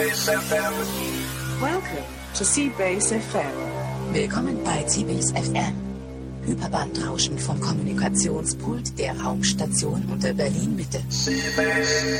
Seabase 0.00 0.32
FM. 0.32 1.60
Welcome 1.60 2.04
to 2.32 2.42
Seabase 2.42 3.20
FM. 3.20 4.14
Willkommen 4.14 4.64
bei 4.64 4.82
CBS 4.84 5.30
FM. 5.32 5.74
Hyperbandrauschen 6.46 7.38
vom 7.38 7.60
Kommunikationspult 7.60 8.98
der 8.98 9.20
Raumstation 9.20 10.02
unter 10.10 10.32
Berlin 10.32 10.74
Mitte. 10.74 11.02
Seabase. 11.10 12.18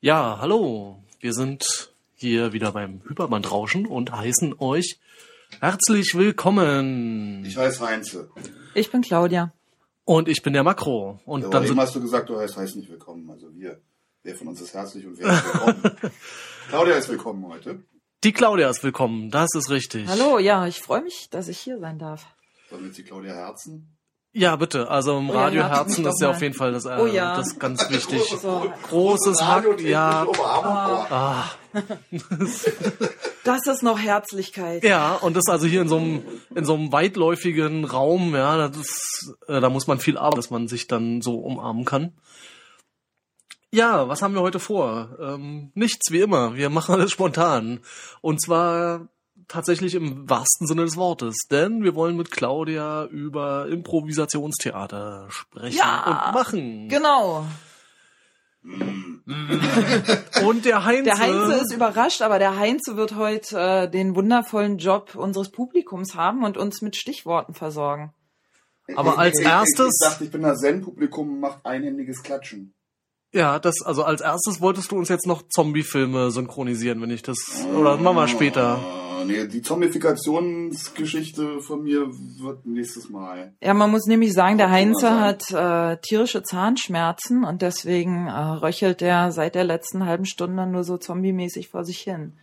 Ja, 0.00 0.38
hallo. 0.40 1.02
Wir 1.20 1.34
sind 1.34 1.90
hier 2.14 2.54
wieder 2.54 2.72
beim 2.72 3.02
Hyperbandrauschen 3.06 3.84
und 3.84 4.10
heißen 4.10 4.54
euch 4.58 4.98
herzlich 5.60 6.14
willkommen. 6.14 7.44
Ich 7.44 7.58
heiße 7.58 7.86
Heinze. 7.86 8.30
Ich 8.74 8.90
bin 8.90 9.02
Claudia. 9.02 9.52
Und 10.06 10.28
ich 10.28 10.40
bin 10.40 10.52
der 10.52 10.62
Makro. 10.62 11.20
Und 11.24 11.42
Aber 11.42 11.52
dann 11.52 11.64
eben 11.64 11.72
sind, 11.72 11.80
hast 11.80 11.96
du 11.96 12.00
gesagt, 12.00 12.28
du 12.28 12.38
heißt, 12.38 12.56
heißt 12.56 12.76
nicht 12.76 12.88
willkommen. 12.88 13.28
Also 13.28 13.52
wir. 13.52 13.82
Wer 14.22 14.36
von 14.36 14.46
uns 14.48 14.60
ist 14.60 14.72
herzlich 14.72 15.04
und 15.04 15.18
wer 15.18 15.32
ist 15.32 15.44
willkommen? 15.44 16.12
Claudia 16.68 16.94
ist 16.94 17.08
willkommen 17.08 17.44
heute. 17.48 17.82
die 18.22 18.32
Claudia 18.32 18.70
ist 18.70 18.84
willkommen. 18.84 19.30
Das 19.32 19.48
ist 19.54 19.68
richtig. 19.68 20.06
Hallo, 20.08 20.38
ja, 20.38 20.64
ich 20.68 20.80
freue 20.80 21.02
mich, 21.02 21.28
dass 21.30 21.48
ich 21.48 21.58
hier 21.58 21.80
sein 21.80 21.98
darf. 21.98 22.24
Sollen 22.70 22.82
wir 22.82 22.86
jetzt 22.86 22.98
die 22.98 23.02
Claudia 23.02 23.34
Herzen? 23.34 23.95
Ja, 24.38 24.54
bitte. 24.56 24.90
Also 24.90 25.16
im 25.18 25.30
Oh 25.30 25.32
ja, 25.32 25.40
Radio 25.44 25.62
Herzen 25.62 25.76
Herzen 25.76 26.02
mich 26.04 26.12
ist 26.12 26.20
ja 26.20 26.28
mal. 26.28 26.34
auf 26.34 26.42
jeden 26.42 26.54
Fall 26.54 26.72
das, 26.72 26.84
äh, 26.84 26.96
Oh 27.00 27.06
ja. 27.06 27.36
das 27.36 27.58
ganz 27.58 27.88
wichtig. 27.88 28.22
So, 28.22 28.70
Großes 28.90 29.42
Hack, 29.42 29.80
ja. 29.80 30.24
Umarmung. 30.24 31.06
Ah, 31.10 31.44
das 33.44 33.66
ist 33.66 33.82
noch 33.82 33.98
Herzlichkeit. 33.98 34.84
ja, 34.84 35.14
und 35.14 35.36
das 35.36 35.44
also 35.48 35.66
hier 35.66 35.80
in 35.80 35.88
so 35.88 35.96
einem 35.96 36.22
in 36.54 36.66
so 36.66 36.74
einem 36.74 36.92
weitläufigen 36.92 37.84
Raum, 37.86 38.34
ja, 38.34 38.68
das 38.68 38.76
ist, 38.76 39.34
äh, 39.48 39.60
da 39.60 39.70
muss 39.70 39.86
man 39.86 40.00
viel 40.00 40.18
arbeiten, 40.18 40.36
dass 40.36 40.50
man 40.50 40.68
sich 40.68 40.86
dann 40.86 41.22
so 41.22 41.36
umarmen 41.36 41.86
kann. 41.86 42.12
Ja, 43.72 44.06
was 44.08 44.20
haben 44.22 44.34
wir 44.34 44.42
heute 44.42 44.58
vor? 44.58 45.16
Ähm, 45.20 45.70
nichts 45.74 46.10
wie 46.10 46.20
immer. 46.20 46.54
Wir 46.56 46.68
machen 46.70 46.94
alles 46.94 47.10
spontan. 47.10 47.80
Und 48.20 48.40
zwar 48.42 49.08
tatsächlich 49.48 49.94
im 49.94 50.28
wahrsten 50.28 50.66
Sinne 50.66 50.82
des 50.84 50.96
Wortes. 50.96 51.36
Denn 51.50 51.82
wir 51.84 51.94
wollen 51.94 52.16
mit 52.16 52.30
Claudia 52.30 53.04
über 53.06 53.66
Improvisationstheater 53.68 55.26
sprechen 55.30 55.76
Ja, 55.78 56.26
und 56.28 56.34
machen. 56.34 56.88
Genau. 56.88 57.46
Und 60.44 60.64
der 60.64 60.84
Heinze. 60.84 61.04
Der 61.04 61.18
Heinze 61.18 61.54
ist 61.54 61.72
überrascht, 61.72 62.22
aber 62.22 62.38
der 62.38 62.56
Heinze 62.58 62.96
wird 62.96 63.14
heute 63.14 63.58
äh, 63.58 63.88
den 63.90 64.14
wundervollen 64.16 64.78
Job 64.78 65.14
unseres 65.14 65.50
Publikums 65.50 66.14
haben 66.14 66.44
und 66.44 66.56
uns 66.56 66.82
mit 66.82 66.96
Stichworten 66.96 67.54
versorgen. 67.54 68.12
Aber 68.94 69.18
als 69.18 69.38
Ich- 69.38 69.44
ich- 69.46 69.50
erstes- 69.52 69.98
Ich 70.02 70.08
dachte, 70.08 70.24
ich 70.24 70.30
bin 70.30 70.42
das 70.42 70.58
Zen-Publikum 70.60 71.28
und 71.34 71.40
macht 71.40 71.64
einhändiges 71.64 72.22
Klatschen. 72.22 72.72
Ja, 73.32 73.58
das, 73.58 73.82
also 73.82 74.04
als 74.04 74.20
erstes 74.20 74.60
wolltest 74.60 74.90
du 74.92 74.96
uns 74.96 75.08
jetzt 75.08 75.26
noch 75.26 75.42
Zombie-Filme 75.48 76.30
synchronisieren, 76.30 77.00
wenn 77.02 77.10
ich 77.10 77.22
das, 77.22 77.36
oder 77.74 77.96
machen 77.96 78.16
wir 78.16 78.28
später. 78.28 78.78
Nee, 79.26 79.46
die 79.46 79.62
Zombifikationsgeschichte 79.62 81.60
von 81.60 81.82
mir 81.82 82.06
wird 82.40 82.66
nächstes 82.66 83.08
Mal. 83.08 83.54
Ja, 83.62 83.74
man 83.74 83.90
muss 83.90 84.06
nämlich 84.06 84.32
sagen, 84.32 84.58
der 84.58 84.70
Heinze 84.70 85.20
hat 85.20 85.50
äh, 85.50 85.96
tierische 86.00 86.42
Zahnschmerzen 86.42 87.44
und 87.44 87.62
deswegen 87.62 88.26
äh, 88.28 88.32
röchelt 88.32 89.02
er 89.02 89.32
seit 89.32 89.54
der 89.54 89.64
letzten 89.64 90.06
halben 90.06 90.26
Stunde 90.26 90.66
nur 90.66 90.84
so 90.84 90.98
zombie-mäßig 90.98 91.68
vor 91.68 91.84
sich 91.84 92.00
hin. 92.00 92.34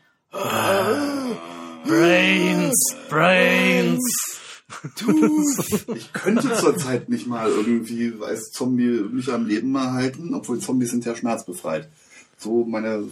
Brains, 1.86 2.96
Brains. 3.10 4.40
Ich 5.96 6.14
könnte 6.14 6.54
zurzeit 6.56 7.10
nicht 7.10 7.28
mal 7.28 7.50
irgendwie 7.50 8.14
als 8.26 8.52
Zombie 8.52 9.04
mich 9.12 9.32
am 9.32 9.46
Leben 9.46 9.76
erhalten, 9.76 10.34
obwohl 10.34 10.60
Zombies 10.60 10.92
sind 10.92 11.06
ja 11.06 11.16
schmerzbefreit. 11.16 11.90
So 12.38 12.66
meine 12.66 13.08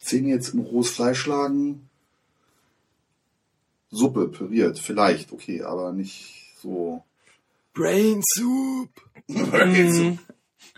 Zähne 0.00 0.28
jetzt 0.30 0.54
in 0.54 0.60
rohes 0.60 0.90
Fleisch 0.90 1.20
schlagen. 1.20 1.87
Suppe 3.90 4.28
püriert, 4.28 4.78
vielleicht, 4.78 5.32
okay, 5.32 5.62
aber 5.62 5.92
nicht 5.92 6.54
so. 6.60 7.04
Brain 7.72 8.22
Soup. 8.22 8.90
Brain 9.28 9.92
Soup. 9.92 10.18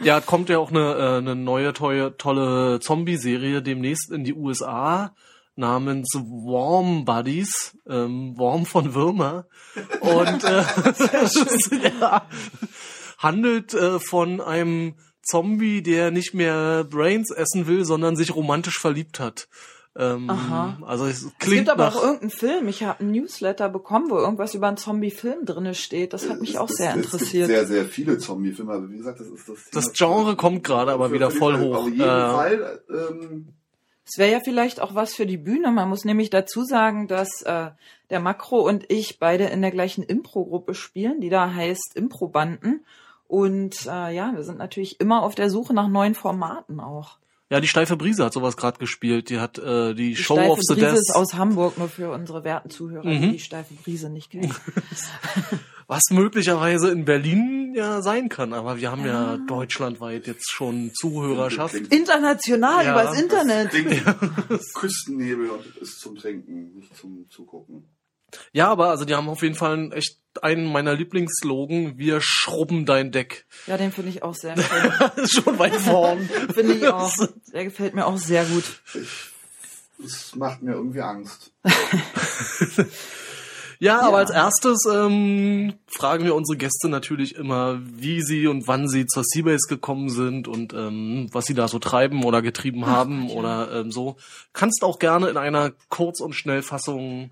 Ja, 0.00 0.20
kommt 0.20 0.48
ja 0.48 0.58
auch 0.58 0.70
eine, 0.70 0.94
äh, 0.94 1.18
eine 1.18 1.34
neue, 1.34 1.72
tolle, 1.72 2.16
tolle 2.16 2.80
Zombie-Serie 2.80 3.62
demnächst 3.62 4.10
in 4.10 4.24
die 4.24 4.34
USA 4.34 5.14
namens 5.56 6.08
Warm 6.14 7.04
Buddies, 7.04 7.76
ähm, 7.86 8.36
Warm 8.38 8.64
von 8.64 8.94
Würmer. 8.94 9.46
Und 10.00 10.44
äh, 10.44 10.64
ja, 12.00 12.26
handelt 13.18 13.74
äh, 13.74 13.98
von 13.98 14.40
einem 14.40 14.94
Zombie, 15.22 15.82
der 15.82 16.10
nicht 16.10 16.34
mehr 16.34 16.84
Brains 16.84 17.30
essen 17.30 17.66
will, 17.66 17.84
sondern 17.84 18.16
sich 18.16 18.34
romantisch 18.34 18.78
verliebt 18.78 19.20
hat. 19.20 19.48
Ähm, 19.96 20.30
Aha. 20.30 20.78
Also 20.86 21.06
es 21.06 21.22
Es 21.24 21.38
klingt 21.38 21.56
gibt 21.66 21.68
aber 21.70 21.86
nach, 21.86 21.96
auch 21.96 22.02
irgendeinen 22.04 22.30
Film. 22.30 22.68
Ich 22.68 22.82
habe 22.84 23.00
einen 23.00 23.10
Newsletter 23.10 23.68
bekommen, 23.68 24.08
wo 24.10 24.18
irgendwas 24.18 24.54
über 24.54 24.68
einen 24.68 24.76
Zombie-Film 24.76 25.44
drinne 25.44 25.74
steht. 25.74 26.12
Das 26.12 26.28
hat 26.28 26.40
mich 26.40 26.58
auch 26.58 26.70
Es- 26.70 26.76
sehr 26.76 26.90
es, 26.90 26.96
interessiert. 27.06 27.50
Es 27.50 27.56
gibt 27.56 27.58
sehr, 27.58 27.66
sehr 27.66 27.84
viele 27.86 28.18
Zombie-Filme, 28.18 28.72
aber 28.72 28.88
wie 28.88 28.98
gesagt, 28.98 29.18
das 29.20 29.26
ist 29.26 29.48
das 29.48 29.58
Das 29.72 29.92
Thema 29.92 30.12
Genre 30.14 30.36
kommt 30.36 30.62
gerade 30.64 30.92
aber 30.92 31.12
wieder 31.12 31.30
voll 31.32 31.58
hoch. 31.58 31.76
Auf 31.78 31.86
jeden 31.88 32.00
Äh, 32.02 32.04
Fall, 32.06 32.82
ähm, 32.88 33.48
Es 34.06 34.16
wäre 34.16 34.30
ja 34.30 34.40
vielleicht 34.44 34.80
auch 34.80 34.94
was 34.94 35.12
für 35.14 35.26
die 35.26 35.36
Bühne. 35.38 35.70
Man 35.72 35.88
muss 35.88 36.04
nämlich 36.04 36.30
dazu 36.30 36.62
sagen, 36.64 37.08
dass 37.08 37.42
äh, 37.42 37.70
der 38.10 38.20
Makro 38.20 38.60
und 38.60 38.84
ich 38.92 39.18
beide 39.18 39.44
in 39.46 39.60
der 39.62 39.70
gleichen 39.72 40.02
Impro-Gruppe 40.04 40.74
spielen, 40.74 41.20
die 41.20 41.30
da 41.30 41.52
heißt 41.52 41.92
Improbanden. 41.96 42.84
Und 43.26 43.86
äh, 43.86 44.14
ja, 44.14 44.32
wir 44.34 44.42
sind 44.44 44.58
natürlich 44.58 45.00
immer 45.00 45.22
auf 45.22 45.34
der 45.36 45.50
Suche 45.50 45.74
nach 45.74 45.88
neuen 45.88 46.14
Formaten 46.14 46.80
auch. 46.80 47.18
Ja, 47.50 47.60
die 47.60 47.66
Steife 47.66 47.96
Brise 47.96 48.24
hat 48.24 48.32
sowas 48.32 48.56
gerade 48.56 48.78
gespielt. 48.78 49.28
Die 49.28 49.40
hat 49.40 49.58
äh, 49.58 49.92
die, 49.92 50.10
Die 50.10 50.16
Show 50.16 50.34
Steife 50.34 50.50
of 50.52 50.58
the 50.62 50.74
Brise 50.74 50.86
Death, 50.86 50.98
ist 50.98 51.14
aus 51.16 51.34
Hamburg, 51.34 51.78
nur 51.78 51.88
für 51.88 52.10
unsere 52.12 52.44
werten 52.44 52.70
Zuhörer, 52.70 53.04
Mhm. 53.04 53.20
die 53.22 53.32
die 53.32 53.38
Steife 53.40 53.74
Brise 53.74 54.08
nicht 54.08 54.30
kennen. 54.30 54.54
was 55.88 56.04
möglicherweise 56.10 56.90
in 56.92 57.04
Berlin 57.04 57.74
ja 57.74 58.02
sein 58.02 58.28
kann. 58.28 58.52
Aber 58.52 58.78
wir 58.78 58.92
haben 58.92 59.04
ja, 59.04 59.36
deutschlandweit 59.48 60.28
jetzt 60.28 60.48
schon 60.50 60.92
Zuhörerschaft. 60.94 61.74
International, 61.74 62.84
Ja, 62.84 62.92
übers 62.92 63.10
das 63.10 63.20
Internet. 63.22 63.70
klingt 63.70 64.04
Küstennebel 64.74 65.50
und 65.50 65.76
ist 65.78 65.98
zum 66.00 66.16
Trinken, 66.16 66.74
nicht 66.76 66.96
zum 66.96 67.26
Zugucken. 67.28 67.88
Ja, 68.52 68.68
aber 68.68 68.90
also 68.90 69.04
die 69.04 69.16
haben 69.16 69.28
auf 69.28 69.42
jeden 69.42 69.56
Fall 69.56 69.72
einen, 69.72 69.90
echt 69.90 70.16
einen 70.40 70.70
meiner 70.70 70.94
Lieblingsslogan. 70.94 71.98
Wir 71.98 72.20
schrubben 72.20 72.86
dein 72.86 73.10
Deck. 73.10 73.44
Ja, 73.66 73.76
den 73.76 73.90
finde 73.90 74.10
ich 74.10 74.22
auch 74.22 74.36
sehr 74.36 74.54
schön. 74.62 74.92
Das 75.16 75.30
schon 75.32 75.58
weit 75.58 75.74
vorn. 75.74 76.20
finde 76.54 76.74
ich 76.74 76.86
auch. 76.86 77.10
Der 77.52 77.64
gefällt 77.64 77.94
mir 77.94 78.06
auch 78.06 78.18
sehr 78.18 78.44
gut. 78.44 78.80
Es 80.04 80.34
macht 80.34 80.62
mir 80.62 80.72
irgendwie 80.72 81.02
Angst. 81.02 81.52
Ja, 83.82 84.02
aber 84.02 84.18
als 84.18 84.30
erstes 84.30 84.84
ähm, 84.92 85.72
fragen 85.86 86.26
wir 86.26 86.34
unsere 86.34 86.58
Gäste 86.58 86.90
natürlich 86.90 87.34
immer, 87.34 87.80
wie 87.82 88.20
sie 88.20 88.46
und 88.46 88.68
wann 88.68 88.88
sie 88.88 89.06
zur 89.06 89.24
Seabase 89.24 89.68
gekommen 89.68 90.10
sind 90.10 90.48
und 90.48 90.74
ähm, 90.74 91.28
was 91.32 91.46
sie 91.46 91.54
da 91.54 91.66
so 91.66 91.78
treiben 91.78 92.22
oder 92.24 92.42
getrieben 92.42 92.86
haben 92.86 93.30
oder 93.30 93.72
ähm, 93.72 93.90
so. 93.90 94.16
Kannst 94.52 94.84
auch 94.84 94.98
gerne 94.98 95.30
in 95.30 95.38
einer 95.38 95.72
Kurz- 95.88 96.20
und 96.20 96.34
Schnellfassung. 96.34 97.30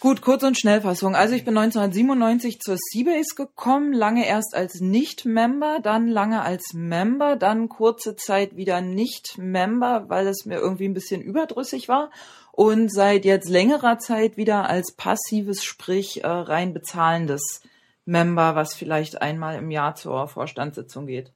Gut, 0.00 0.22
Kurz- 0.22 0.44
und 0.44 0.56
Schnellfassung. 0.56 1.16
Also 1.16 1.34
ich 1.34 1.44
bin 1.44 1.58
1997 1.58 2.60
zur 2.60 2.76
Seabase 2.78 3.34
gekommen, 3.34 3.92
lange 3.92 4.28
erst 4.28 4.54
als 4.54 4.80
Nicht-Member, 4.80 5.80
dann 5.82 6.06
lange 6.06 6.42
als 6.42 6.72
Member, 6.72 7.34
dann 7.34 7.68
kurze 7.68 8.14
Zeit 8.14 8.54
wieder 8.54 8.80
Nicht-Member, 8.80 10.04
weil 10.08 10.28
es 10.28 10.44
mir 10.44 10.58
irgendwie 10.58 10.84
ein 10.84 10.94
bisschen 10.94 11.20
überdrüssig 11.20 11.88
war 11.88 12.12
und 12.52 12.92
seit 12.92 13.24
jetzt 13.24 13.48
längerer 13.48 13.98
Zeit 13.98 14.36
wieder 14.36 14.70
als 14.70 14.92
passives, 14.92 15.64
sprich 15.64 16.22
äh, 16.22 16.28
rein 16.28 16.72
bezahlendes 16.74 17.62
Member, 18.04 18.54
was 18.54 18.74
vielleicht 18.74 19.20
einmal 19.20 19.56
im 19.56 19.72
Jahr 19.72 19.96
zur 19.96 20.28
Vorstandssitzung 20.28 21.06
geht. 21.06 21.32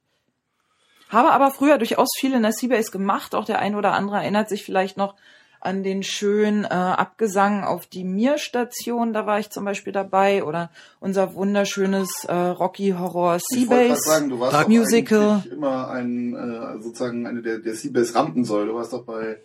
Habe 1.09 1.31
aber 1.31 1.51
früher 1.51 1.77
durchaus 1.77 2.09
viel 2.17 2.33
in 2.33 2.43
der 2.43 2.53
Seabase 2.53 2.91
gemacht. 2.91 3.35
Auch 3.35 3.45
der 3.45 3.59
ein 3.59 3.75
oder 3.75 3.91
andere 3.91 4.17
erinnert 4.17 4.47
sich 4.47 4.63
vielleicht 4.63 4.95
noch 4.95 5.15
an 5.65 5.83
den 5.83 6.03
schönen 6.03 6.65
äh, 6.65 6.67
Abgesang 6.67 7.63
auf 7.63 7.87
die 7.87 8.03
Mir-Station. 8.03 9.13
Da 9.13 9.25
war 9.25 9.39
ich 9.39 9.49
zum 9.49 9.65
Beispiel 9.65 9.93
dabei. 9.93 10.43
Oder 10.43 10.69
unser 10.99 11.33
wunderschönes 11.35 12.09
äh, 12.27 12.33
Rocky 12.33 12.95
Horror 12.97 13.39
Seabase 13.39 14.01
sagen, 14.01 14.29
du 14.29 14.39
warst 14.39 14.53
Dark 14.53 14.63
doch 14.63 14.69
Musical. 14.69 15.43
immer 15.51 15.89
ein, 15.89 16.33
äh, 16.35 16.81
sozusagen 16.81 17.27
eine 17.27 17.41
der, 17.41 17.59
der 17.59 17.75
Seabase 17.75 18.15
Rampensäule. 18.15 18.67
Du 18.67 18.75
warst 18.75 18.93
doch 18.93 19.03
bei 19.05 19.37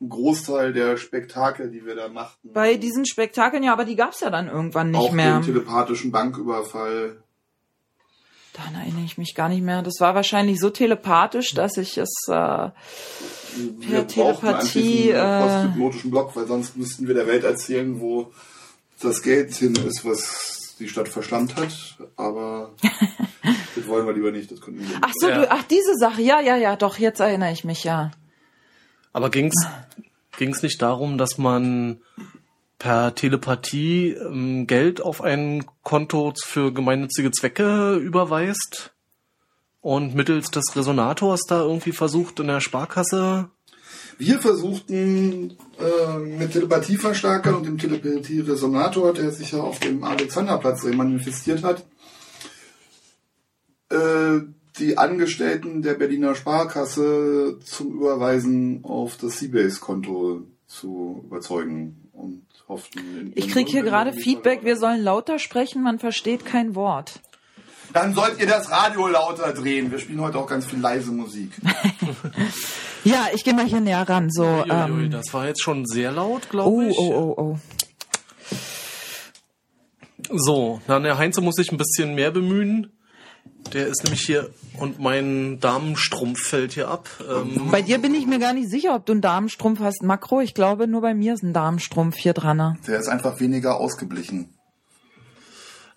einem 0.00 0.08
Großteil 0.10 0.72
der 0.72 0.96
Spektakel, 0.96 1.70
die 1.70 1.84
wir 1.84 1.94
da 1.94 2.08
machten. 2.08 2.52
Bei 2.52 2.76
diesen 2.76 3.04
Spektakeln, 3.04 3.62
ja, 3.62 3.72
aber 3.72 3.84
die 3.84 3.96
gab's 3.96 4.20
ja 4.20 4.30
dann 4.30 4.48
irgendwann 4.48 4.90
nicht 4.90 5.00
auch 5.00 5.12
mehr. 5.12 5.38
den 5.40 5.44
telepathischen 5.44 6.10
Banküberfall. 6.10 7.22
Daran 8.54 8.74
erinnere 8.74 9.04
ich 9.04 9.16
mich 9.16 9.34
gar 9.34 9.48
nicht 9.48 9.62
mehr. 9.62 9.82
Das 9.82 10.00
war 10.00 10.14
wahrscheinlich 10.14 10.58
so 10.58 10.70
telepathisch, 10.70 11.54
dass 11.54 11.76
ich 11.76 11.98
es 11.98 12.10
äh, 12.28 12.70
Per 13.88 14.06
Telepathie, 14.06 15.14
einen 15.14 15.42
äh, 15.42 15.46
posthypnotischen 15.46 16.10
Block, 16.10 16.36
weil 16.36 16.46
sonst 16.46 16.76
müssten 16.76 17.06
wir 17.06 17.14
der 17.14 17.26
Welt 17.26 17.44
erzählen, 17.44 18.00
wo 18.00 18.32
das 19.00 19.22
Geld 19.22 19.54
hin 19.54 19.74
ist, 19.76 20.04
was 20.04 20.76
die 20.78 20.88
Stadt 20.88 21.08
verschlammt 21.08 21.56
hat. 21.56 21.96
Aber 22.16 22.70
wollen 23.86 24.06
wir 24.06 24.12
lieber 24.12 24.30
nicht. 24.32 24.50
Das 24.50 24.60
könnten 24.60 24.80
wir 24.80 24.98
Ach 25.00 25.12
so, 25.14 25.28
Ja. 25.28 25.38
du, 25.38 25.50
ach 25.50 25.62
diese 25.64 25.94
Sache, 25.96 26.22
ja, 26.22 26.40
ja, 26.40 26.56
ja, 26.56 26.76
doch, 26.76 26.98
jetzt 26.98 27.20
erinnere 27.20 27.52
ich 27.52 27.64
mich, 27.64 27.84
ja. 27.84 28.10
Aber 29.12 29.30
ging's 29.30 29.54
ging's 30.38 30.62
nicht 30.62 30.80
darum, 30.80 31.18
dass 31.18 31.38
man 31.38 32.00
per 32.78 33.14
Telepathie 33.14 34.12
ähm, 34.12 34.66
Geld 34.66 35.02
auf 35.02 35.20
ein 35.20 35.64
Konto 35.82 36.32
für 36.42 36.72
gemeinnützige 36.72 37.30
Zwecke 37.30 37.96
überweist 37.96 38.92
und 39.80 40.14
mittels 40.14 40.50
des 40.50 40.76
Resonators 40.76 41.42
da 41.48 41.62
irgendwie 41.62 41.92
versucht 41.92 42.40
in 42.40 42.48
der 42.48 42.60
Sparkasse 42.60 43.50
Wir 44.18 44.38
versuchten 44.38 45.56
äh, 45.78 46.18
mit 46.18 46.52
Telepathieverstärker 46.52 47.56
und 47.56 47.66
dem 47.66 47.78
Telepathie-Resonator, 47.78 49.14
der 49.14 49.30
sich 49.30 49.52
ja 49.52 49.60
auf 49.60 49.78
dem 49.78 50.04
Alexanderplatz 50.04 50.84
manifestiert 50.84 51.62
hat, 51.62 51.86
äh, 53.90 54.40
die 54.78 54.98
Angestellten 54.98 55.82
der 55.82 55.94
Berliner 55.94 56.34
Sparkasse 56.34 57.58
zum 57.64 57.92
Überweisen 57.92 58.84
auf 58.84 59.16
das 59.16 59.38
Seabase-Konto 59.38 60.42
zu 60.66 61.22
überzeugen 61.24 62.10
und 62.12 62.46
hofften. 62.68 63.32
Ich 63.34 63.46
ihrem 63.46 63.52
krieg 63.52 63.68
hier 63.68 63.82
gerade 63.82 64.12
Feedback, 64.12 64.64
wir 64.64 64.76
sollen 64.76 65.02
lauter 65.02 65.38
sprechen, 65.38 65.82
man 65.82 65.98
versteht 65.98 66.44
kein 66.44 66.74
Wort. 66.74 67.20
Dann 67.92 68.14
sollt 68.14 68.38
ihr 68.40 68.46
das 68.46 68.70
Radio 68.70 69.08
lauter 69.08 69.52
drehen. 69.52 69.90
Wir 69.90 69.98
spielen 69.98 70.20
heute 70.20 70.38
auch 70.38 70.46
ganz 70.46 70.66
viel 70.66 70.78
leise 70.80 71.10
Musik. 71.12 71.50
Ja, 73.02 73.28
ich 73.34 73.44
gehe 73.44 73.54
mal 73.54 73.64
hier 73.64 73.80
näher 73.80 74.06
ran, 74.06 74.28
so. 74.30 74.44
Uiuiui, 74.44 75.04
Ähm, 75.04 75.10
das 75.10 75.32
war 75.32 75.46
jetzt 75.46 75.62
schon 75.62 75.86
sehr 75.86 76.12
laut, 76.12 76.50
glaube 76.50 76.68
oh, 76.70 76.82
ich. 76.82 76.98
oh, 76.98 77.34
oh, 77.38 77.40
oh. 77.40 77.58
So, 80.30 80.82
dann 80.86 81.04
der 81.04 81.16
Heinze 81.16 81.40
muss 81.40 81.54
sich 81.54 81.72
ein 81.72 81.78
bisschen 81.78 82.14
mehr 82.14 82.30
bemühen. 82.30 82.92
Der 83.72 83.86
ist 83.86 84.04
nämlich 84.04 84.20
hier 84.20 84.50
und 84.78 85.00
mein 85.00 85.60
Damenstrumpf 85.60 86.40
fällt 86.40 86.72
hier 86.72 86.88
ab. 86.88 87.08
Ähm, 87.26 87.68
Bei 87.70 87.80
dir 87.82 87.98
bin 87.98 88.14
ich 88.14 88.26
mir 88.26 88.38
gar 88.38 88.52
nicht 88.52 88.68
sicher, 88.70 88.94
ob 88.94 89.06
du 89.06 89.12
einen 89.12 89.22
Damenstrumpf 89.22 89.80
hast, 89.80 90.02
Makro. 90.02 90.40
Ich 90.40 90.52
glaube, 90.52 90.86
nur 90.86 91.00
bei 91.00 91.14
mir 91.14 91.32
ist 91.34 91.42
ein 91.42 91.54
Damenstrumpf 91.54 92.16
hier 92.16 92.34
dran. 92.34 92.78
Der 92.86 92.98
ist 93.00 93.08
einfach 93.08 93.40
weniger 93.40 93.78
ausgeblichen. 93.80 94.54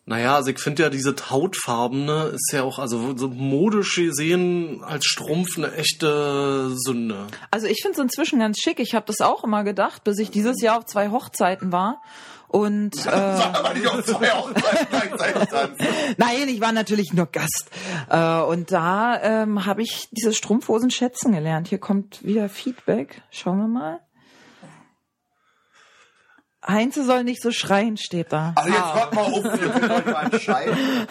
Naja, 0.05 0.35
also 0.35 0.49
ich 0.49 0.59
finde 0.59 0.83
ja 0.83 0.89
diese 0.89 1.15
Hautfarbene 1.29 2.31
ist 2.33 2.51
ja 2.51 2.63
auch, 2.63 2.77
also 2.77 3.15
so 3.15 3.29
modisch 3.29 3.95
gesehen 3.95 4.83
als 4.83 5.05
Strumpf 5.05 5.57
eine 5.57 5.73
echte 5.73 6.71
Sünde. 6.75 7.27
Also 7.51 7.67
ich 7.67 7.81
finde 7.81 7.97
es 7.97 8.03
inzwischen 8.03 8.39
ganz 8.39 8.57
schick. 8.59 8.79
Ich 8.79 8.95
habe 8.95 9.05
das 9.05 9.21
auch 9.21 9.45
immer 9.45 9.63
gedacht, 9.63 10.03
bis 10.03 10.19
ich 10.19 10.29
dieses 10.29 10.61
Jahr 10.61 10.77
auf 10.79 10.85
zwei 10.85 11.09
Hochzeiten 11.09 11.71
war. 11.71 12.01
Und 12.49 12.93
äh, 13.07 13.09
Aber 13.09 13.73
nicht 13.73 13.87
auf 13.87 14.03
zwei 14.03 14.29
Hochzeiten 14.29 14.87
gleichzeitig 14.89 15.49
tanzen. 15.49 15.87
nein, 16.17 16.49
ich 16.49 16.59
war 16.59 16.73
natürlich 16.73 17.13
nur 17.13 17.27
Gast. 17.27 17.71
Äh, 18.09 18.41
und 18.41 18.73
da 18.73 19.21
ähm, 19.21 19.65
habe 19.65 19.83
ich 19.83 20.09
diese 20.11 20.33
Strumpfhosen 20.33 20.91
schätzen 20.91 21.31
gelernt. 21.31 21.69
Hier 21.69 21.79
kommt 21.79 22.23
wieder 22.25 22.49
Feedback. 22.49 23.21
Schauen 23.31 23.57
wir 23.57 23.67
mal. 23.67 23.99
Heinze 26.65 27.03
soll 27.05 27.23
nicht 27.23 27.41
so 27.41 27.51
schreien, 27.51 27.97
steht 27.97 28.31
da. 28.31 28.53
Also 28.55 28.69
jetzt 28.69 28.93
hört 28.93 29.13
mal 29.13 29.21
auf, 29.21 29.43
ihr 29.43 29.69
könnt 29.69 29.91
euch 29.91 30.05
mal 30.05 30.25
entscheiden. 30.31 30.77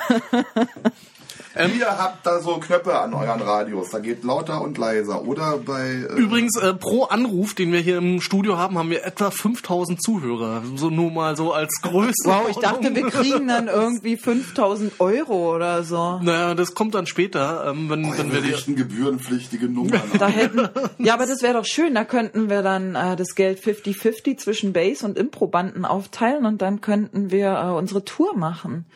ihr 1.56 1.86
habt 1.86 2.26
da 2.26 2.40
so 2.40 2.58
Knöpfe 2.58 2.98
an 2.98 3.14
euren 3.14 3.40
Radios, 3.40 3.90
da 3.90 3.98
geht 3.98 4.24
lauter 4.24 4.60
und 4.60 4.76
leiser. 4.78 5.24
Oder 5.24 5.58
bei... 5.58 6.06
Äh, 6.10 6.20
Übrigens, 6.20 6.60
äh, 6.60 6.74
pro 6.74 7.04
Anruf, 7.04 7.54
den 7.54 7.72
wir 7.72 7.80
hier 7.80 7.98
im 7.98 8.20
Studio 8.20 8.58
haben, 8.58 8.78
haben 8.78 8.90
wir 8.90 9.04
etwa 9.04 9.30
5000 9.30 10.02
Zuhörer. 10.02 10.62
So 10.76 10.90
nur 10.90 11.10
mal 11.10 11.36
so 11.36 11.52
als 11.52 11.80
Größe. 11.82 12.24
Wow, 12.24 12.48
ich 12.50 12.56
dachte, 12.56 12.94
wir 12.94 13.08
kriegen 13.08 13.48
dann 13.48 13.68
irgendwie 13.72 14.16
5000 14.16 15.00
Euro 15.00 15.54
oder 15.54 15.82
so. 15.84 16.20
Naja, 16.22 16.54
das 16.54 16.74
kommt 16.74 16.94
dann 16.94 17.06
später, 17.06 17.66
ähm, 17.68 17.88
wenn, 17.88 18.04
oh, 18.04 18.12
wenn 18.16 18.32
wir 18.32 18.42
wir 18.42 18.48
die... 18.48 18.54
richten 18.54 18.76
gebührenpflichtige 18.76 19.68
Nummern 19.68 20.02
Da 20.18 20.28
hätten, 20.28 20.68
ja, 20.98 21.14
aber 21.14 21.26
das 21.26 21.42
wäre 21.42 21.54
doch 21.54 21.66
schön. 21.66 21.94
Da 21.94 22.04
könnten 22.04 22.50
wir 22.50 22.62
dann 22.62 22.94
äh, 22.94 23.16
das 23.16 23.34
Geld 23.34 23.60
50-50 23.60 24.38
zwischen 24.38 24.72
Base 24.72 25.04
und 25.04 25.18
Improbanden 25.18 25.84
aufteilen 25.84 26.46
und 26.46 26.62
dann 26.62 26.80
könnten 26.80 27.30
wir 27.30 27.52
äh, 27.52 27.70
unsere 27.70 28.04
Tour 28.04 28.36
machen. 28.36 28.86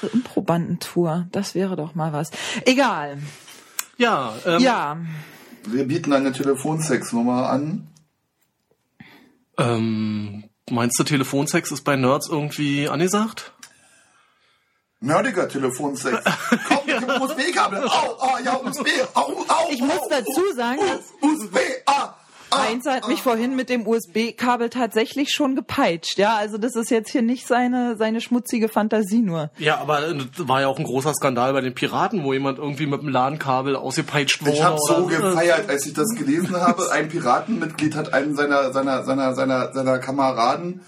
Unsere 0.00 0.16
Improbandentour. 0.16 1.26
Das 1.32 1.54
wäre 1.54 1.76
doch 1.76 1.94
mal 1.94 2.12
was. 2.12 2.30
Egal. 2.64 3.18
Ja, 3.96 4.34
ähm, 4.46 4.60
Ja. 4.60 4.96
Wir 5.66 5.86
bieten 5.86 6.12
eine 6.12 6.32
Telefonsexnummer 6.32 7.50
an. 7.50 7.88
ähm, 9.58 10.44
meinst 10.70 10.98
du, 10.98 11.04
Telefonsex 11.04 11.72
ist 11.72 11.82
bei 11.82 11.96
Nerds 11.96 12.28
irgendwie 12.28 12.88
angesagt? 12.88 13.52
Nerdiger 15.00 15.48
Telefonsex. 15.48 16.24
Komm 16.68 16.86
mit 16.86 17.00
dem 17.00 17.22
USB-Kabel. 17.22 17.84
Au, 17.86 18.18
au, 18.18 18.38
ja, 18.42 18.56
USB. 18.56 18.86
Au, 19.14 19.20
au, 19.46 19.70
Ich 19.70 19.80
muss 19.80 20.00
dazu 20.08 20.42
sagen, 20.56 20.80
dass 20.80 21.12
USB. 21.20 21.56
Ah, 21.86 22.14
ah, 22.50 22.64
Heinz 22.64 22.86
hat 22.86 23.08
mich 23.08 23.22
vorhin 23.22 23.56
mit 23.56 23.68
dem 23.68 23.86
USB-Kabel 23.86 24.70
tatsächlich 24.70 25.30
schon 25.30 25.56
gepeitscht. 25.56 26.18
Ja, 26.18 26.36
also 26.36 26.58
das 26.58 26.76
ist 26.76 26.90
jetzt 26.90 27.10
hier 27.10 27.22
nicht 27.22 27.46
seine, 27.46 27.96
seine 27.96 28.20
schmutzige 28.20 28.68
Fantasie 28.68 29.20
nur. 29.20 29.50
Ja, 29.58 29.78
aber 29.78 30.08
äh, 30.08 30.14
das 30.36 30.48
war 30.48 30.60
ja 30.60 30.68
auch 30.68 30.78
ein 30.78 30.84
großer 30.84 31.12
Skandal 31.14 31.52
bei 31.52 31.60
den 31.60 31.74
Piraten, 31.74 32.24
wo 32.24 32.32
jemand 32.32 32.58
irgendwie 32.58 32.86
mit 32.86 33.02
dem 33.02 33.08
LAN-Kabel 33.08 33.76
ausgepeitscht 33.76 34.42
wurde. 34.42 34.52
Ich 34.52 34.62
habe 34.62 34.78
so 34.78 35.06
gefeiert, 35.06 35.68
als 35.68 35.86
ich 35.86 35.94
das 35.94 36.08
gelesen 36.16 36.56
habe. 36.56 36.90
Ein 36.90 37.08
Piratenmitglied 37.08 37.94
hat 37.94 38.12
einen 38.12 38.34
seiner 38.34 38.72
seiner 38.72 39.04
seiner 39.04 39.34
seiner 39.34 39.72
seiner 39.72 39.98
Kameraden 39.98 40.80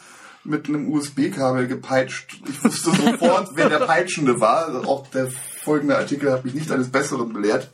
mit 0.44 0.68
einem 0.68 0.92
USB-Kabel 0.92 1.66
gepeitscht. 1.66 2.38
Ich 2.48 2.64
wusste 2.64 2.90
sofort, 2.90 3.50
wer 3.54 3.68
der 3.68 3.80
Peitschende 3.80 4.40
war. 4.40 4.66
Also 4.66 4.88
Auch 4.88 5.06
der 5.08 5.28
folgende 5.62 5.96
Artikel 5.96 6.32
hat 6.32 6.44
mich 6.44 6.54
nicht 6.54 6.70
eines 6.72 6.90
Besseren 6.90 7.32
belehrt. 7.32 7.68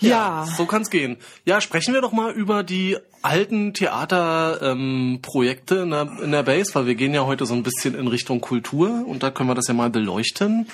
Ja. 0.00 0.46
So 0.56 0.66
kann's 0.66 0.90
gehen. 0.90 1.16
Ja, 1.44 1.60
sprechen 1.60 1.94
wir 1.94 2.00
doch 2.00 2.12
mal 2.12 2.32
über 2.32 2.62
die 2.62 2.96
alten 3.22 3.74
Theaterprojekte 3.74 5.76
ähm, 5.76 5.82
in, 5.82 5.90
der, 5.90 6.08
in 6.22 6.32
der 6.32 6.42
Base, 6.42 6.74
weil 6.74 6.86
wir 6.86 6.94
gehen 6.94 7.14
ja 7.14 7.26
heute 7.26 7.46
so 7.46 7.54
ein 7.54 7.62
bisschen 7.62 7.94
in 7.94 8.06
Richtung 8.06 8.40
Kultur 8.40 9.04
und 9.06 9.22
da 9.22 9.30
können 9.30 9.48
wir 9.48 9.54
das 9.54 9.68
ja 9.68 9.74
mal 9.74 9.90
beleuchten. 9.90 10.66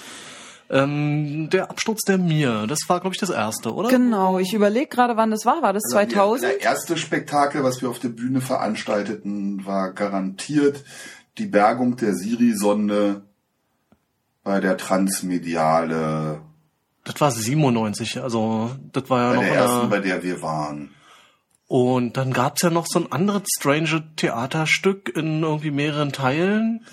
Ähm, 0.70 1.50
der 1.50 1.70
Absturz 1.70 2.02
der 2.02 2.16
Mir, 2.16 2.66
das 2.66 2.80
war, 2.88 3.00
glaube 3.00 3.14
ich, 3.14 3.20
das 3.20 3.30
erste, 3.30 3.74
oder? 3.74 3.90
Genau, 3.90 4.38
ich 4.38 4.54
überlege 4.54 4.86
gerade, 4.86 5.16
wann 5.16 5.30
das 5.30 5.44
war. 5.44 5.62
War 5.62 5.74
das 5.74 5.82
2000? 5.90 6.52
Der 6.52 6.62
erste 6.62 6.96
Spektakel, 6.96 7.62
was 7.62 7.82
wir 7.82 7.90
auf 7.90 7.98
der 7.98 8.08
Bühne 8.08 8.40
veranstalteten, 8.40 9.66
war 9.66 9.92
garantiert 9.92 10.82
die 11.36 11.46
Bergung 11.46 11.96
der 11.96 12.14
Siri-Sonde 12.14 13.22
bei 14.42 14.60
der 14.60 14.76
Transmediale, 14.76 16.40
Das 17.04 17.20
war 17.20 17.30
97, 17.30 18.22
also 18.22 18.70
das 18.92 19.10
war 19.10 19.20
ja 19.20 19.28
bei 19.30 19.34
noch 19.36 19.42
der 19.42 19.54
ersten, 19.54 19.90
bei 19.90 19.98
der 19.98 20.22
wir 20.22 20.40
waren. 20.42 20.90
Und 21.66 22.16
dann 22.16 22.32
gab's 22.32 22.62
ja 22.62 22.70
noch 22.70 22.86
so 22.86 22.98
ein 22.98 23.12
anderes 23.12 23.42
strange 23.58 24.04
Theaterstück 24.16 25.14
in 25.14 25.42
irgendwie 25.42 25.70
mehreren 25.70 26.12
Teilen. 26.12 26.84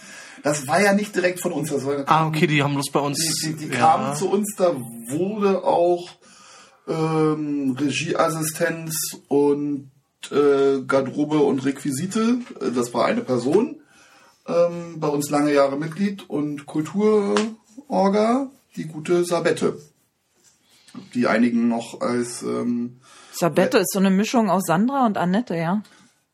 Das 0.44 0.68
war 0.68 0.82
ja 0.82 0.94
nicht 0.94 1.16
direkt 1.16 1.40
von 1.40 1.52
uns, 1.52 1.70
das 1.70 1.86
war 1.86 2.04
Ah, 2.08 2.28
okay, 2.28 2.48
die 2.48 2.64
haben 2.64 2.74
bloß 2.74 2.92
bei 2.92 3.00
uns. 3.00 3.20
Die, 3.20 3.54
die, 3.54 3.68
die 3.68 3.74
ja. 3.74 3.80
kamen 3.80 4.16
zu 4.16 4.30
uns, 4.30 4.56
da 4.58 4.76
wurde 5.10 5.64
auch 5.64 6.10
ähm, 6.88 7.78
Regieassistenz 7.80 9.18
und 9.28 9.92
äh, 10.32 10.82
Garderobe 10.86 11.40
und 11.40 11.64
Requisite, 11.64 12.40
äh, 12.60 12.72
das 12.72 12.94
war 12.94 13.06
eine 13.06 13.22
Person, 13.22 13.82
ähm, 14.48 15.00
bei 15.00 15.08
uns 15.08 15.30
lange 15.30 15.54
Jahre 15.54 15.78
Mitglied 15.78 16.30
und 16.30 16.66
Kulturorga, 16.66 18.50
die 18.76 18.86
gute 18.86 19.24
Sabette, 19.26 19.78
die 21.14 21.28
einigen 21.28 21.68
noch 21.68 22.02
als 22.02 22.42
ähm, 22.44 23.00
Sabette 23.34 23.78
ist 23.80 23.92
so 23.94 24.00
eine 24.00 24.10
Mischung 24.10 24.50
aus 24.50 24.64
Sandra 24.66 25.06
und 25.06 25.18
Annette, 25.18 25.56
ja. 25.56 25.82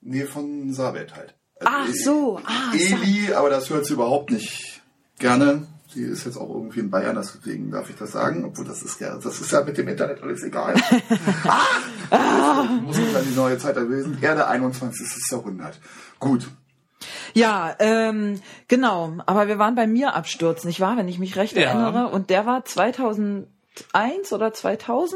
nee 0.01 0.25
von 0.25 0.73
Sabet 0.73 1.15
halt. 1.15 1.35
Also 1.59 1.69
Ach 1.71 1.87
so, 1.93 2.39
ah, 2.45 2.73
Eli, 2.73 3.33
aber 3.33 3.49
das 3.49 3.69
hört 3.69 3.85
sie 3.85 3.93
überhaupt 3.93 4.31
nicht 4.31 4.81
gerne. 5.19 5.67
Sie 5.93 6.03
ist 6.03 6.25
jetzt 6.25 6.37
auch 6.37 6.49
irgendwie 6.49 6.81
in 6.81 6.91
Bayern, 6.91 7.15
deswegen 7.15 7.71
darf 7.71 7.89
ich 7.89 7.95
das 7.95 8.11
sagen, 8.11 8.45
obwohl 8.45 8.65
das 8.65 8.83
ist 8.83 8.99
ja, 8.99 9.17
das 9.17 9.39
ist 9.41 9.51
ja 9.51 9.63
mit 9.63 9.77
dem 9.77 9.87
Internet 9.87 10.21
alles 10.21 10.43
egal. 10.43 10.75
ah! 12.11 12.63
Muss 12.81 12.97
ich 12.97 13.13
dann 13.13 13.25
die 13.25 13.35
neue 13.35 13.57
Zeit 13.57 13.77
erlösen. 13.77 14.17
Erde 14.21 14.47
21. 14.47 15.07
Jahrhundert. 15.31 15.79
Gut. 16.19 16.47
Ja, 17.33 17.75
ähm, 17.79 18.39
genau. 18.67 19.17
Aber 19.25 19.47
wir 19.47 19.59
waren 19.59 19.75
bei 19.75 19.87
mir 19.87 20.13
abstürzen, 20.15 20.67
nicht 20.67 20.79
wahr, 20.79 20.97
wenn 20.97 21.07
ich 21.07 21.19
mich 21.19 21.35
recht 21.35 21.55
Ja. 21.55 21.69
erinnere. 21.69 22.09
Und 22.09 22.29
der 22.29 22.45
war 22.45 22.65
2001 23.91 24.33
oder 24.33 24.53
2000. 24.53 25.15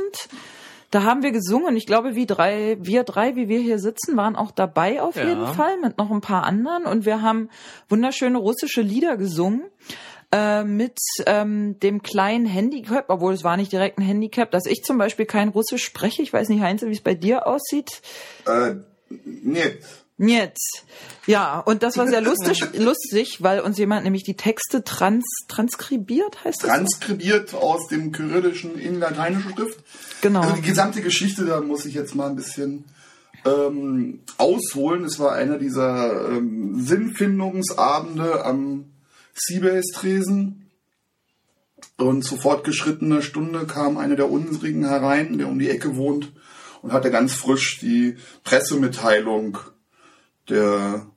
Da 0.92 1.04
haben 1.04 1.24
wir 1.24 1.32
gesungen. 1.32 1.78
Ich 1.78 1.86
glaube, 1.86 2.16
wie 2.16 2.26
drei, 2.26 2.78
wir 2.82 3.04
drei, 3.04 3.36
wie 3.38 3.48
wir 3.48 3.60
hier 3.60 3.80
sitzen, 3.80 4.18
waren 4.18 4.36
auch 4.36 4.52
dabei 4.52 5.02
auf 5.02 5.16
Ja. 5.16 5.24
jeden 5.24 5.48
Fall 5.48 5.78
mit 5.78 5.98
noch 5.98 6.12
ein 6.12 6.20
paar 6.22 6.44
anderen. 6.44 6.84
Und 6.86 7.06
wir 7.06 7.22
haben 7.22 7.50
wunderschöne 7.88 8.38
russische 8.38 8.82
Lieder 8.82 9.16
gesungen. 9.18 9.64
Äh, 10.34 10.64
mit 10.64 10.98
ähm, 11.26 11.78
dem 11.82 12.04
kleinen 12.04 12.46
Handicap, 12.46 13.06
obwohl 13.10 13.34
es 13.34 13.44
war 13.44 13.58
nicht 13.58 13.72
direkt 13.74 13.98
ein 14.00 14.02
Handicap, 14.04 14.50
dass 14.52 14.66
ich 14.66 14.82
zum 14.82 14.98
Beispiel 14.98 15.26
kein 15.26 15.50
Russisch 15.50 15.84
spreche. 15.84 16.22
Ich 16.22 16.32
weiß 16.32 16.48
nicht, 16.48 16.62
Heinz, 16.62 16.82
wie 16.84 16.92
es 16.92 17.02
bei 17.02 17.16
dir 17.16 17.48
aussieht. 17.48 18.02
Äh, 18.46 18.76
nee. 19.10 19.78
Jetzt. 20.28 20.84
Ja, 21.26 21.60
und 21.60 21.82
das 21.82 21.98
war 21.98 22.08
sehr 22.08 22.22
lustig, 22.22 22.62
lustig, 22.78 23.42
weil 23.42 23.60
uns 23.62 23.78
jemand 23.80 24.04
nämlich 24.04 24.24
die 24.24 24.36
Texte 24.36 24.84
trans, 24.84 25.26
transkribiert, 25.48 26.44
heißt 26.44 26.64
das? 26.64 26.70
Transkribiert 26.70 27.56
aus 27.56 27.88
dem 27.88 28.12
Kyrillischen 28.12 28.78
in 28.78 29.00
lateinische 29.00 29.50
Schrift. 29.50 29.80
Genau. 30.22 30.42
Also 30.42 30.56
die 30.56 30.62
gesamte 30.62 31.02
Geschichte, 31.02 31.46
da 31.46 31.62
muss 31.62 31.86
ich 31.86 31.96
jetzt 31.96 32.14
mal 32.14 32.30
ein 32.30 32.36
bisschen 32.36 32.86
ähm, 33.46 34.20
ausholen. 34.38 35.06
Es 35.06 35.20
war 35.20 35.34
einer 35.34 35.58
dieser 35.58 36.30
ähm, 36.30 36.80
Sinnfindungsabende 36.80 38.46
am 38.46 38.92
Seabase-Tresen. 39.34 40.70
Und 41.98 42.24
zu 42.24 42.38
fortgeschrittener 42.38 43.24
Stunde 43.24 43.66
kam 43.66 43.98
einer 43.98 44.16
der 44.16 44.30
unsrigen 44.30 44.86
herein, 44.86 45.40
der 45.40 45.48
um 45.48 45.58
die 45.58 45.70
Ecke 45.70 45.96
wohnt, 45.96 46.32
und 46.84 46.94
hatte 46.94 47.10
ganz 47.10 47.34
frisch 47.34 47.80
die 47.80 48.18
Pressemitteilung 48.44 49.58
der 50.52 51.08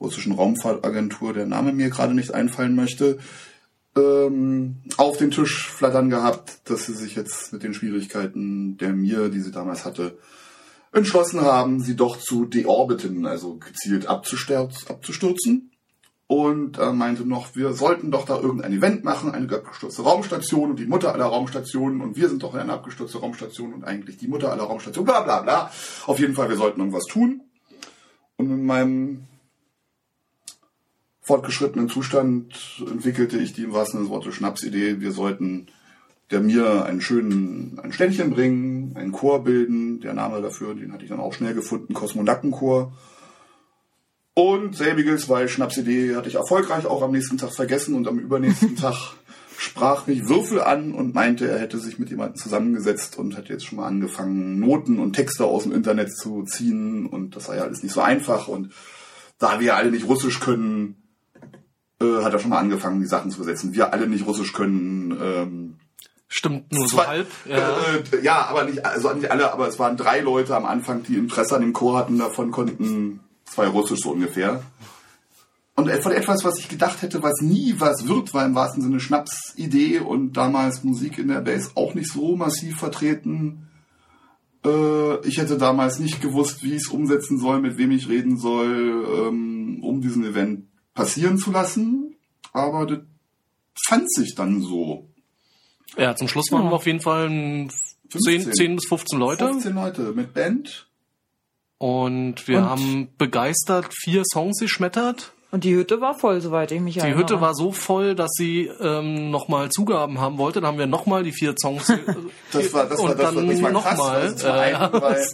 russischen 0.00 0.32
Raumfahrtagentur, 0.32 1.34
der 1.34 1.46
Name 1.46 1.72
mir 1.72 1.90
gerade 1.90 2.14
nicht 2.14 2.32
einfallen 2.32 2.74
möchte, 2.74 3.18
ähm, 3.96 4.76
auf 4.96 5.16
den 5.16 5.30
Tisch 5.30 5.70
flattern 5.70 6.10
gehabt, 6.10 6.60
dass 6.70 6.86
sie 6.86 6.94
sich 6.94 7.16
jetzt 7.16 7.52
mit 7.52 7.62
den 7.62 7.74
Schwierigkeiten 7.74 8.76
der 8.76 8.92
Mir, 8.92 9.28
die 9.28 9.40
sie 9.40 9.50
damals 9.52 9.84
hatte, 9.84 10.18
entschlossen 10.92 11.40
haben, 11.40 11.80
sie 11.80 11.96
doch 11.96 12.18
zu 12.18 12.44
deorbiten, 12.44 13.26
also 13.26 13.56
gezielt 13.56 14.08
abzustürz- 14.08 14.88
abzustürzen. 14.88 15.72
Und 16.28 16.78
er 16.78 16.92
meinte 16.92 17.24
noch, 17.24 17.54
wir 17.54 17.72
sollten 17.72 18.10
doch 18.10 18.24
da 18.24 18.40
irgendein 18.40 18.72
Event 18.72 19.04
machen, 19.04 19.30
eine 19.30 19.48
abgestürzte 19.54 20.02
Raumstation 20.02 20.70
und 20.70 20.78
die 20.80 20.86
Mutter 20.86 21.12
aller 21.12 21.26
Raumstationen 21.26 22.00
und 22.00 22.16
wir 22.16 22.28
sind 22.28 22.42
doch 22.42 22.54
eine 22.54 22.72
abgestürzte 22.72 23.18
Raumstation 23.18 23.72
und 23.72 23.84
eigentlich 23.84 24.16
die 24.16 24.26
Mutter 24.26 24.50
aller 24.50 24.64
Raumstationen, 24.64 25.06
bla 25.06 25.20
bla 25.20 25.42
bla. 25.42 25.70
Auf 26.06 26.18
jeden 26.18 26.34
Fall, 26.34 26.48
wir 26.48 26.56
sollten 26.56 26.80
irgendwas 26.80 27.04
tun. 27.04 27.42
Und 28.36 28.50
in 28.50 28.64
meinem 28.64 29.24
fortgeschrittenen 31.22 31.88
Zustand 31.88 32.54
entwickelte 32.80 33.38
ich 33.38 33.52
die 33.52 33.64
im 33.64 33.72
wahrsten 33.72 33.98
Sinne 33.98 34.04
des 34.04 34.10
Wortes 34.10 34.34
Schnapsidee, 34.34 35.00
wir 35.00 35.12
sollten 35.12 35.68
der 36.30 36.40
mir 36.40 36.84
einen 36.84 37.00
schönen, 37.00 37.78
ein 37.82 37.92
Ständchen 37.92 38.30
bringen, 38.30 38.96
einen 38.96 39.12
Chor 39.12 39.44
bilden. 39.44 40.00
Der 40.00 40.14
Name 40.14 40.42
dafür, 40.42 40.74
den 40.74 40.92
hatte 40.92 41.04
ich 41.04 41.10
dann 41.10 41.20
auch 41.20 41.32
schnell 41.32 41.54
gefunden, 41.54 41.94
Kosmonackenchor. 41.94 42.92
Und 44.34 44.76
selbiges, 44.76 45.28
weil 45.28 45.48
Schnapsidee 45.48 46.14
hatte 46.14 46.28
ich 46.28 46.34
erfolgreich 46.34 46.84
auch 46.84 47.02
am 47.02 47.12
nächsten 47.12 47.38
Tag 47.38 47.52
vergessen 47.54 47.94
und 47.94 48.06
am 48.08 48.18
übernächsten 48.18 48.76
Tag 48.80 49.14
sprach 49.58 50.06
mich 50.06 50.28
Würfel 50.28 50.60
an 50.60 50.92
und 50.92 51.14
meinte, 51.14 51.48
er 51.48 51.58
hätte 51.58 51.78
sich 51.78 51.98
mit 51.98 52.10
jemandem 52.10 52.36
zusammengesetzt 52.36 53.18
und 53.18 53.36
hat 53.36 53.48
jetzt 53.48 53.64
schon 53.66 53.78
mal 53.78 53.86
angefangen, 53.86 54.58
Noten 54.60 54.98
und 54.98 55.14
Texte 55.14 55.44
aus 55.44 55.62
dem 55.64 55.72
Internet 55.72 56.16
zu 56.16 56.42
ziehen 56.44 57.06
und 57.06 57.36
das 57.36 57.46
sei 57.46 57.56
ja 57.56 57.62
alles 57.62 57.82
nicht 57.82 57.92
so 57.92 58.00
einfach 58.00 58.48
und 58.48 58.72
da 59.38 59.60
wir 59.60 59.76
alle 59.76 59.90
nicht 59.90 60.06
Russisch 60.08 60.40
können, 60.40 60.96
äh, 62.00 62.22
hat 62.22 62.32
er 62.32 62.38
schon 62.38 62.50
mal 62.50 62.58
angefangen, 62.58 63.00
die 63.00 63.06
Sachen 63.06 63.30
zu 63.30 63.38
übersetzen. 63.38 63.74
Wir 63.74 63.92
alle 63.92 64.06
nicht 64.06 64.26
Russisch 64.26 64.52
können, 64.52 65.16
ähm, 65.20 65.76
Stimmt 66.28 66.72
nur 66.72 66.88
so 66.88 66.96
Zwei- 66.96 67.06
halb. 67.06 67.28
Ja. 67.46 67.76
Äh, 67.78 68.22
ja, 68.22 68.46
aber 68.46 68.64
nicht, 68.64 68.84
also 68.84 69.12
nicht 69.12 69.30
alle, 69.30 69.52
aber 69.52 69.68
es 69.68 69.78
waren 69.78 69.96
drei 69.96 70.20
Leute 70.20 70.56
am 70.56 70.64
Anfang, 70.66 71.04
die 71.04 71.14
Interesse 71.16 71.54
an 71.54 71.62
dem 71.62 71.72
Chor 71.72 71.96
hatten, 71.96 72.18
davon 72.18 72.50
konnten 72.50 73.20
zwei 73.44 73.68
Russisch 73.68 74.00
so 74.00 74.10
ungefähr. 74.10 74.62
Und 75.76 75.90
von 76.02 76.12
etwas, 76.12 76.42
was 76.42 76.58
ich 76.58 76.68
gedacht 76.70 77.02
hätte, 77.02 77.22
was 77.22 77.42
nie 77.42 77.74
was 77.78 78.08
wird, 78.08 78.32
war 78.32 78.46
im 78.46 78.54
wahrsten 78.54 78.82
Sinne 78.82 78.98
Schnapsidee 78.98 79.98
und 80.00 80.32
damals 80.32 80.82
Musik 80.84 81.18
in 81.18 81.28
der 81.28 81.42
Base 81.42 81.70
auch 81.74 81.92
nicht 81.94 82.10
so 82.10 82.34
massiv 82.34 82.78
vertreten. 82.78 83.68
Äh, 84.64 85.26
ich 85.28 85.36
hätte 85.36 85.58
damals 85.58 85.98
nicht 85.98 86.22
gewusst, 86.22 86.62
wie 86.62 86.70
ich 86.70 86.82
es 86.82 86.88
umsetzen 86.88 87.38
soll, 87.38 87.60
mit 87.60 87.76
wem 87.76 87.90
ich 87.90 88.08
reden 88.08 88.38
soll, 88.38 89.28
ähm, 89.28 89.80
um 89.82 90.00
diesen 90.00 90.24
Event 90.24 90.64
passieren 90.94 91.36
zu 91.36 91.50
lassen. 91.52 92.16
Aber 92.54 92.86
das 92.86 93.00
fand 93.86 94.10
sich 94.10 94.34
dann 94.34 94.62
so. 94.62 95.10
ja, 95.98 96.16
zum 96.16 96.26
Schluss 96.28 96.50
waren 96.52 96.64
wir 96.64 96.72
auf 96.72 96.86
jeden 96.86 97.00
Fall 97.02 97.28
ein 97.28 97.70
10, 98.10 98.42
15. 98.44 98.52
10 98.54 98.76
bis 98.76 98.86
15 98.88 99.18
Leute. 99.18 99.44
15 99.46 99.74
Leute 99.74 100.12
mit 100.14 100.32
Band. 100.32 100.88
Und 101.76 102.48
wir 102.48 102.60
Und- 102.60 102.64
haben 102.64 103.08
begeistert 103.18 103.92
vier 103.92 104.22
Songs 104.32 104.58
geschmettert. 104.58 105.34
Und 105.52 105.64
die 105.64 105.74
Hütte 105.74 106.00
war 106.00 106.18
voll, 106.18 106.40
soweit 106.40 106.72
ich 106.72 106.80
mich 106.80 106.94
Die 106.94 107.00
erinnere. 107.00 107.20
Hütte 107.20 107.40
war 107.40 107.54
so 107.54 107.72
voll, 107.72 108.14
dass 108.14 108.30
sie 108.36 108.66
ähm, 108.80 109.30
nochmal 109.30 109.70
Zugaben 109.70 110.20
haben 110.20 110.38
wollte. 110.38 110.60
Dann 110.60 110.72
haben 110.72 110.78
wir 110.78 110.86
nochmal 110.86 111.22
die 111.22 111.32
vier 111.32 111.54
Songs. 111.60 111.88
äh, 111.88 111.98
Das 112.52 112.72
war, 112.74 112.86
das 112.86 113.02
war, 113.02 113.14
das 113.14 113.34
war, 113.34 113.42
das 113.44 113.62
war 113.62 113.72
krass. 113.72 113.98
nochmal. 113.98 114.16
Also 114.22 114.48
weil, 115.02 115.26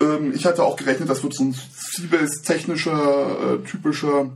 ähm, 0.00 0.32
ich 0.34 0.44
hatte 0.44 0.62
auch 0.62 0.76
gerechnet, 0.76 1.08
das 1.08 1.22
wird 1.22 1.34
so 1.34 1.44
ein 1.44 1.52
Seabase-technischer, 1.52 3.54
äh, 3.54 3.58
typischer 3.68 4.30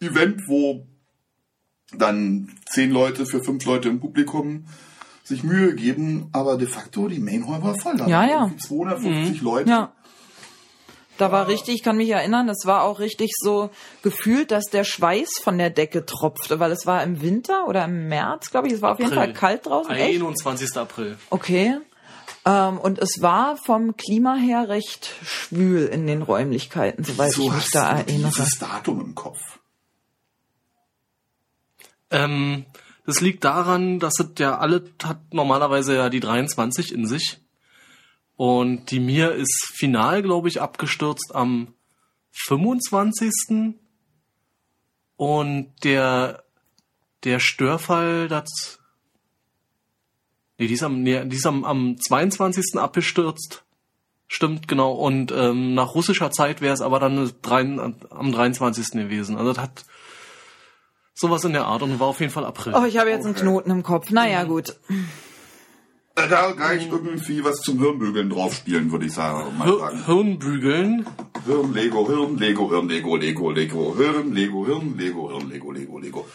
Event, 0.00 0.42
wo 0.48 0.86
dann 1.96 2.50
zehn 2.70 2.90
Leute 2.90 3.26
für 3.26 3.42
fünf 3.42 3.64
Leute 3.64 3.88
im 3.88 4.00
Publikum 4.00 4.64
sich 5.24 5.42
Mühe 5.44 5.74
geben, 5.74 6.28
aber 6.32 6.56
de 6.56 6.66
facto 6.66 7.08
die 7.08 7.20
Main 7.20 7.46
Hall 7.48 7.62
war 7.62 7.78
voll. 7.78 7.96
Da 7.96 8.06
Ja, 8.06 8.18
waren 8.20 8.28
ja. 8.28 8.40
irgendwie 8.42 8.56
250 8.58 9.42
Leute. 9.42 9.70
Ja. 9.70 9.92
Da 11.20 11.32
war 11.32 11.48
richtig, 11.48 11.74
ich 11.76 11.82
kann 11.82 11.96
mich 11.96 12.08
erinnern, 12.10 12.48
es 12.48 12.64
war 12.64 12.82
auch 12.84 12.98
richtig 12.98 13.30
so 13.38 13.70
gefühlt, 14.02 14.50
dass 14.50 14.64
der 14.66 14.84
Schweiß 14.84 15.40
von 15.42 15.58
der 15.58 15.68
Decke 15.70 16.06
tropfte, 16.06 16.60
weil 16.60 16.72
es 16.72 16.86
war 16.86 17.02
im 17.02 17.20
Winter 17.20 17.66
oder 17.68 17.84
im 17.84 18.08
März, 18.08 18.50
glaube 18.50 18.68
ich. 18.68 18.72
Es 18.74 18.82
war 18.82 18.92
auf 18.92 18.98
jeden 18.98 19.12
April. 19.12 19.24
Fall 19.26 19.32
kalt 19.34 19.66
draußen. 19.66 19.92
Echt? 19.92 20.14
21. 20.14 20.76
April. 20.76 21.18
Okay. 21.28 21.76
Ähm, 22.46 22.78
und 22.78 22.98
es 22.98 23.20
war 23.20 23.56
vom 23.58 23.96
Klima 23.98 24.34
her 24.36 24.68
recht 24.70 25.10
schwül 25.22 25.86
in 25.86 26.06
den 26.06 26.22
Räumlichkeiten, 26.22 27.04
soweit 27.04 27.32
So 27.32 27.42
ich 27.42 27.48
mich 27.52 27.56
hast 27.64 27.74
da 27.74 27.92
du 27.92 27.98
erinnere. 28.10 28.30
dieses 28.30 28.58
Datum 28.58 29.00
im 29.00 29.14
Kopf. 29.14 29.38
Ähm, 32.10 32.64
das 33.06 33.20
liegt 33.20 33.44
daran, 33.44 33.98
dass 33.98 34.18
es 34.20 34.30
ja 34.38 34.58
alle 34.58 34.84
hat 35.04 35.34
normalerweise 35.34 35.94
ja 35.96 36.08
die 36.08 36.20
23 36.20 36.92
in 36.92 37.06
sich. 37.06 37.38
Und 38.40 38.90
die 38.90 39.00
Mir 39.00 39.32
ist 39.32 39.70
final, 39.74 40.22
glaube 40.22 40.48
ich, 40.48 40.62
abgestürzt 40.62 41.34
am 41.34 41.74
25. 42.30 43.74
Und 45.16 45.74
der, 45.84 46.42
der 47.22 47.38
Störfall, 47.38 48.28
das, 48.28 48.78
nee, 50.56 50.68
die 50.68 50.72
ist 50.72 50.82
am, 50.82 51.02
nee, 51.02 51.22
die 51.26 51.36
ist 51.36 51.44
am, 51.44 51.66
am 51.66 51.98
22. 51.98 52.78
abgestürzt. 52.78 53.62
Stimmt, 54.26 54.68
genau. 54.68 54.92
Und 54.92 55.32
ähm, 55.32 55.74
nach 55.74 55.94
russischer 55.94 56.30
Zeit 56.30 56.62
wäre 56.62 56.72
es 56.72 56.80
aber 56.80 56.98
dann 56.98 57.30
drei, 57.42 57.60
am 57.60 58.32
23. 58.32 58.92
gewesen. 58.92 59.36
Also 59.36 59.52
das 59.52 59.62
hat 59.62 59.84
sowas 61.12 61.44
in 61.44 61.52
der 61.52 61.66
Art 61.66 61.82
und 61.82 62.00
war 62.00 62.06
auf 62.06 62.20
jeden 62.20 62.32
Fall 62.32 62.46
April. 62.46 62.72
Oh, 62.74 62.86
ich 62.86 62.96
habe 62.96 63.10
jetzt 63.10 63.26
einen 63.26 63.34
Okay. 63.34 63.42
Knoten 63.42 63.70
im 63.70 63.82
Kopf. 63.82 64.08
Naja, 64.10 64.44
gut. 64.44 64.76
Da 66.28 66.52
kann 66.52 66.78
ich 66.78 66.88
irgendwie 66.88 67.42
was 67.44 67.56
zum 67.60 67.78
Hirnbügeln 67.78 68.30
draufspielen, 68.30 68.90
würde 68.92 69.06
ich 69.06 69.12
sagen. 69.12 69.56
Mal 69.58 69.66
Hir 69.66 69.78
sagen. 69.78 70.04
Hirnbügeln. 70.06 71.06
Hirn, 71.46 71.72
Lego, 71.74 72.06
Hirn, 72.06 72.36
Lego, 72.38 72.68
Hirn, 72.70 72.88
Lego, 72.88 73.16
Lego, 73.16 73.50
Lego, 73.50 73.96
Hirn, 73.96 74.32
Lego, 74.34 74.66
Hirn, 74.66 74.96
Lego, 74.98 75.30
Hirn, 75.30 75.48
Lego, 75.50 75.70
Lego, 75.72 75.98
Lego. 75.98 76.26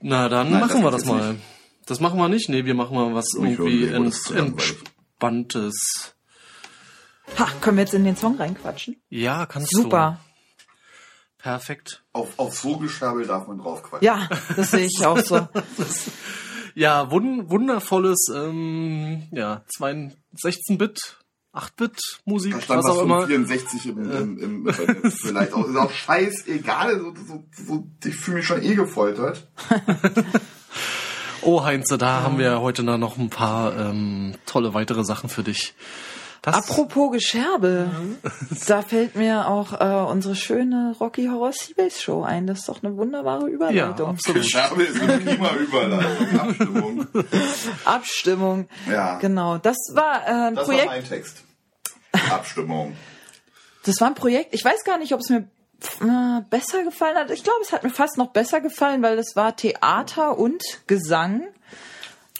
Na, 0.00 0.28
dann 0.28 0.50
Nein, 0.50 0.60
machen 0.60 0.82
das 0.82 0.84
wir 0.84 0.90
das 0.90 1.04
mal. 1.06 1.32
nicht. 1.32 1.44
Das 1.86 2.00
machen 2.00 2.18
wir 2.18 2.28
nicht. 2.28 2.48
Nee, 2.48 2.64
wir 2.64 2.74
machen 2.74 2.96
mal 2.96 3.14
was 3.14 3.26
ich 3.34 3.40
irgendwie 3.40 3.86
Lego, 3.86 3.92
langweilig. 4.04 4.30
entspanntes. 4.36 6.14
Ha, 7.38 7.46
können 7.60 7.76
wir 7.76 7.84
jetzt 7.84 7.94
in 7.94 8.04
den 8.04 8.16
Song 8.16 8.36
reinquatschen? 8.36 8.96
Ja, 9.08 9.46
kannst 9.46 9.70
Super. 9.72 10.18
du. 10.20 11.42
Perfekt. 11.42 12.02
Auf, 12.12 12.30
auf 12.38 12.58
so 12.58 12.76
Geschabel 12.78 13.26
darf 13.26 13.46
man 13.46 13.58
draufquatschen. 13.58 14.04
Ja, 14.04 14.28
das 14.56 14.72
sehe 14.72 14.86
ich 14.86 15.04
auch 15.06 15.18
so. 15.18 15.36
Ja, 16.76 17.10
wun 17.10 17.48
wundervolles, 17.48 18.30
ähm, 18.34 19.22
ja, 19.30 19.64
16-Bit, 19.80 21.16
8-Bit 21.54 22.20
Musik, 22.26 22.52
Da 22.52 22.60
stand 22.60 22.78
was 22.80 22.90
was 22.90 22.98
auch 22.98 23.02
immer. 23.02 23.26
64 23.26 23.86
im, 23.86 24.10
im, 24.10 24.38
im, 24.38 24.68
im 24.68 25.10
vielleicht 25.10 25.54
auch. 25.54 25.66
Ist 25.66 25.76
auch 25.76 25.90
scheißegal. 25.90 27.00
So, 27.00 27.14
so, 27.26 27.44
so, 27.50 27.88
ich 28.04 28.14
fühle 28.14 28.36
mich 28.36 28.46
schon 28.46 28.62
eh 28.62 28.74
gefoltert. 28.74 29.48
Oh, 31.42 31.62
Heinze, 31.62 31.96
da 31.96 32.22
haben 32.22 32.38
wir 32.38 32.60
heute 32.60 32.82
noch 32.82 33.18
ein 33.18 33.30
paar 33.30 33.76
ähm, 33.76 34.34
tolle 34.46 34.74
weitere 34.74 35.04
Sachen 35.04 35.28
für 35.28 35.44
dich. 35.44 35.74
Das, 36.46 36.54
Apropos 36.54 37.10
Gescherbe, 37.10 37.90
da 38.68 38.80
fällt 38.80 39.16
mir 39.16 39.48
auch 39.48 39.80
äh, 39.80 40.08
unsere 40.08 40.36
schöne 40.36 40.94
Rocky 41.00 41.26
Horror 41.26 41.52
Seabase 41.52 42.00
Show 42.00 42.22
ein. 42.22 42.46
Das 42.46 42.60
ist 42.60 42.68
doch 42.68 42.84
eine 42.84 42.96
wunderbare 42.96 43.48
ja, 43.48 43.48
Überleitung. 43.48 44.10
absolut. 44.10 44.42
Geschabe 44.42 44.84
ist 44.84 45.00
eine 45.02 45.18
prima 45.18 45.50
Überleitung. 45.54 46.38
Abstimmung. 46.40 47.06
Abstimmung. 47.84 48.68
Ja. 48.88 49.18
Genau. 49.18 49.58
Das 49.58 49.74
war 49.94 50.22
äh, 50.24 50.30
ein 50.30 50.54
Das 50.54 50.68
war 50.68 50.74
Projekt. 50.74 50.86
mein 50.86 51.04
Text. 51.04 51.42
Abstimmung. 52.30 52.96
Das 53.84 54.00
war 54.00 54.06
ein 54.06 54.14
Projekt. 54.14 54.54
Ich 54.54 54.64
weiß 54.64 54.84
gar 54.84 54.98
nicht, 54.98 55.14
ob 55.14 55.20
es 55.22 55.30
mir 55.30 55.48
äh, 56.00 56.42
besser 56.48 56.84
gefallen 56.84 57.16
hat. 57.16 57.32
Ich 57.32 57.42
glaube, 57.42 57.58
es 57.62 57.72
hat 57.72 57.82
mir 57.82 57.90
fast 57.90 58.18
noch 58.18 58.28
besser 58.28 58.60
gefallen, 58.60 59.02
weil 59.02 59.18
es 59.18 59.34
war 59.34 59.56
Theater 59.56 60.38
und 60.38 60.62
Gesang. 60.86 61.42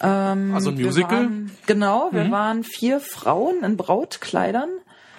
Ähm, 0.01 0.53
Also 0.53 0.69
ein 0.71 0.77
wir 0.77 0.85
Musical? 0.87 1.23
Waren, 1.23 1.51
genau, 1.65 2.09
wir 2.11 2.29
waren 2.31 2.63
vier 2.63 2.99
Frauen 2.99 3.63
in 3.63 3.77
Brautkleidern 3.77 4.69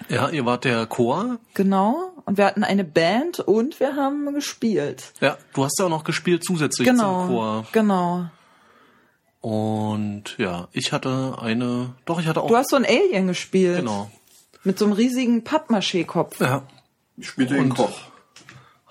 Ja, 0.07 0.29
ihr 0.29 0.45
wart 0.45 0.63
der 0.63 0.85
Chor. 0.85 1.37
Genau. 1.53 2.11
Und 2.25 2.37
wir 2.37 2.45
hatten 2.45 2.63
eine 2.63 2.83
Band 2.85 3.39
und 3.39 3.79
wir 3.79 3.95
haben 3.95 4.33
gespielt. 4.33 5.11
Ja, 5.19 5.37
du 5.53 5.65
hast 5.65 5.77
ja 5.79 5.85
auch 5.85 5.89
noch 5.89 6.03
gespielt 6.05 6.43
zusätzlich 6.45 6.87
Genau. 6.87 7.25
zum 7.25 7.35
Chor. 7.35 7.65
Genau. 7.73 8.25
Und 9.41 10.35
ja, 10.37 10.67
ich 10.71 10.91
hatte 10.93 11.37
eine, 11.41 11.93
doch, 12.05 12.19
ich 12.19 12.27
hatte 12.27 12.41
auch. 12.41 12.47
Du 12.49 12.57
hast 12.57 12.69
so 12.71 12.75
ein 12.75 12.85
Alien 12.85 13.27
gespielt. 13.27 13.77
genau. 13.79 14.09
Mit 14.63 14.77
so 14.77 14.85
einem 14.85 14.93
riesigen 14.93 15.43
Pappmaché-Kopf. 15.45 16.39
Ja. 16.41 16.63
Ich 17.17 17.27
spielte 17.29 17.53
den 17.55 17.65
Und- 17.71 17.75
Koch. 17.75 17.97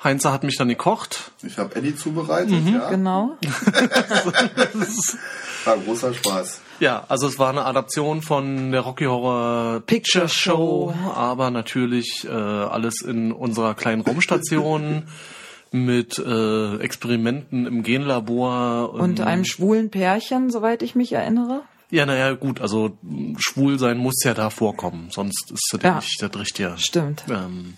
Heinze 0.02 0.33
hat 0.33 0.45
mich 0.45 0.57
dann 0.57 0.68
gekocht. 0.68 1.33
Ich 1.42 1.59
habe 1.59 1.75
Eddie 1.75 1.95
zubereitet, 1.97 2.64
Mhm. 2.64 2.75
ja. 2.75 2.88
Genau. 2.88 3.37
War 5.69 5.77
großer 5.79 6.15
Spaß. 6.15 6.61
Ja, 6.81 7.05
also 7.09 7.27
es 7.27 7.39
war 7.39 7.51
eine 7.51 7.65
Adaption 7.65 8.23
von 8.23 8.73
der 8.73 8.81
Rocky 8.83 9.05
Horror 9.05 9.81
Picture 9.81 10.29
Show. 10.29 10.95
aber 11.15 11.51
natürlich 11.51 12.25
äh, 12.29 12.31
alles 12.33 13.03
in 13.03 13.33
unserer 13.33 13.75
kleinen 13.75 14.03
Raumstation 14.03 15.05
mit 15.73 16.19
äh, 16.19 16.77
Experimenten 16.77 17.67
im 17.67 17.83
Genlabor 17.83 18.95
Und 18.95 19.21
einem 19.21 19.45
schwulen 19.45 19.91
Pärchen, 19.91 20.51
soweit 20.51 20.83
ich 20.83 20.95
mich 20.95 21.13
erinnere. 21.13 21.61
ja, 21.91 22.07
naja, 22.07 22.33
gut, 22.35 22.61
also 22.61 22.97
schwul 23.39 23.79
sein 23.79 23.99
muss 23.99 24.23
ja 24.25 24.33
da 24.35 24.49
vorkommen, 24.51 25.09
sonst 25.11 25.51
ist 25.53 25.69
das 25.73 25.83
ja 25.83 25.89
Ja. 25.91 25.95
nicht 25.97 26.23
das 26.23 26.31
Richtige. 26.41 26.75
Stimmt. 26.79 27.25
Ähm, 27.29 27.75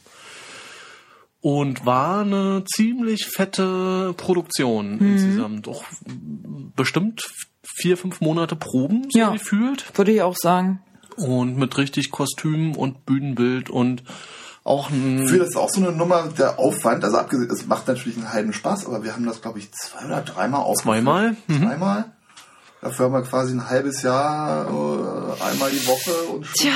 und 1.41 1.87
war 1.87 2.21
eine 2.21 2.65
ziemlich 2.65 3.27
fette 3.27 4.13
Produktion 4.17 4.99
Mhm. 4.99 5.13
insgesamt. 5.13 5.67
Doch 5.67 5.83
bestimmt 6.77 7.29
vier, 7.75 7.97
fünf 7.97 8.21
Monate 8.21 8.57
Proben, 8.57 9.07
so 9.11 9.19
Ja. 9.19 9.31
gefühlt. 9.31 9.97
Würde 9.97 10.13
ich 10.13 10.23
auch 10.23 10.37
sagen. 10.37 10.81
Und 11.17 11.57
mit 11.59 11.77
richtig 11.77 12.11
Kostüm 12.11 12.75
und 12.77 13.05
Bühnenbild 13.07 13.69
und 13.71 14.03
auch 14.65 14.91
ein. 14.91 15.27
Für 15.29 15.39
das 15.39 15.49
ist 15.49 15.57
auch 15.57 15.69
so 15.71 15.81
eine 15.81 15.93
Nummer, 15.93 16.29
der 16.39 16.59
Aufwand, 16.59 17.03
also 17.05 17.17
abgesehen, 17.19 17.51
es 17.51 17.67
macht 17.67 17.89
natürlich 17.89 18.17
einen 18.19 18.33
halben 18.33 18.53
Spaß, 18.53 18.87
aber 18.87 19.03
wir 19.05 19.13
haben 19.15 19.25
das, 19.27 19.41
glaube 19.43 19.59
ich, 19.59 19.71
zwei 19.73 20.07
oder 20.07 20.21
dreimal 20.23 20.61
aufgeführt. 20.61 20.97
Zweimal? 20.97 21.37
Mhm. 21.47 21.63
Zweimal. 21.63 22.05
Dafür 22.83 23.07
haben 23.07 23.13
wir 23.13 23.23
quasi 23.23 23.53
ein 23.55 23.69
halbes 23.69 24.01
Jahr 24.01 24.65
äh, 24.67 25.43
einmal 25.43 25.71
die 25.71 25.87
Woche 25.87 26.13
und 26.33 26.47
Tja, 26.55 26.73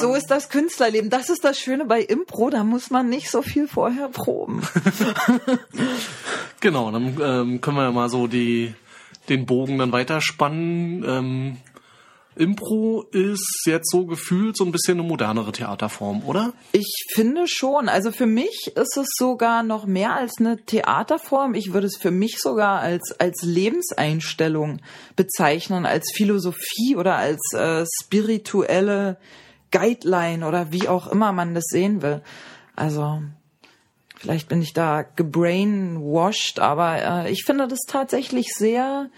so 0.00 0.14
ist 0.14 0.30
das 0.30 0.50
Künstlerleben. 0.50 1.10
Das 1.10 1.30
ist 1.30 1.42
das 1.44 1.58
Schöne 1.58 1.84
bei 1.84 2.00
Impro. 2.00 2.48
Da 2.50 2.62
muss 2.62 2.90
man 2.90 3.08
nicht 3.08 3.28
so 3.28 3.42
viel 3.42 3.66
vorher 3.66 4.08
proben. 4.08 4.62
Genau, 6.60 6.90
dann 6.90 7.18
ähm, 7.20 7.60
können 7.60 7.76
wir 7.76 7.84
ja 7.84 7.90
mal 7.92 8.08
so 8.08 8.26
die, 8.26 8.74
den 9.28 9.46
Bogen 9.46 9.78
dann 9.78 9.92
weiterspannen. 9.92 11.04
Ähm, 11.06 11.56
Impro 12.36 13.06
ist 13.12 13.62
jetzt 13.64 13.90
so 13.90 14.04
gefühlt 14.04 14.58
so 14.58 14.64
ein 14.64 14.72
bisschen 14.72 15.00
eine 15.00 15.08
modernere 15.08 15.52
Theaterform, 15.52 16.22
oder? 16.24 16.52
Ich 16.72 16.92
finde 17.14 17.48
schon. 17.48 17.88
Also 17.88 18.12
für 18.12 18.26
mich 18.26 18.72
ist 18.74 18.96
es 18.98 19.08
sogar 19.16 19.62
noch 19.62 19.86
mehr 19.86 20.14
als 20.14 20.34
eine 20.38 20.58
Theaterform. 20.58 21.54
Ich 21.54 21.72
würde 21.72 21.86
es 21.86 21.96
für 21.96 22.10
mich 22.10 22.38
sogar 22.38 22.80
als, 22.80 23.18
als 23.18 23.42
Lebenseinstellung 23.42 24.80
bezeichnen, 25.16 25.86
als 25.86 26.12
Philosophie 26.14 26.96
oder 26.96 27.16
als 27.16 27.40
äh, 27.54 27.86
spirituelle 28.02 29.16
Guideline 29.70 30.46
oder 30.46 30.72
wie 30.72 30.88
auch 30.88 31.06
immer 31.06 31.32
man 31.32 31.54
das 31.54 31.64
sehen 31.68 32.02
will. 32.02 32.22
Also 32.76 33.22
vielleicht 34.16 34.48
bin 34.48 34.62
ich 34.62 34.72
da 34.72 35.02
gebrainwashed, 35.02 36.58
aber 36.58 37.26
äh, 37.26 37.30
ich 37.30 37.44
finde 37.44 37.68
das 37.68 37.80
tatsächlich 37.86 38.48
sehr 38.54 39.08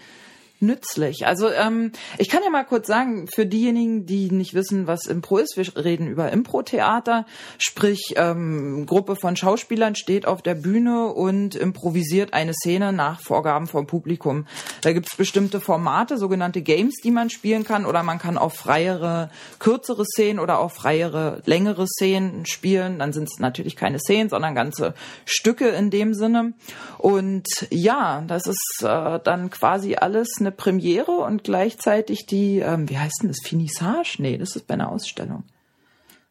nützlich. 0.61 1.25
Also 1.25 1.49
ähm, 1.49 1.91
ich 2.17 2.29
kann 2.29 2.43
ja 2.43 2.49
mal 2.49 2.65
kurz 2.65 2.87
sagen, 2.87 3.27
für 3.33 3.45
diejenigen, 3.45 4.05
die 4.05 4.31
nicht 4.31 4.53
wissen, 4.53 4.87
was 4.87 5.05
Impro 5.05 5.37
ist, 5.37 5.57
wir 5.57 5.83
reden 5.83 6.07
über 6.07 6.31
Impro-Theater, 6.31 7.25
sprich 7.57 8.13
ähm, 8.15 8.85
Gruppe 8.85 9.15
von 9.15 9.35
Schauspielern 9.35 9.95
steht 9.95 10.25
auf 10.25 10.41
der 10.41 10.55
Bühne 10.55 11.07
und 11.07 11.55
improvisiert 11.55 12.33
eine 12.33 12.53
Szene 12.53 12.91
nach 12.91 13.21
Vorgaben 13.21 13.67
vom 13.67 13.87
Publikum. 13.87 14.45
Da 14.81 14.93
gibt's 14.93 15.15
bestimmte 15.15 15.61
Formate, 15.61 16.17
sogenannte 16.17 16.61
Games, 16.61 16.95
die 17.03 17.11
man 17.11 17.29
spielen 17.29 17.63
kann, 17.63 17.85
oder 17.85 18.03
man 18.03 18.19
kann 18.19 18.37
auch 18.37 18.53
freiere, 18.53 19.29
kürzere 19.59 20.05
Szenen 20.05 20.39
oder 20.39 20.59
auch 20.59 20.71
freiere, 20.71 21.41
längere 21.45 21.87
Szenen 21.87 22.45
spielen. 22.45 22.99
Dann 22.99 23.13
sind 23.13 23.29
es 23.31 23.39
natürlich 23.39 23.75
keine 23.75 23.99
Szenen, 23.99 24.29
sondern 24.29 24.55
ganze 24.55 24.93
Stücke 25.25 25.69
in 25.69 25.89
dem 25.89 26.13
Sinne. 26.13 26.53
Und 26.97 27.47
ja, 27.69 28.23
das 28.27 28.47
ist 28.47 28.83
äh, 28.83 29.19
dann 29.23 29.49
quasi 29.49 29.95
alles 29.95 30.27
eine 30.39 30.48
Premiere 30.51 31.11
und 31.11 31.43
gleichzeitig 31.43 32.25
die, 32.25 32.59
ähm, 32.59 32.89
wie 32.89 32.97
heißt 32.97 33.19
denn 33.21 33.29
das, 33.29 33.39
Finissage? 33.43 34.17
Nee, 34.19 34.37
das 34.37 34.55
ist 34.55 34.67
bei 34.67 34.75
einer 34.75 34.91
Ausstellung. 34.91 35.43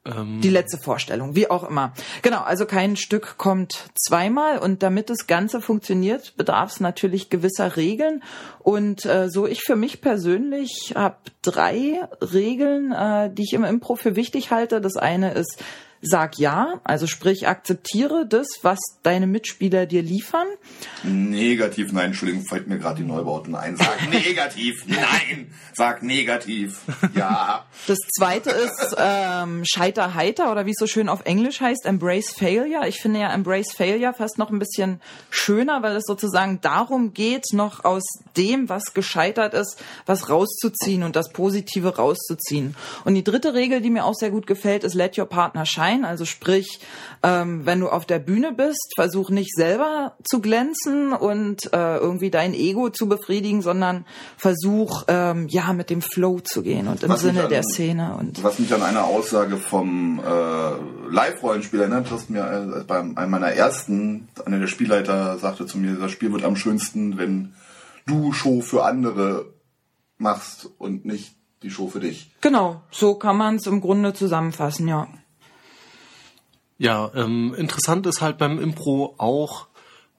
Ähm, 0.05 0.41
Die 0.41 0.51
letzte 0.51 0.79
Vorstellung, 0.79 1.35
wie 1.35 1.51
auch 1.51 1.69
immer. 1.69 1.93
Genau, 2.23 2.41
also 2.41 2.67
kein 2.67 2.97
Stück 2.97 3.37
kommt 3.37 3.91
zweimal 3.95 4.59
und 4.59 4.83
damit 4.83 5.11
das 5.11 5.27
Ganze 5.27 5.61
funktioniert, 5.61 6.37
bedarf 6.37 6.71
es 6.71 6.81
natürlich 6.81 7.31
gewisser 7.31 7.77
Regeln. 7.77 8.23
Und 8.61 9.05
äh, 9.05 9.29
so 9.29 9.47
ich 9.47 9.63
für 9.63 9.77
mich 9.77 10.01
persönlich 10.01 10.95
habe 10.95 11.17
drei 11.43 12.01
Regeln, 12.21 12.93
äh, 12.93 13.31
die 13.33 13.43
ich 13.43 13.53
im 13.53 13.65
Impro 13.65 13.97
für 13.97 14.17
wichtig 14.17 14.51
halte. 14.51 14.81
Das 14.81 14.97
eine 14.97 15.33
ist, 15.33 15.63
sag 16.01 16.39
ja, 16.39 16.81
also 16.85 17.07
sprich 17.07 17.49
akzeptiere 17.49 18.27
das, 18.27 18.47
was 18.63 18.79
deine 19.03 19.27
Mitspieler 19.27 19.87
dir 19.87 20.03
liefern. 20.03 20.47
Negativ, 21.03 21.93
nein, 21.93 22.07
Entschuldigung, 22.07 22.45
fällt 22.45 22.69
mir 22.69 22.79
gerade 22.79 23.03
die 23.03 23.09
Neubauten 23.09 23.55
ein. 23.55 23.77
Sag 23.77 24.09
negativ, 24.11 24.85
nein, 24.87 25.53
sag 25.75 26.03
negativ, 26.03 26.81
ja. 27.15 27.67
Das 27.87 27.99
zweite 28.17 28.51
ist 28.51 28.97
ähm, 28.99 29.65
Scheiter 29.65 30.15
heiter 30.15 30.53
oder 30.53 30.67
wie 30.67 30.71
es 30.71 30.79
so 30.79 30.87
schön 30.87 31.09
auf 31.09 31.25
Englisch 31.25 31.61
heißt, 31.61 31.85
Embrace 31.85 32.31
Failure. 32.31 32.87
Ich 32.87 33.01
finde 33.01 33.21
ja 33.21 33.33
Embrace 33.33 33.73
Failure 33.73 34.13
fast 34.13 34.39
noch 34.39 34.51
ein 34.51 34.59
bisschen 34.59 35.01
schöner, 35.31 35.83
weil 35.83 35.97
es 35.97 36.05
sozusagen 36.07 36.61
darum 36.61 37.13
geht, 37.13 37.53
noch 37.53 37.85
aus 37.85 38.05
dem, 38.37 38.69
was 38.69 38.95
gescheitert 38.95 39.55
ist, 39.55 39.83
was 40.07 40.29
rauszuziehen 40.29 41.03
und 41.03 41.17
das 41.17 41.33
Positive 41.33 41.97
rauszuziehen. 41.97 42.77
Und 43.05 43.15
die 43.15 43.25
dritte 43.25 43.55
Regel, 43.55 43.81
die 43.81 43.91
mir 43.91 44.05
auch 44.05 44.15
sehr 44.15 44.31
gut 44.31 44.47
gefällt, 44.47 44.85
ist 44.85 44.95
Let 44.95 45.19
Your 45.19 45.27
Partner 45.27 45.67
Shine. 45.67 45.88
Also 46.05 46.24
sprich, 46.24 46.81
ähm, 47.22 47.64
wenn 47.66 47.81
du 47.81 47.88
auf 47.88 48.07
der 48.07 48.18
Bühne 48.18 48.53
bist, 48.53 48.92
versuch 48.96 49.31
nicht 49.31 49.53
selber 49.55 50.16
zu 50.24 50.40
glänzen 50.40 51.12
und 51.12 51.72
äh, 51.72 51.96
irgendwie 51.96 52.31
dein 52.31 52.55
Ego 52.55 52.90
zu 52.90 53.09
befriedigen, 53.09 53.62
sondern 53.62 54.05
versuch 54.37 55.05
ähm, 55.09 55.48
ja 55.48 55.72
mit 55.72 55.90
dem 55.90 56.03
Flow 56.03 56.40
zu 56.40 56.62
gehen 56.62 56.87
und 56.88 57.03
im 57.03 57.09
Was 57.11 57.20
Sinne 57.22 57.44
an- 57.44 57.48
der 57.51 57.62
Szene 57.62 58.16
und 58.18 58.42
Was 58.44 58.59
mich 58.59 58.72
an 58.72 58.83
eine 58.83 59.05
Aussage 59.05 59.57
vom 59.57 60.20
äh, 60.20 61.12
Live-Rollenspiel 61.12 61.81
erinnert, 61.81 62.11
das 62.12 62.29
mir 62.29 62.44
äh, 62.81 62.85
bei 62.85 62.98
einem 63.01 63.31
meiner 63.31 63.48
ersten, 63.53 64.29
einer 64.44 64.59
der 64.59 64.66
Spielleiter 64.68 65.38
sagte 65.38 65.66
zu 65.66 65.79
mir, 65.79 65.94
das 65.94 66.12
Spiel 66.12 66.33
wird 66.33 66.44
am 66.44 66.57
schönsten, 66.57 67.18
wenn 67.18 67.55
du 68.07 68.33
Show 68.33 68.61
für 68.61 68.85
andere 68.85 69.46
machst 70.18 70.68
und 70.79 71.05
nicht 71.05 71.35
die 71.62 71.70
Show 71.70 71.88
für 71.88 72.01
dich. 72.01 72.31
genau, 72.40 72.83
so 72.90 73.14
kann 73.16 73.37
man 73.37 73.57
es 73.57 73.66
im 73.66 73.81
Grunde 73.81 74.14
zusammenfassen, 74.14 74.87
ja. 74.88 75.09
Ja, 76.79 77.11
ähm, 77.14 77.55
interessant 77.59 78.07
ist 78.07 78.21
halt 78.21 78.38
beim 78.38 78.59
Impro 78.59 79.14
auch, 79.19 79.67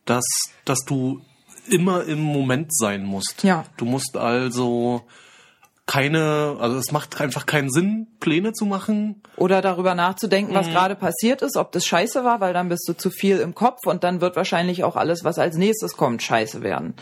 dass, 0.05 0.25
dass 0.65 0.79
du 0.85 1.21
immer 1.69 2.03
im 2.05 2.19
Moment 2.19 2.75
sein 2.75 3.05
musst. 3.05 3.43
Ja. 3.43 3.63
Du 3.77 3.85
musst 3.85 4.17
also 4.17 5.03
keine, 5.85 6.57
also 6.59 6.77
es 6.77 6.91
macht 6.91 7.19
einfach 7.19 7.45
keinen 7.45 7.71
Sinn, 7.71 8.07
Pläne 8.19 8.53
zu 8.53 8.65
machen. 8.65 9.21
Oder 9.37 9.61
darüber 9.61 9.95
nachzudenken, 9.95 10.51
Mhm. 10.51 10.55
was 10.55 10.67
gerade 10.67 10.95
passiert 10.95 11.41
ist, 11.41 11.57
ob 11.57 11.71
das 11.71 11.85
scheiße 11.85 12.23
war, 12.23 12.41
weil 12.41 12.53
dann 12.53 12.69
bist 12.69 12.87
du 12.87 12.93
zu 12.93 13.09
viel 13.09 13.39
im 13.39 13.55
Kopf 13.55 13.85
und 13.87 14.03
dann 14.03 14.21
wird 14.21 14.35
wahrscheinlich 14.35 14.83
auch 14.83 14.95
alles, 14.95 15.23
was 15.23 15.39
als 15.39 15.55
nächstes 15.57 15.93
kommt, 15.97 16.21
scheiße 16.21 16.61
werden. 16.61 16.93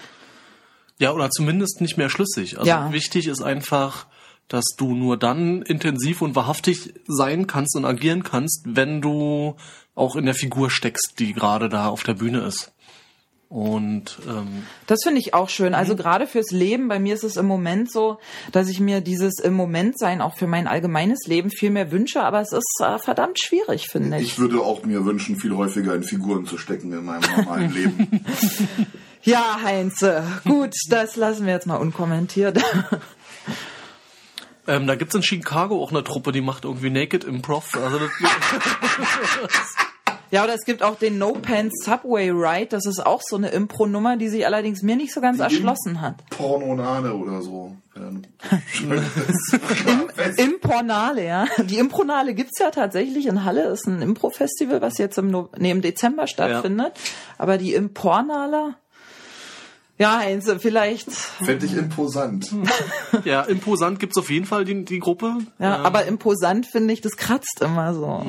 Ja, 0.99 1.11
oder 1.11 1.29
zumindest 1.29 1.81
nicht 1.81 1.97
mehr 1.97 2.09
schlüssig. 2.09 2.57
Also 2.57 2.69
Ja. 2.69 2.91
wichtig 2.91 3.27
ist 3.27 3.41
einfach, 3.41 4.05
dass 4.47 4.65
du 4.77 4.93
nur 4.93 5.17
dann 5.17 5.61
intensiv 5.61 6.21
und 6.21 6.35
wahrhaftig 6.35 6.93
sein 7.07 7.47
kannst 7.47 7.75
und 7.75 7.85
agieren 7.85 8.23
kannst, 8.23 8.63
wenn 8.65 9.01
du 9.01 9.55
auch 9.95 10.15
in 10.15 10.25
der 10.25 10.35
Figur 10.35 10.69
steckst, 10.69 11.15
die 11.19 11.33
gerade 11.33 11.69
da 11.69 11.87
auf 11.87 12.03
der 12.03 12.13
Bühne 12.13 12.41
ist. 12.41 12.71
Und 13.49 14.19
ähm, 14.27 14.63
Das 14.87 14.99
finde 15.03 15.21
ich 15.21 15.33
auch 15.33 15.47
schön. 15.47 15.69
Mhm. 15.69 15.75
Also 15.75 15.95
gerade 15.95 16.27
fürs 16.27 16.51
Leben, 16.51 16.89
bei 16.89 16.99
mir 16.99 17.13
ist 17.13 17.23
es 17.23 17.37
im 17.37 17.45
Moment 17.45 17.89
so, 17.89 18.19
dass 18.51 18.67
ich 18.67 18.81
mir 18.81 18.99
dieses 18.99 19.39
im 19.39 19.53
Moment 19.53 19.97
sein 19.97 20.21
auch 20.21 20.35
für 20.35 20.47
mein 20.47 20.67
allgemeines 20.67 21.27
Leben 21.27 21.49
viel 21.49 21.69
mehr 21.69 21.91
wünsche, 21.91 22.23
aber 22.23 22.41
es 22.41 22.51
ist 22.51 22.81
äh, 22.83 22.99
verdammt 22.99 23.39
schwierig, 23.39 23.87
finde 23.87 24.17
ich. 24.17 24.33
Ich 24.33 24.39
würde 24.39 24.59
auch 24.59 24.83
mir 24.83 25.05
wünschen, 25.05 25.37
viel 25.37 25.55
häufiger 25.55 25.95
in 25.95 26.03
Figuren 26.03 26.45
zu 26.45 26.57
stecken 26.57 26.91
in 26.91 27.05
meinem 27.05 27.23
normalen 27.35 27.73
Leben. 27.73 28.25
Ja, 29.23 29.59
Heinze, 29.61 30.23
gut, 30.45 30.71
das 30.89 31.17
lassen 31.17 31.45
wir 31.45 31.53
jetzt 31.53 31.67
mal 31.67 31.75
unkommentiert. 31.75 32.63
Ähm, 34.67 34.87
da 34.87 34.95
gibt's 34.95 35.15
in 35.15 35.23
Chicago 35.23 35.81
auch 35.81 35.91
eine 35.91 36.03
Truppe, 36.03 36.31
die 36.31 36.41
macht 36.41 36.65
irgendwie 36.65 36.89
Naked 36.89 37.23
Improv. 37.23 37.75
Also 37.75 37.99
das, 37.99 38.11
Ja, 40.29 40.43
oder 40.43 40.55
es 40.55 40.65
gibt 40.65 40.83
auch 40.83 40.97
den 40.97 41.17
No 41.17 41.31
Pants 41.33 41.85
Subway 41.85 42.29
Ride. 42.31 42.67
Das 42.67 42.85
ist 42.85 43.05
auch 43.05 43.21
so 43.21 43.37
eine 43.37 43.49
Impro-Nummer, 43.49 44.17
die 44.17 44.27
sich 44.27 44.45
allerdings 44.45 44.81
mir 44.81 44.97
nicht 44.97 45.13
so 45.13 45.21
ganz 45.21 45.37
Die 45.37 45.43
erschlossen 45.43 46.01
hat. 46.01 46.29
Pornonane 46.29 47.13
oder 47.13 47.41
so. 47.41 47.77
Ja, 47.95 48.11
ist. 50.29 50.39
Impornale, 50.39 51.25
ja. 51.25 51.45
Die 51.63 51.77
Impronale 51.77 52.33
gibt's 52.33 52.59
ja 52.59 52.71
tatsächlich 52.71 53.25
in 53.25 53.45
Halle. 53.45 53.67
Ist 53.67 53.87
ein 53.87 54.01
Impro-Festival, 54.01 54.81
was 54.81 54.97
jetzt 54.97 55.17
im, 55.17 55.31
no 55.31 55.49
nee, 55.57 55.71
im 55.71 55.81
Dezember 55.81 56.27
stattfindet. 56.27 56.93
Aber 57.37 57.57
die 57.57 57.73
Impornale, 57.73 58.75
ja, 59.97 60.17
also 60.19 60.59
vielleicht, 60.59 61.11
Fände 61.11 61.65
ich 61.65 61.73
imposant. 61.75 62.51
Ja, 63.25 63.41
imposant 63.43 63.99
gibt's 63.99 64.17
auf 64.17 64.29
jeden 64.29 64.45
Fall 64.45 64.65
die, 64.65 64.85
die 64.85 64.99
Gruppe. 64.99 65.37
ja, 65.59 65.77
aber 65.77 66.05
imposant 66.05 66.65
finde 66.67 66.93
ich, 66.93 67.01
das 67.01 67.17
kratzt 67.17 67.61
immer 67.61 67.93
so. 67.93 68.25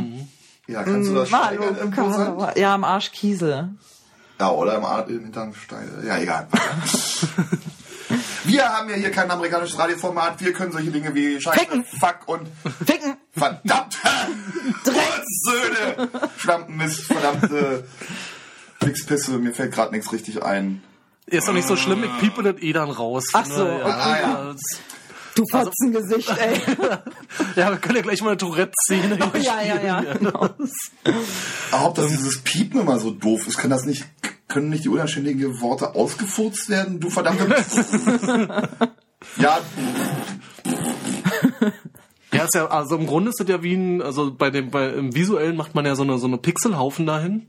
Ja, 0.66 0.82
kannst 0.82 1.10
du 1.10 1.14
das 1.14 1.32
Hallo, 1.32 1.62
steigern, 1.62 1.76
imposant? 1.88 2.38
Karl. 2.38 2.58
Ja, 2.58 2.74
am 2.74 2.84
Arsch 2.84 3.10
Kiesel. 3.12 3.70
Ja, 4.40 4.50
oder 4.50 4.76
im, 4.76 4.84
Ar- 4.84 5.08
im 5.08 5.24
Hintern 5.24 5.52
Steine. 5.54 6.04
Ja, 6.06 6.18
egal. 6.18 6.46
Wir 8.44 8.64
haben 8.68 8.88
ja 8.88 8.94
hier 8.96 9.10
kein 9.10 9.30
amerikanisches 9.30 9.78
Radioformat. 9.78 10.40
Wir 10.42 10.52
können 10.52 10.72
solche 10.72 10.90
Dinge 10.90 11.14
wie 11.14 11.40
Scheiße, 11.40 11.58
Ficken. 11.58 11.84
Fuck 11.84 12.20
und 12.26 12.48
Ficken! 12.86 13.16
verdammte 13.32 13.96
Söhne, 14.84 16.08
Schlampenmist, 16.38 17.00
verdammte 17.04 17.84
Wichspisse. 18.80 19.32
Mir 19.38 19.52
fällt 19.52 19.72
gerade 19.72 19.92
nichts 19.94 20.12
richtig 20.12 20.42
ein. 20.42 20.82
Ist 21.30 21.48
doch 21.48 21.52
nicht 21.52 21.68
so 21.68 21.76
schlimm, 21.76 22.04
ich 22.04 22.18
piepe 22.20 22.42
das 22.42 22.62
eh 22.62 22.72
dann 22.72 22.90
raus. 22.90 23.24
Ach 23.32 23.44
so, 23.44 23.66
ja, 23.66 23.76
okay. 23.76 23.90
Ah, 23.90 24.20
ja. 24.20 24.54
Du 25.34 25.44
Fotzengesicht, 25.50 26.30
ey. 26.36 26.60
ja, 27.56 27.70
wir 27.70 27.76
können 27.76 27.96
ja 27.96 28.02
gleich 28.02 28.22
mal 28.22 28.30
eine 28.30 28.38
Tourette-Szene 28.38 29.18
Oh, 29.20 29.36
ja, 29.36 29.62
ja, 29.62 29.80
ja, 29.80 30.00
genau. 30.00 30.48
Aber 31.70 31.86
ob 31.86 31.94
das 31.94 32.08
dieses 32.08 32.42
Piepen 32.42 32.80
immer 32.80 32.98
so 32.98 33.12
doof 33.12 33.46
ist, 33.46 33.56
kann 33.56 33.70
das 33.70 33.84
nicht, 33.84 34.04
können 34.48 34.68
nicht 34.68 34.84
die 34.84 34.88
unanständigen 34.88 35.60
Worte 35.60 35.94
ausgefurzt 35.94 36.68
werden? 36.70 36.98
Du 36.98 37.08
verdammte... 37.08 37.46
ja, 39.36 39.60
Ja, 42.32 42.44
ist 42.44 42.54
ja, 42.54 42.66
also 42.66 42.96
im 42.96 43.06
Grunde 43.06 43.30
ist 43.30 43.40
das 43.40 43.48
ja 43.48 43.62
wie 43.62 43.74
ein, 43.74 44.02
also 44.02 44.34
bei 44.34 44.50
dem, 44.50 44.70
bei, 44.70 44.88
im 44.88 45.14
Visuellen 45.14 45.56
macht 45.56 45.74
man 45.74 45.86
ja 45.86 45.94
so 45.94 46.02
eine, 46.02 46.18
so 46.18 46.26
eine 46.26 46.38
Pixelhaufen 46.38 47.06
dahin. 47.06 47.48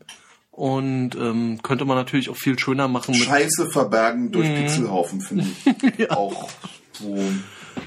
Und 0.59 1.15
ähm, 1.15 1.59
könnte 1.63 1.85
man 1.85 1.95
natürlich 1.95 2.29
auch 2.29 2.35
viel 2.35 2.59
schöner 2.59 2.89
machen 2.89 3.13
mit, 3.13 3.23
Scheiße 3.23 3.69
verbergen 3.69 4.29
durch 4.29 4.45
Pixelhaufen, 4.45 5.21
finde 5.21 5.45
ich. 5.97 6.11
Auch 6.11 6.49
so... 6.91 7.17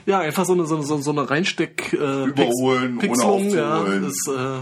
ja, 0.07 0.21
einfach 0.21 0.47
so 0.47 0.55
eine, 0.55 0.65
so 0.65 0.77
eine, 0.77 1.03
so 1.03 1.11
eine 1.11 1.29
Reinsteck, 1.29 1.93
äh, 1.93 2.25
Überholen, 2.25 2.97
Pix- 2.97 3.23
ohne 3.23 3.43
Pixelung, 3.43 3.51
ja, 3.51 3.77
aufzuholen. 3.77 4.07
ist, 4.07 4.27
äh, 4.27 4.59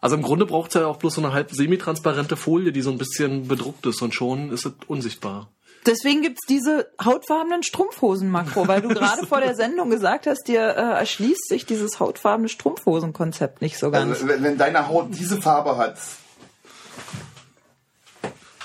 also 0.00 0.16
im 0.16 0.22
Grunde 0.22 0.46
braucht 0.46 0.74
es 0.74 0.80
ja 0.80 0.88
auch 0.88 0.96
bloß 0.96 1.14
so 1.14 1.22
eine 1.22 1.32
halb 1.32 1.52
semi-transparente 1.52 2.36
Folie, 2.36 2.72
die 2.72 2.82
so 2.82 2.90
ein 2.90 2.98
bisschen 2.98 3.46
bedruckt 3.46 3.86
ist 3.86 4.02
und 4.02 4.12
schon 4.12 4.50
ist 4.50 4.66
es 4.66 4.72
unsichtbar. 4.88 5.48
Deswegen 5.86 6.22
gibt's 6.22 6.44
diese 6.48 6.90
hautfarbenen 7.00 7.62
Strumpfhosen-Makro, 7.62 8.66
weil 8.66 8.80
du 8.80 8.88
gerade 8.94 9.24
vor 9.28 9.40
der 9.40 9.54
Sendung 9.54 9.90
gesagt 9.90 10.26
hast, 10.26 10.48
dir 10.48 10.60
äh, 10.60 10.98
erschließt 10.98 11.46
sich 11.50 11.66
dieses 11.66 12.00
hautfarbene 12.00 12.48
Strumpfhosen-Konzept 12.48 13.62
nicht 13.62 13.78
so 13.78 13.92
ganz. 13.92 14.10
Also, 14.16 14.26
wenn, 14.26 14.42
wenn 14.42 14.58
deine 14.58 14.88
Haut 14.88 15.10
diese 15.16 15.40
Farbe 15.40 15.76
hat, 15.76 15.98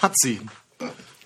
Hat 0.01 0.13
sie. 0.15 0.41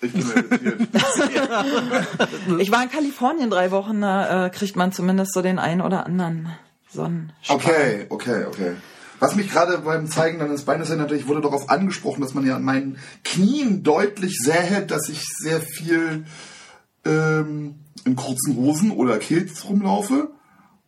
ich 0.00 0.12
bin 0.12 0.22
irritiert. 0.22 0.88
Ich 2.58 2.70
war 2.70 2.82
in 2.82 2.90
Kalifornien 2.90 3.50
drei 3.50 3.70
Wochen, 3.70 4.00
da 4.00 4.46
äh, 4.46 4.50
kriegt 4.50 4.76
man 4.76 4.92
zumindest 4.92 5.32
so 5.32 5.42
den 5.42 5.58
einen 5.58 5.80
oder 5.80 6.06
anderen 6.06 6.50
Sonnenstrahl. 6.90 7.56
Okay, 7.56 8.06
okay, 8.10 8.44
okay. 8.44 8.76
Was 9.18 9.34
mich 9.34 9.50
gerade 9.50 9.78
beim 9.78 10.08
Zeigen 10.08 10.38
deines 10.38 10.64
Beines 10.64 10.90
erinnert, 10.90 11.12
ich 11.12 11.26
wurde 11.26 11.40
darauf 11.40 11.70
angesprochen, 11.70 12.20
dass 12.20 12.34
man 12.34 12.46
ja 12.46 12.56
an 12.56 12.62
meinen 12.62 12.98
Knien 13.24 13.82
deutlich 13.82 14.38
sähe, 14.38 14.84
dass 14.86 15.08
ich 15.08 15.22
sehr 15.24 15.60
viel 15.60 16.26
ähm, 17.06 17.76
in 18.04 18.16
kurzen 18.16 18.56
Hosen 18.56 18.90
oder 18.90 19.18
Kilts 19.18 19.68
rumlaufe, 19.68 20.30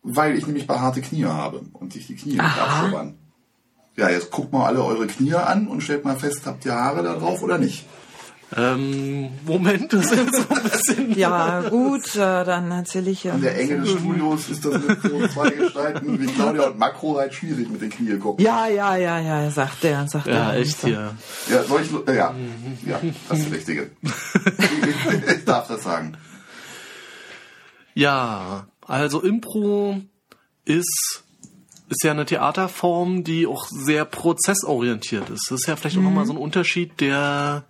weil 0.03 0.37
ich 0.37 0.45
nämlich 0.45 0.67
behaarte 0.67 1.01
Knie 1.01 1.25
habe 1.25 1.61
und 1.73 1.93
sich 1.93 2.07
die 2.07 2.15
Knie 2.15 2.33
nicht 2.33 2.57
abschubbern. 2.61 3.17
Ja, 3.99 4.09
jetzt 4.09 4.31
guckt 4.31 4.53
mal 4.53 4.65
alle 4.65 4.81
eure 4.81 5.07
Knie 5.07 5.33
an 5.35 5.67
und 5.67 5.81
stellt 5.81 6.05
mal 6.05 6.15
fest, 6.15 6.43
habt 6.45 6.65
ihr 6.65 6.73
Haare 6.73 7.03
da 7.03 7.15
drauf 7.15 7.43
oder 7.43 7.57
nicht? 7.57 7.85
Ähm, 8.55 9.29
Moment, 9.45 9.91
das 9.91 10.09
ist 10.11 10.35
so 10.35 10.55
ein 10.55 10.63
bisschen. 10.63 11.17
Ja, 11.19 11.61
gut, 11.69 12.15
äh, 12.15 12.45
dann 12.45 12.71
erzähle 12.71 13.11
ich 13.11 13.25
ja. 13.25 13.33
An 13.33 13.41
der 13.41 13.59
Enge 13.59 13.81
des 13.81 13.91
Studios 13.91 14.49
ist 14.49 14.63
das 14.63 14.73
mit 14.81 15.01
so 15.03 15.27
zwei 15.27 15.49
Gestalten 15.49 16.17
wie 16.19 16.25
Claudia 16.27 16.63
und 16.67 16.79
Makro 16.79 17.17
halt 17.17 17.33
schwierig 17.33 17.69
mit 17.69 17.81
den 17.81 17.89
Knie 17.89 18.17
gucken. 18.17 18.43
Ja, 18.43 18.67
ja, 18.67 18.95
ja, 18.95 19.19
ja, 19.19 19.51
sagt 19.51 19.83
der, 19.83 20.07
sagt 20.07 20.27
Ja, 20.27 20.51
der. 20.53 20.61
echt 20.61 20.81
hier. 20.81 21.13
Ja, 21.49 21.63
soll 21.63 21.81
ich, 21.81 22.07
äh, 22.07 22.15
ja, 22.17 22.33
ja, 22.87 22.99
das 23.27 23.37
ist 23.39 23.47
das 23.47 23.53
Richtige. 23.53 23.91
ich, 24.01 25.31
ich 25.35 25.45
darf 25.45 25.67
das 25.67 25.83
sagen. 25.83 26.17
Ja, 27.93 28.65
also 28.87 29.21
Impro 29.21 29.99
ist 30.63 31.23
ist 31.89 32.03
ja 32.03 32.11
eine 32.11 32.25
Theaterform, 32.25 33.23
die 33.23 33.47
auch 33.47 33.67
sehr 33.67 34.05
prozessorientiert 34.05 35.29
ist. 35.29 35.49
Das 35.49 35.61
ist 35.61 35.67
ja 35.67 35.75
vielleicht 35.75 35.97
auch 35.97 36.01
nochmal 36.01 36.25
so 36.25 36.33
ein 36.33 36.37
Unterschied, 36.37 36.99
der 37.01 37.63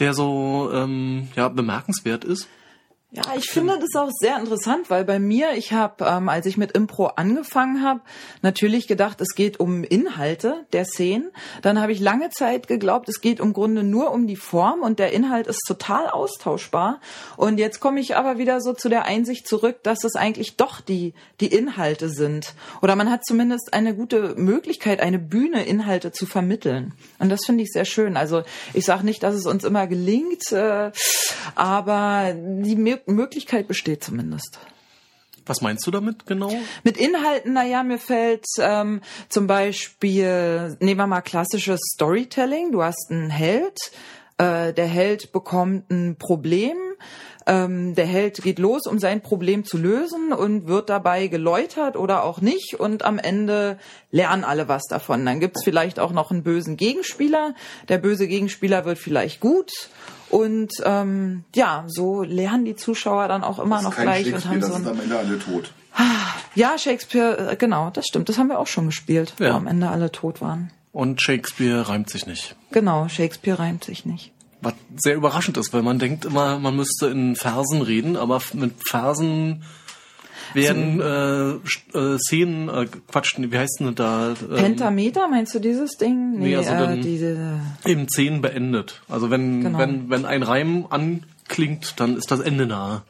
der 0.00 0.12
so 0.14 0.70
ähm, 0.72 1.28
ja 1.36 1.48
bemerkenswert 1.48 2.24
ist. 2.24 2.48
Ja, 3.16 3.22
ich 3.36 3.48
finde 3.48 3.78
das 3.78 3.94
auch 3.94 4.10
sehr 4.12 4.40
interessant, 4.40 4.90
weil 4.90 5.04
bei 5.04 5.20
mir, 5.20 5.52
ich 5.52 5.72
habe, 5.72 6.04
ähm, 6.04 6.28
als 6.28 6.46
ich 6.46 6.56
mit 6.56 6.72
Impro 6.72 7.06
angefangen 7.06 7.84
habe, 7.84 8.00
natürlich 8.42 8.88
gedacht, 8.88 9.20
es 9.20 9.36
geht 9.36 9.60
um 9.60 9.84
Inhalte 9.84 10.66
der 10.72 10.84
Szenen. 10.84 11.30
Dann 11.62 11.80
habe 11.80 11.92
ich 11.92 12.00
lange 12.00 12.30
Zeit 12.30 12.66
geglaubt, 12.66 13.08
es 13.08 13.20
geht 13.20 13.38
im 13.38 13.52
Grunde 13.52 13.84
nur 13.84 14.10
um 14.10 14.26
die 14.26 14.34
Form 14.34 14.80
und 14.80 14.98
der 14.98 15.12
Inhalt 15.12 15.46
ist 15.46 15.60
total 15.64 16.08
austauschbar. 16.08 17.00
Und 17.36 17.58
jetzt 17.58 17.78
komme 17.78 18.00
ich 18.00 18.16
aber 18.16 18.36
wieder 18.38 18.60
so 18.60 18.72
zu 18.72 18.88
der 18.88 19.04
Einsicht 19.04 19.46
zurück, 19.46 19.84
dass 19.84 20.02
es 20.02 20.16
eigentlich 20.16 20.56
doch 20.56 20.80
die, 20.80 21.14
die 21.40 21.54
Inhalte 21.54 22.08
sind. 22.08 22.54
Oder 22.82 22.96
man 22.96 23.12
hat 23.12 23.24
zumindest 23.24 23.74
eine 23.74 23.94
gute 23.94 24.34
Möglichkeit, 24.34 24.98
eine 24.98 25.20
Bühne 25.20 25.64
Inhalte 25.64 26.10
zu 26.10 26.26
vermitteln. 26.26 26.94
Und 27.20 27.28
das 27.28 27.46
finde 27.46 27.62
ich 27.62 27.70
sehr 27.70 27.84
schön. 27.84 28.16
Also 28.16 28.42
ich 28.72 28.84
sage 28.84 29.04
nicht, 29.04 29.22
dass 29.22 29.36
es 29.36 29.46
uns 29.46 29.62
immer 29.62 29.86
gelingt, 29.86 30.50
äh, 30.50 30.90
aber 31.54 32.34
die 32.34 32.74
Möglichkeit 33.06 33.68
besteht 33.68 34.04
zumindest. 34.04 34.58
Was 35.46 35.60
meinst 35.60 35.86
du 35.86 35.90
damit 35.90 36.26
genau? 36.26 36.52
Mit 36.84 36.96
Inhalten, 36.96 37.52
naja, 37.52 37.82
mir 37.82 37.98
fällt 37.98 38.46
ähm, 38.58 39.02
zum 39.28 39.46
Beispiel, 39.46 40.76
nehmen 40.80 41.00
wir 41.00 41.06
mal 41.06 41.20
klassisches 41.20 41.80
Storytelling. 41.94 42.72
Du 42.72 42.82
hast 42.82 43.10
einen 43.10 43.28
Held, 43.28 43.78
äh, 44.38 44.72
der 44.72 44.86
Held 44.86 45.32
bekommt 45.32 45.90
ein 45.90 46.16
Problem, 46.16 46.76
ähm, 47.46 47.94
der 47.94 48.06
Held 48.06 48.42
geht 48.42 48.58
los, 48.58 48.86
um 48.86 48.98
sein 48.98 49.20
Problem 49.20 49.64
zu 49.64 49.76
lösen 49.76 50.32
und 50.32 50.66
wird 50.66 50.88
dabei 50.88 51.26
geläutert 51.26 51.96
oder 51.96 52.24
auch 52.24 52.40
nicht 52.40 52.80
und 52.80 53.04
am 53.04 53.18
Ende 53.18 53.78
lernen 54.10 54.44
alle 54.44 54.68
was 54.68 54.84
davon. 54.84 55.26
Dann 55.26 55.40
gibt's 55.40 55.62
vielleicht 55.62 56.00
auch 56.00 56.12
noch 56.12 56.30
einen 56.30 56.42
bösen 56.42 56.78
Gegenspieler. 56.78 57.54
Der 57.88 57.98
böse 57.98 58.28
Gegenspieler 58.28 58.86
wird 58.86 58.98
vielleicht 58.98 59.40
gut 59.40 59.90
und 60.34 60.72
ähm, 60.84 61.44
ja, 61.54 61.84
so 61.86 62.22
lernen 62.22 62.64
die 62.64 62.74
Zuschauer 62.76 63.28
dann 63.28 63.44
auch 63.44 63.58
immer 63.58 63.76
Das 63.76 63.84
noch 63.84 63.90
ist 63.92 63.96
kein 63.96 64.04
gleich 64.06 64.26
und 64.26 64.42
Shakespeare, 64.42 64.50
haben 64.54 64.60
das 64.60 64.68
so 64.70 64.74
sind 64.76 64.86
ein 64.88 64.92
am 64.94 65.00
Ende 65.00 65.18
alle 65.18 65.38
tot. 65.38 65.72
ja, 66.54 66.76
Shakespeare, 66.78 67.52
äh, 67.52 67.56
genau, 67.56 67.90
das 67.90 68.06
stimmt. 68.06 68.28
Das 68.28 68.38
haben 68.38 68.48
wir 68.48 68.58
auch 68.58 68.66
schon 68.66 68.86
gespielt, 68.86 69.34
Ja. 69.38 69.52
wo 69.52 69.56
am 69.56 69.66
Ende 69.66 69.88
alle 69.88 70.10
tot 70.10 70.40
waren. 70.40 70.70
Und 70.92 71.22
Shakespeare 71.22 71.88
reimt 71.88 72.10
sich 72.10 72.26
nicht. 72.26 72.56
Genau, 72.72 73.08
Shakespeare 73.08 73.58
reimt 73.58 73.84
sich 73.84 74.04
nicht. 74.04 74.32
Was 74.60 74.74
sehr 74.96 75.14
überraschend 75.14 75.56
ist, 75.56 75.72
weil 75.72 75.82
man 75.82 75.98
denkt 75.98 76.24
immer, 76.24 76.58
man 76.58 76.74
müsste 76.74 77.08
in 77.08 77.36
Versen 77.36 77.82
reden, 77.82 78.16
aber 78.16 78.40
mit 78.54 78.72
Versen 78.88 79.62
werden 80.54 81.00
äh, 81.00 81.98
äh, 81.98 82.18
Szenen, 82.18 82.68
äh, 82.68 82.86
Quatsch, 83.08 83.34
wie 83.38 83.58
heißt 83.58 83.78
denn 83.80 83.94
da? 83.94 84.30
Ähm, 84.30 84.56
Pentameter, 84.56 85.28
meinst 85.28 85.54
du 85.54 85.58
dieses 85.58 85.92
Ding? 85.96 86.38
Nee, 86.38 86.56
also 86.56 86.70
äh, 86.72 86.78
dann- 86.78 87.00
diese, 87.02 87.60
Eben 87.84 88.08
Szenen 88.08 88.40
beendet. 88.40 89.02
Also 89.08 89.30
wenn, 89.30 89.62
Genau. 89.62 89.78
wenn, 89.78 90.10
wenn 90.10 90.24
ein 90.24 90.42
Reim 90.42 90.86
anklingt, 90.90 91.98
dann 92.00 92.16
ist 92.16 92.30
das 92.30 92.40
Ende 92.40 92.66
nahe. 92.66 93.02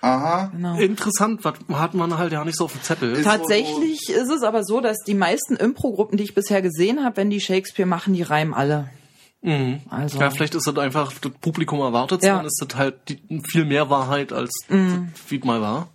Aha. 0.00 0.50
genau. 0.54 0.78
Interessant, 0.78 1.44
was 1.44 1.54
hat 1.72 1.94
man 1.94 2.16
halt 2.18 2.32
ja 2.32 2.44
nicht 2.44 2.56
so 2.56 2.66
auf 2.66 2.72
dem 2.72 2.82
Zettel. 2.82 3.12
Ist- 3.14 3.24
Tatsächlich 3.24 4.08
ist 4.08 4.30
es 4.30 4.42
aber 4.44 4.62
so, 4.62 4.80
dass 4.80 4.98
die 5.04 5.14
meisten 5.14 5.56
Impro-Gruppen, 5.56 6.16
die 6.16 6.22
ich 6.24 6.34
bisher 6.36 6.62
gesehen 6.62 7.02
habe, 7.04 7.16
wenn 7.16 7.30
die 7.30 7.40
Shakespeare 7.40 7.88
machen, 7.88 8.14
die 8.14 8.22
reimen 8.22 8.54
alle. 8.54 8.90
Mhm. 9.42 9.80
Also- 9.90 10.20
ja, 10.20 10.30
vielleicht 10.30 10.54
ist 10.54 10.68
das 10.68 10.76
einfach, 10.78 11.12
das 11.20 11.32
Publikum 11.40 11.80
erwartet 11.80 12.22
Ja. 12.22 12.36
dann 12.36 12.46
ist 12.46 12.64
das 12.64 12.76
halt 12.78 12.94
die, 13.08 13.42
viel 13.50 13.64
mehr 13.64 13.90
Wahrheit, 13.90 14.32
als 14.32 14.50
Mhm. 14.68 15.08
das, 15.12 15.30
wie 15.32 15.38
es 15.38 15.44
mal 15.44 15.60
war. 15.60 15.88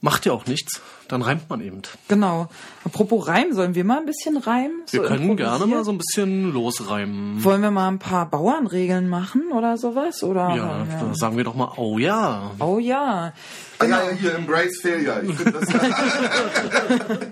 Macht 0.00 0.26
ja 0.26 0.32
auch 0.32 0.46
nichts, 0.46 0.80
dann 1.08 1.22
reimt 1.22 1.50
man 1.50 1.60
eben. 1.60 1.82
Genau. 2.06 2.46
Apropos 2.84 3.26
Reim, 3.26 3.52
sollen 3.52 3.74
wir 3.74 3.82
mal 3.82 3.98
ein 3.98 4.06
bisschen 4.06 4.36
reimen? 4.36 4.82
Wir 4.90 5.00
So 5.00 5.06
können 5.08 5.36
gerne 5.36 5.66
mal 5.66 5.82
so 5.82 5.90
ein 5.90 5.98
bisschen 5.98 6.52
losreimen. 6.52 7.42
Wollen 7.42 7.62
wir 7.62 7.72
mal 7.72 7.88
ein 7.88 7.98
paar 7.98 8.26
Bauernregeln 8.30 9.08
machen 9.08 9.50
oder 9.52 9.76
sowas? 9.76 10.22
Oder 10.22 10.54
Ja, 10.54 10.86
da 11.00 11.14
sagen 11.14 11.36
wir 11.36 11.42
doch 11.42 11.56
mal, 11.56 11.72
oh 11.76 11.98
ja. 11.98 12.52
Oh 12.60 12.78
ja. 12.78 13.32
Ah, 13.80 13.84
ja, 13.84 13.88
ja, 14.04 14.10
hier, 14.10 14.34
Embrace 14.36 14.80
Failure. 14.80 15.22
Ich 15.24 15.34
finde 15.34 15.52
das 15.52 15.68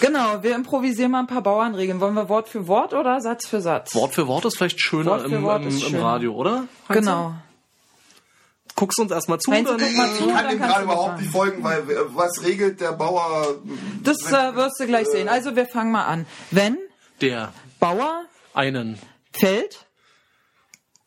Genau, 0.00 0.42
wir 0.42 0.54
improvisieren 0.56 1.12
mal 1.12 1.20
ein 1.20 1.26
paar 1.28 1.42
Bauernregeln. 1.42 2.00
Wollen 2.00 2.14
wir 2.14 2.28
Wort 2.28 2.48
für 2.48 2.66
Wort 2.66 2.92
oder 2.92 3.20
Satz 3.20 3.46
für 3.46 3.60
Satz? 3.60 3.94
Wort 3.94 4.14
für 4.14 4.26
Wort 4.26 4.44
ist 4.46 4.56
vielleicht 4.56 4.80
schöner 4.80 5.12
Wort 5.12 5.28
für 5.28 5.34
im, 5.36 5.42
Wort 5.44 5.62
im, 5.62 5.68
ist 5.68 5.82
im 5.82 5.90
schöner. 5.90 6.02
Radio, 6.04 6.34
oder? 6.34 6.64
Heinze? 6.88 7.00
Genau. 7.00 7.34
Guckst 8.74 8.98
uns 8.98 9.12
erstmal 9.12 9.38
zu. 9.38 9.52
Heinze, 9.52 9.76
dann, 9.76 9.86
guck 9.86 9.96
mal 9.96 10.14
zu. 10.14 10.28
Ich 10.28 10.34
kann 10.34 10.48
dem 10.48 10.58
gerade 10.58 10.78
du 10.78 10.84
überhaupt 10.84 11.20
nicht 11.20 11.30
folgen, 11.30 11.62
weil 11.62 11.80
äh, 11.80 11.96
was 12.14 12.42
regelt 12.44 12.80
der 12.80 12.92
Bauer? 12.92 13.56
Das 14.02 14.32
äh, 14.32 14.54
wirst 14.54 14.80
du 14.80 14.86
gleich 14.86 15.08
sehen. 15.08 15.28
Also 15.28 15.54
wir 15.56 15.66
fangen 15.66 15.92
mal 15.92 16.06
an. 16.06 16.24
Wenn 16.50 16.78
der 17.20 17.52
Bauer 17.78 18.24
einen, 18.54 18.98
fällt, 19.32 19.86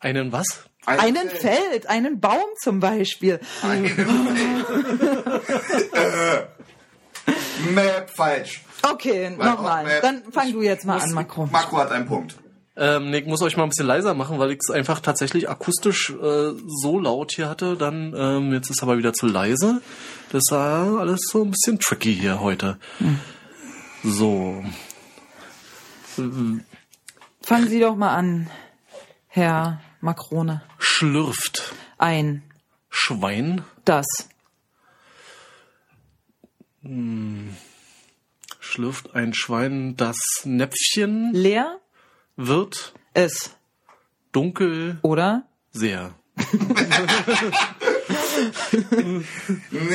einen 0.00 0.32
was? 0.32 0.46
einen 0.86 1.28
Feld, 1.28 1.88
einen 1.88 2.20
Baum 2.20 2.44
zum 2.62 2.78
Beispiel. 2.78 3.40
Map 7.74 8.10
falsch. 8.10 8.62
Okay, 8.82 9.30
nochmal. 9.30 10.00
Dann 10.00 10.22
fang 10.30 10.52
du 10.52 10.62
jetzt 10.62 10.84
mal 10.84 11.00
an, 11.00 11.12
Makro. 11.12 11.46
Makro 11.46 11.78
hat 11.78 11.90
einen 11.90 12.06
Punkt. 12.06 12.36
Ähm, 12.78 13.10
nee, 13.10 13.18
ich 13.18 13.26
muss 13.26 13.40
euch 13.40 13.56
mal 13.56 13.62
ein 13.62 13.70
bisschen 13.70 13.86
leiser 13.86 14.12
machen, 14.12 14.38
weil 14.38 14.50
ich 14.50 14.58
es 14.60 14.70
einfach 14.70 15.00
tatsächlich 15.00 15.48
akustisch 15.48 16.10
äh, 16.10 16.52
so 16.66 16.98
laut 16.98 17.32
hier 17.32 17.48
hatte. 17.48 17.76
Dann 17.76 18.14
ähm, 18.16 18.52
jetzt 18.52 18.70
ist 18.70 18.82
aber 18.82 18.98
wieder 18.98 19.14
zu 19.14 19.26
leise. 19.26 19.80
Das 20.30 20.42
war 20.50 20.98
alles 21.00 21.20
so 21.30 21.42
ein 21.42 21.50
bisschen 21.52 21.78
tricky 21.78 22.14
hier 22.14 22.40
heute. 22.40 22.78
So. 24.04 24.62
Fangen 27.42 27.68
Sie 27.68 27.80
doch 27.80 27.96
mal 27.96 28.14
an, 28.14 28.50
Herr 29.26 29.80
Makrone. 30.00 30.62
Schlürft. 30.78 31.74
Ein, 31.98 32.42
Schwein. 32.90 33.64
das, 33.84 34.06
Schlürft 38.60 39.14
ein 39.14 39.34
Schwein. 39.34 39.96
Das 39.96 40.16
Näpfchen 40.44 41.32
leer, 41.32 41.80
wird 42.36 42.92
es, 43.14 43.50
dunkel 44.32 44.98
oder? 45.02 45.44
sehr. 45.72 46.14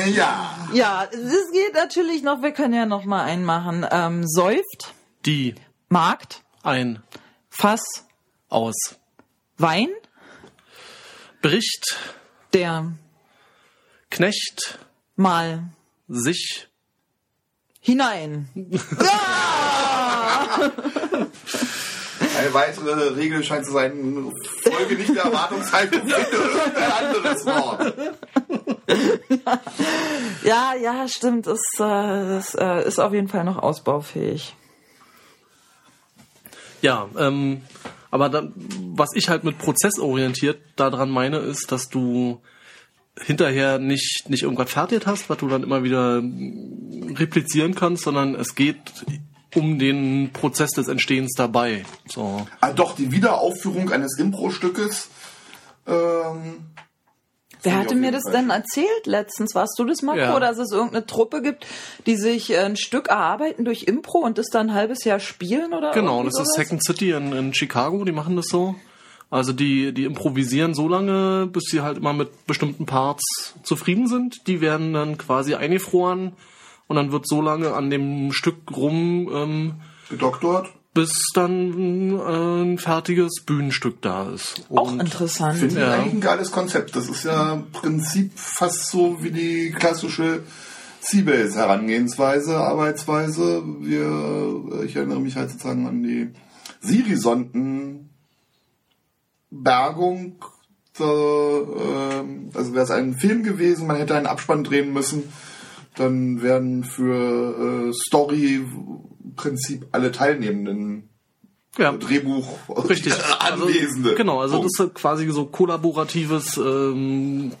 Ja. 0.06 0.68
Ja, 0.72 1.04
es 1.12 1.52
geht 1.52 1.74
natürlich 1.74 2.22
noch, 2.22 2.42
wir 2.42 2.52
können 2.52 2.74
ja 2.74 2.86
noch 2.86 3.04
mal 3.04 3.24
einen 3.24 3.44
machen. 3.44 3.86
Ähm, 3.90 4.26
säuft, 4.26 4.94
Die 5.24 5.54
Markt, 5.88 6.42
ein 6.62 7.02
Fass, 7.48 7.80
aus 8.48 8.74
Wein, 9.58 9.88
bricht 11.40 11.96
der 12.52 12.92
Knecht 14.10 14.78
mal 15.16 15.64
sich 16.08 16.68
hinein. 17.80 18.48
Eine 22.42 22.54
weitere 22.54 23.14
Regel 23.14 23.44
scheint 23.44 23.64
zu 23.64 23.72
sein, 23.72 24.32
folge 24.62 24.96
nicht 24.96 25.14
der 25.14 25.24
Erwartungshaltung, 25.24 26.00
finde 26.08 26.36
irgendein 26.36 26.92
anderes 26.92 27.46
Wort. 27.46 27.94
Ja, 30.42 30.74
ja, 30.74 31.06
stimmt. 31.06 31.46
Das, 31.46 31.60
äh, 31.76 31.78
das 31.78 32.54
äh, 32.56 32.86
ist 32.86 32.98
auf 32.98 33.12
jeden 33.12 33.28
Fall 33.28 33.44
noch 33.44 33.58
ausbaufähig. 33.58 34.56
Ja, 36.80 37.08
ähm, 37.16 37.62
aber 38.10 38.28
dann, 38.28 38.52
was 38.96 39.10
ich 39.14 39.28
halt 39.28 39.44
mit 39.44 39.58
prozessorientiert 39.58 40.60
daran 40.74 41.10
meine, 41.10 41.38
ist, 41.38 41.70
dass 41.70 41.90
du 41.90 42.42
hinterher 43.20 43.78
nicht, 43.78 44.24
nicht 44.28 44.42
irgendwas 44.42 44.72
fertig 44.72 45.06
hast, 45.06 45.30
was 45.30 45.38
du 45.38 45.48
dann 45.48 45.62
immer 45.62 45.84
wieder 45.84 46.20
replizieren 47.16 47.76
kannst, 47.76 48.02
sondern 48.02 48.34
es 48.34 48.56
geht 48.56 48.80
um 49.54 49.78
den 49.78 50.30
Prozess 50.32 50.70
des 50.70 50.88
Entstehens 50.88 51.32
dabei. 51.36 51.84
So. 52.06 52.46
Ah, 52.60 52.72
doch, 52.72 52.96
die 52.96 53.12
Wiederaufführung 53.12 53.90
eines 53.90 54.18
Impro-Stückes. 54.18 55.08
Ähm, 55.86 56.66
Wer 57.62 57.78
hatte 57.78 57.94
mir 57.94 58.10
das 58.10 58.24
Fall 58.24 58.32
denn 58.32 58.50
erzählt 58.50 59.06
letztens? 59.06 59.54
Warst 59.54 59.78
du 59.78 59.84
das, 59.84 60.02
Marco? 60.02 60.18
Ja. 60.18 60.40
Dass 60.40 60.58
es 60.58 60.72
irgendeine 60.72 61.06
Truppe 61.06 61.42
gibt, 61.42 61.66
die 62.06 62.16
sich 62.16 62.50
äh, 62.50 62.58
ein 62.58 62.76
Stück 62.76 63.08
erarbeiten 63.08 63.64
durch 63.64 63.84
Impro 63.84 64.18
und 64.18 64.38
das 64.38 64.46
dann 64.46 64.70
ein 64.70 64.74
halbes 64.74 65.04
Jahr 65.04 65.20
spielen 65.20 65.72
oder 65.72 65.92
Genau, 65.92 66.24
das 66.24 66.38
ist? 66.38 66.54
Second 66.54 66.82
City 66.84 67.10
in, 67.12 67.32
in 67.32 67.54
Chicago, 67.54 68.04
die 68.04 68.12
machen 68.12 68.36
das 68.36 68.46
so. 68.48 68.74
Also 69.30 69.52
die, 69.52 69.94
die 69.94 70.04
improvisieren 70.04 70.74
so 70.74 70.88
lange, 70.88 71.46
bis 71.46 71.64
sie 71.70 71.80
halt 71.80 71.96
immer 71.98 72.12
mit 72.12 72.46
bestimmten 72.46 72.84
Parts 72.84 73.54
zufrieden 73.62 74.06
sind. 74.06 74.46
Die 74.46 74.60
werden 74.60 74.92
dann 74.92 75.16
quasi 75.16 75.54
eingefroren 75.54 76.32
und 76.92 76.96
dann 76.96 77.10
wird 77.10 77.26
so 77.26 77.40
lange 77.40 77.72
an 77.72 77.88
dem 77.88 78.32
Stück 78.32 78.56
rum, 78.76 79.30
ähm, 79.34 79.74
gedoktort. 80.10 80.68
bis 80.92 81.12
dann 81.32 82.18
äh, 82.18 82.62
ein 82.64 82.76
fertiges 82.76 83.42
Bühnenstück 83.46 84.02
da 84.02 84.28
ist. 84.30 84.66
Auch 84.68 84.92
Und 84.92 85.00
interessant. 85.00 85.58
Finde 85.58 85.74
ich 85.76 85.80
Ja. 85.80 85.94
eigentlich 85.94 86.12
ein 86.12 86.20
geiles 86.20 86.52
Konzept. 86.52 86.94
Das 86.94 87.08
ist 87.08 87.24
ja 87.24 87.54
im 87.54 87.70
Prinzip 87.72 88.32
fast 88.36 88.90
so 88.90 89.22
wie 89.22 89.30
die 89.30 89.70
klassische 89.70 90.42
Seabase 91.00 91.56
Herangehensweise, 91.58 92.58
Arbeitsweise. 92.58 93.62
Wir, 93.80 94.84
ich 94.84 94.94
erinnere 94.94 95.20
mich 95.20 95.34
halt 95.36 95.50
sozusagen 95.50 95.86
an 95.86 96.02
die 96.02 96.28
Siri-Sonden 96.82 98.10
Bergung. 99.50 100.36
Da, 100.98 101.04
ähm, 101.04 102.50
also 102.52 102.74
wäre 102.74 102.84
es 102.84 102.90
ein 102.90 103.14
Film 103.14 103.44
gewesen, 103.44 103.86
man 103.86 103.96
hätte 103.96 104.14
einen 104.14 104.26
Abspann 104.26 104.62
drehen 104.62 104.92
müssen. 104.92 105.22
Dann 105.96 106.42
werden 106.42 106.84
für 106.84 107.88
äh, 107.88 107.92
Story 107.92 108.56
im 108.56 109.34
Prinzip 109.36 109.86
alle 109.92 110.10
Teilnehmenden 110.12 111.08
ja, 111.78 111.92
Drehbuch 111.92 112.58
richtig. 112.88 113.14
Anwesende. 113.38 114.10
Also, 114.10 114.16
genau, 114.16 114.40
also 114.40 114.56
Punkt. 114.56 114.70
das 114.78 114.86
ist 114.86 114.94
quasi 114.94 115.28
so 115.30 115.46
kollaboratives 115.46 116.58
ähm, 116.58 117.52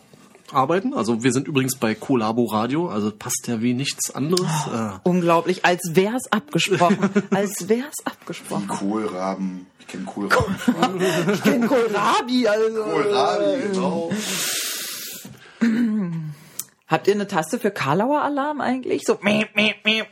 Arbeiten. 0.52 0.92
Also 0.92 1.22
wir 1.22 1.32
sind 1.32 1.48
übrigens 1.48 1.76
bei 1.76 1.94
Collabo 1.94 2.44
Radio, 2.44 2.88
also 2.88 3.10
passt 3.10 3.46
ja 3.48 3.62
wie 3.62 3.74
nichts 3.74 4.10
anderes. 4.14 4.50
Äh, 4.72 4.90
Unglaublich, 5.04 5.64
als 5.64 5.94
wär's 5.94 6.30
abgesprochen. 6.30 7.10
als 7.30 7.68
wär's 7.68 7.96
abgesprochen. 8.04 8.68
Kohlraben. 8.68 9.66
Ich 9.80 9.86
kenne 9.86 10.04
Kohlraben. 10.04 11.00
Ich 11.32 11.42
kenn 11.42 11.66
Kohlrabi, 11.66 12.46
also. 12.46 12.82
Kohlrabi, 12.82 13.68
genau. 13.72 14.10
Habt 16.88 17.08
ihr 17.08 17.14
eine 17.14 17.26
Taste 17.26 17.58
für 17.58 17.70
Karlauer 17.70 18.22
Alarm 18.22 18.60
eigentlich? 18.60 19.02
So, 19.06 19.18
miep, 19.22 19.54
miep, 19.56 19.76
miep. 19.84 20.06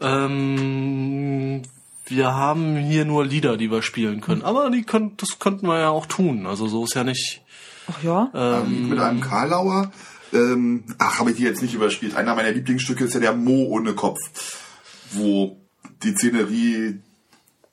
Ähm, 0.00 1.62
wir 2.06 2.34
haben 2.34 2.76
hier 2.76 3.04
nur 3.04 3.24
Lieder, 3.24 3.56
die 3.56 3.70
wir 3.70 3.82
spielen 3.82 4.20
können. 4.20 4.42
Aber 4.42 4.70
die 4.70 4.82
können, 4.82 5.16
das 5.16 5.38
könnten 5.38 5.66
wir 5.66 5.78
ja 5.78 5.90
auch 5.90 6.06
tun. 6.06 6.46
Also 6.46 6.66
so 6.66 6.84
ist 6.84 6.94
ja 6.94 7.04
nicht. 7.04 7.42
Ach 7.86 8.02
ja? 8.02 8.30
Ähm, 8.34 8.88
mit 8.88 8.98
einem 8.98 9.20
Karlauer. 9.20 9.92
Ähm, 10.32 10.84
ach, 10.98 11.18
habe 11.18 11.30
ich 11.30 11.36
die 11.36 11.42
jetzt 11.42 11.62
nicht 11.62 11.74
überspielt. 11.74 12.16
Einer 12.16 12.34
meiner 12.34 12.52
Lieblingsstücke 12.52 13.04
ist 13.04 13.14
ja 13.14 13.20
der 13.20 13.34
Mo 13.34 13.64
ohne 13.64 13.94
Kopf, 13.94 14.18
wo 15.12 15.60
die 16.02 16.12
Szenerie 16.12 17.00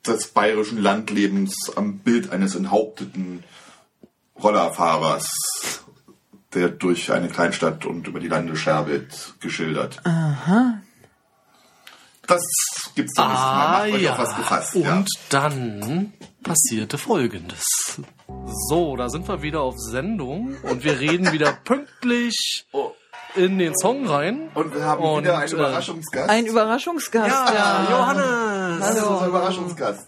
des 0.06 0.28
bayerischen 0.28 0.82
Landlebens 0.82 1.72
am 1.76 2.00
Bild 2.00 2.32
eines 2.32 2.56
enthaupteten 2.56 3.44
Rollerfahrers, 4.42 5.84
der 6.54 6.70
durch 6.70 7.12
eine 7.12 7.28
Kleinstadt 7.30 7.86
und 7.86 8.08
über 8.08 8.20
die 8.20 8.28
Lande 8.28 8.56
scherbelt, 8.56 9.34
geschildert. 9.40 10.00
Aha. 10.06 10.82
Das 12.26 12.42
gibt's 12.96 13.14
doch 13.14 13.28
nicht 13.28 13.38
mehr. 13.38 13.42
Macht 13.42 13.92
euch 13.94 14.10
auf 14.10 14.18
was 14.20 14.36
gefasst. 14.36 14.76
Und 14.76 14.84
ja. 14.84 15.04
dann 15.30 16.14
passierte 16.44 16.98
Folgendes. 16.98 18.02
So, 18.70 18.96
da 18.98 19.10
sind 19.10 19.28
wir 19.28 19.42
wieder 19.42 19.62
auf 19.62 19.76
Sendung 19.78 20.58
und 20.64 20.84
wir 20.84 21.00
reden 21.00 21.32
wieder 21.32 21.54
pünktlich 21.64 22.66
Oh. 22.74 22.92
in 23.36 23.58
den 23.58 23.74
Song 23.78 24.08
rein. 24.08 24.50
Und 24.54 24.76
wir 24.76 24.84
haben 24.84 25.04
Und, 25.04 25.24
wieder 25.24 25.38
einen 25.38 25.48
äh, 25.48 25.56
Überraschungsgast. 25.56 26.30
Ein 26.30 26.46
Überraschungsgast, 26.48 27.30
ja. 27.30 27.54
Ja, 27.54 27.88
Johannes! 27.90 28.80
das 28.80 28.98
ist 28.98 29.04
unser 29.04 29.28
Überraschungsgast. 29.28 30.08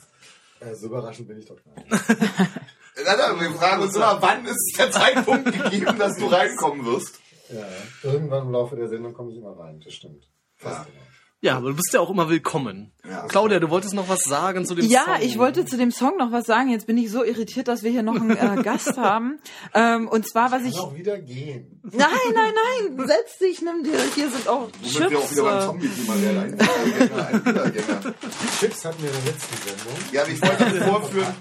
Äh, 0.60 0.76
so 0.76 0.88
überraschend 0.88 1.28
bin 1.28 1.40
ich 1.40 1.46
doch 1.46 1.58
gar 1.64 1.76
nicht. 1.76 2.20
Na, 3.06 3.16
na, 3.18 3.40
wir 3.40 3.52
fragen 3.52 3.84
uns 3.84 3.96
immer, 3.96 4.18
wann 4.22 4.46
ist 4.46 4.76
der 4.78 4.92
Zeitpunkt 4.92 5.46
gegeben, 5.52 5.98
dass 5.98 6.18
du 6.18 6.26
reinkommen 6.28 6.86
wirst? 6.86 7.20
Ja, 7.50 7.66
irgendwann 8.04 8.48
im 8.48 8.52
Laufe 8.52 8.76
der 8.76 8.88
Sendung 8.90 9.14
komme 9.14 9.32
ich 9.32 9.38
immer 9.38 9.58
rein, 9.58 9.80
das 9.84 9.94
stimmt. 9.94 10.28
Fast 10.58 10.88
immer. 10.88 10.98
Ja, 11.42 11.56
aber 11.56 11.70
du 11.70 11.76
bist 11.78 11.94
ja 11.94 12.02
auch 12.02 12.10
immer 12.10 12.28
willkommen. 12.30 12.92
Ja. 13.10 13.26
Claudia, 13.28 13.60
du 13.62 13.70
wolltest 13.70 13.94
noch 13.94 14.10
was 14.10 14.20
sagen 14.26 14.66
zu 14.66 14.76
dem 14.76 14.86
Ja, 14.86 15.06
Song. 15.06 15.16
ich 15.22 15.38
wollte 15.38 15.66
zu 15.66 15.78
dem 15.78 15.90
Song 15.90 16.18
noch 16.18 16.34
was 16.34 16.46
sagen. 16.46 16.70
Jetzt 16.70 16.86
bin 16.86 16.98
ich 16.98 17.10
so 17.10 17.24
irritiert, 17.24 17.70
dass 17.70 17.82
wir 17.82 17.90
hier 17.92 18.04
noch 18.04 18.16
einen 18.16 18.32
äh, 18.32 18.62
Gast 18.62 18.98
haben. 18.98 19.40
Ähm, 19.74 20.10
und 20.10 20.28
zwar, 20.28 20.52
was 20.52 20.64
ich... 20.66 20.74
Kann 20.76 20.84
auch 20.84 20.96
wieder 20.96 21.18
gehen. 21.18 21.80
Nein, 21.94 22.10
nein, 22.36 22.54
nein, 22.98 23.08
setz 23.08 23.38
dich, 23.38 23.62
nimm 23.62 23.84
dir. 23.86 23.98
Hier 24.16 24.30
sind 24.30 24.50
auch 24.50 24.68
Womit 24.82 25.00
wir 25.00 25.18
auch 25.18 25.22
Chips. 25.22 25.32
wieder 25.32 25.44
beim 25.44 25.58
äh, 25.60 25.66
Zombie-Thema 25.66 26.22
wären. 26.22 26.38
Ein 26.38 26.60
Wiedergänger, 26.60 27.28
ein 27.28 27.46
Wiedergänger. 27.46 28.14
Chips 28.60 28.84
hatten 28.86 29.02
wir 29.02 29.10
in 29.10 29.16
der 29.24 29.32
letzten 29.32 29.56
Sendung. 29.70 30.00
Ja, 30.12 30.28
ich 30.28 30.42
wollte 30.42 30.78
das 30.78 30.90
vorführen. 30.90 31.36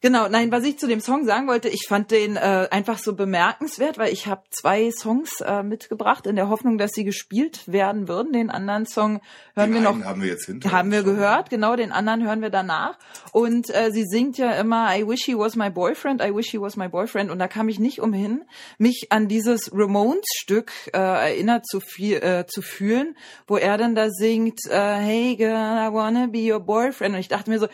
Genau, 0.00 0.28
nein, 0.28 0.52
was 0.52 0.62
ich 0.62 0.78
zu 0.78 0.86
dem 0.86 1.00
Song 1.00 1.24
sagen 1.24 1.48
wollte, 1.48 1.68
ich 1.68 1.86
fand 1.88 2.12
den 2.12 2.36
äh, 2.36 2.68
einfach 2.70 2.98
so 2.98 3.16
bemerkenswert, 3.16 3.98
weil 3.98 4.12
ich 4.12 4.28
habe 4.28 4.42
zwei 4.50 4.92
Songs 4.92 5.40
äh, 5.40 5.64
mitgebracht 5.64 6.24
in 6.28 6.36
der 6.36 6.48
Hoffnung, 6.48 6.78
dass 6.78 6.92
sie 6.92 7.02
gespielt 7.02 7.66
werden 7.66 8.06
würden. 8.06 8.32
Den 8.32 8.48
anderen 8.48 8.86
Song 8.86 9.20
hören 9.56 9.72
Den 9.72 9.82
wir 9.82 9.90
noch. 9.90 10.04
haben 10.04 10.22
wir 10.22 10.28
jetzt 10.28 10.46
hinter 10.46 10.70
Haben 10.70 10.92
wir 10.92 11.00
schon. 11.02 11.16
gehört, 11.16 11.50
genau, 11.50 11.74
den 11.74 11.90
anderen 11.90 12.24
hören 12.24 12.42
wir 12.42 12.50
danach. 12.50 12.96
Und 13.32 13.74
äh, 13.74 13.90
sie 13.90 14.04
singt 14.04 14.38
ja 14.38 14.52
immer 14.52 14.96
I 14.96 15.04
wish 15.04 15.24
he 15.24 15.36
was 15.36 15.56
my 15.56 15.68
boyfriend, 15.68 16.22
I 16.22 16.32
wish 16.32 16.48
he 16.52 16.60
was 16.60 16.76
my 16.76 16.86
boyfriend. 16.88 17.28
Und 17.32 17.40
da 17.40 17.48
kam 17.48 17.68
ich 17.68 17.80
nicht 17.80 18.00
umhin, 18.00 18.44
mich 18.78 19.08
an 19.10 19.26
dieses 19.26 19.72
Ramones-Stück 19.74 20.70
äh, 20.94 20.98
erinnert 20.98 21.66
zu, 21.66 21.80
viel, 21.80 22.18
äh, 22.18 22.46
zu 22.46 22.62
fühlen, 22.62 23.16
wo 23.48 23.56
er 23.56 23.76
dann 23.78 23.96
da 23.96 24.10
singt, 24.10 24.60
äh, 24.70 24.78
Hey 24.78 25.34
girl, 25.34 25.88
I 25.88 25.92
wanna 25.92 26.28
be 26.28 26.52
your 26.52 26.60
boyfriend. 26.60 27.14
Und 27.16 27.20
ich 27.20 27.26
dachte 27.28 27.50
mir 27.50 27.58
so, 27.58 27.66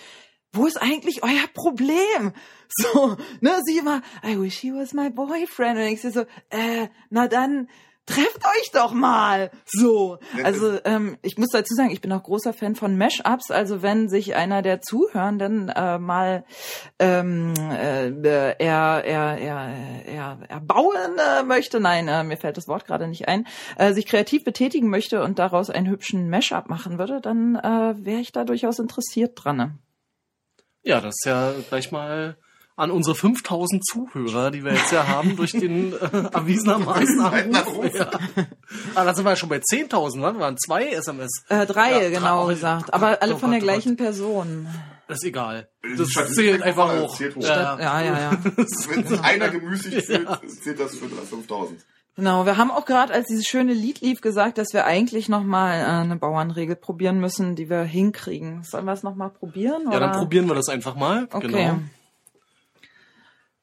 wo 0.54 0.66
ist 0.66 0.80
eigentlich 0.80 1.22
euer 1.22 1.46
Problem? 1.52 2.32
So, 2.76 3.16
ne, 3.40 3.60
sie 3.64 3.78
immer, 3.78 4.02
I 4.24 4.36
wish 4.40 4.58
he 4.58 4.72
was 4.72 4.94
my 4.94 5.08
boyfriend. 5.08 5.78
Und 5.78 5.84
ich 5.84 6.00
so, 6.00 6.22
äh, 6.50 6.88
na 7.08 7.28
dann, 7.28 7.68
trefft 8.06 8.44
euch 8.44 8.70
doch 8.72 8.92
mal. 8.92 9.50
So, 9.66 10.18
also 10.42 10.78
ähm, 10.84 11.16
ich 11.22 11.38
muss 11.38 11.50
dazu 11.50 11.74
sagen, 11.74 11.90
ich 11.90 12.00
bin 12.00 12.12
auch 12.12 12.22
großer 12.22 12.52
Fan 12.52 12.74
von 12.74 12.96
Mashups. 12.98 13.50
Also 13.50 13.82
wenn 13.82 14.08
sich 14.08 14.34
einer 14.34 14.62
der 14.62 14.82
Zuhörenden 14.82 15.70
äh, 15.70 15.98
mal 15.98 16.44
ähm, 16.98 17.54
äh, 17.56 18.10
er, 18.58 19.04
er, 19.04 19.38
er, 19.38 20.04
er, 20.06 20.38
erbauen 20.48 21.18
äh, 21.18 21.42
möchte, 21.44 21.80
nein, 21.80 22.08
äh, 22.08 22.24
mir 22.24 22.36
fällt 22.36 22.56
das 22.56 22.68
Wort 22.68 22.86
gerade 22.86 23.08
nicht 23.08 23.28
ein, 23.28 23.46
äh, 23.78 23.92
sich 23.92 24.06
kreativ 24.06 24.44
betätigen 24.44 24.90
möchte 24.90 25.22
und 25.22 25.38
daraus 25.38 25.70
einen 25.70 25.88
hübschen 25.88 26.28
Mashup 26.28 26.68
machen 26.68 26.98
würde, 26.98 27.20
dann 27.20 27.56
äh, 27.56 27.94
wäre 28.04 28.20
ich 28.20 28.32
da 28.32 28.44
durchaus 28.44 28.78
interessiert 28.78 29.32
dran. 29.36 29.56
ne? 29.56 29.78
Ja, 30.84 31.00
das 31.00 31.14
ist 31.18 31.24
ja 31.26 31.52
gleich 31.68 31.90
mal 31.92 32.36
an 32.76 32.90
unsere 32.90 33.14
5000 33.14 33.84
Zuhörer, 33.86 34.50
die 34.50 34.64
wir 34.64 34.72
jetzt 34.74 34.90
ja 34.92 35.06
haben, 35.06 35.36
durch 35.36 35.52
den 35.52 35.92
äh, 35.92 35.96
erwiesenermaßen 36.32 37.20
Anruf. 37.20 37.94
Ja. 37.94 38.10
Ah, 38.96 39.04
da 39.04 39.14
sind 39.14 39.24
wir 39.24 39.30
ja 39.30 39.36
schon 39.36 39.48
bei 39.48 39.58
10.000, 39.58 40.20
was? 40.22 40.38
waren 40.38 40.56
zwei 40.58 40.88
SMS. 40.88 41.30
Äh, 41.48 41.66
drei, 41.66 42.02
Ja, 42.04 42.10
genau 42.10 42.44
drei. 42.46 42.54
gesagt. 42.54 42.92
Aber 42.92 43.22
alle 43.22 43.34
Oh 43.34 43.38
von 43.38 43.50
der 43.52 43.60
Gott, 43.60 43.68
oh 43.68 43.72
gleichen 43.72 43.96
Person. 43.96 44.66
Das 45.06 45.18
ist 45.18 45.24
egal. 45.24 45.68
Die 45.84 45.96
Das 45.96 46.08
Statistik 46.10 46.46
zählt 46.46 46.62
einfach 46.62 47.00
hoch. 47.00 47.16
zählt 47.16 47.36
hoch. 47.36 47.42
Ja, 47.42 47.78
ja. 47.78 48.02
Ja, 48.02 48.20
ja. 48.20 48.38
Wenn 48.56 49.06
sich 49.06 49.20
einer 49.22 49.48
gemüßigt 49.50 50.04
fühlt, 50.06 50.28
zählt 50.62 50.80
das 50.80 50.96
für 50.96 51.08
5000. 51.08 51.80
Genau, 52.16 52.46
wir 52.46 52.56
haben 52.56 52.70
auch 52.70 52.84
gerade, 52.84 53.12
als 53.12 53.26
dieses 53.26 53.44
schöne 53.44 53.72
Lied 53.72 54.00
lief, 54.00 54.20
gesagt, 54.20 54.58
dass 54.58 54.72
wir 54.72 54.84
eigentlich 54.84 55.28
nochmal 55.28 55.80
äh, 55.80 55.84
eine 55.84 56.16
Bauernregel 56.16 56.76
probieren 56.76 57.18
müssen, 57.18 57.56
die 57.56 57.68
wir 57.68 57.82
hinkriegen. 57.82 58.62
Sollen 58.62 58.84
wir 58.84 58.92
es 58.92 59.02
nochmal 59.02 59.30
probieren? 59.30 59.90
ja, 59.90 59.98
dann 59.98 60.10
oder? 60.10 60.18
probieren 60.20 60.46
wir 60.46 60.54
das 60.54 60.68
einfach 60.68 60.94
mal. 60.94 61.26
Okay. 61.32 61.48
Genau. 61.48 61.78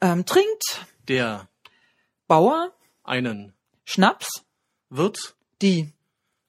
Ähm, 0.01 0.25
trinkt 0.25 0.85
Der 1.07 1.47
Bauer 2.27 2.71
einen 3.03 3.53
Schnaps, 3.85 4.43
wird 4.89 5.35
die 5.61 5.93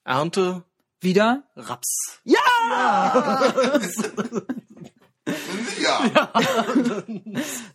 Ernte 0.05 0.65
wieder. 1.01 1.45
Raps. 1.55 2.21
Ja, 2.25 2.41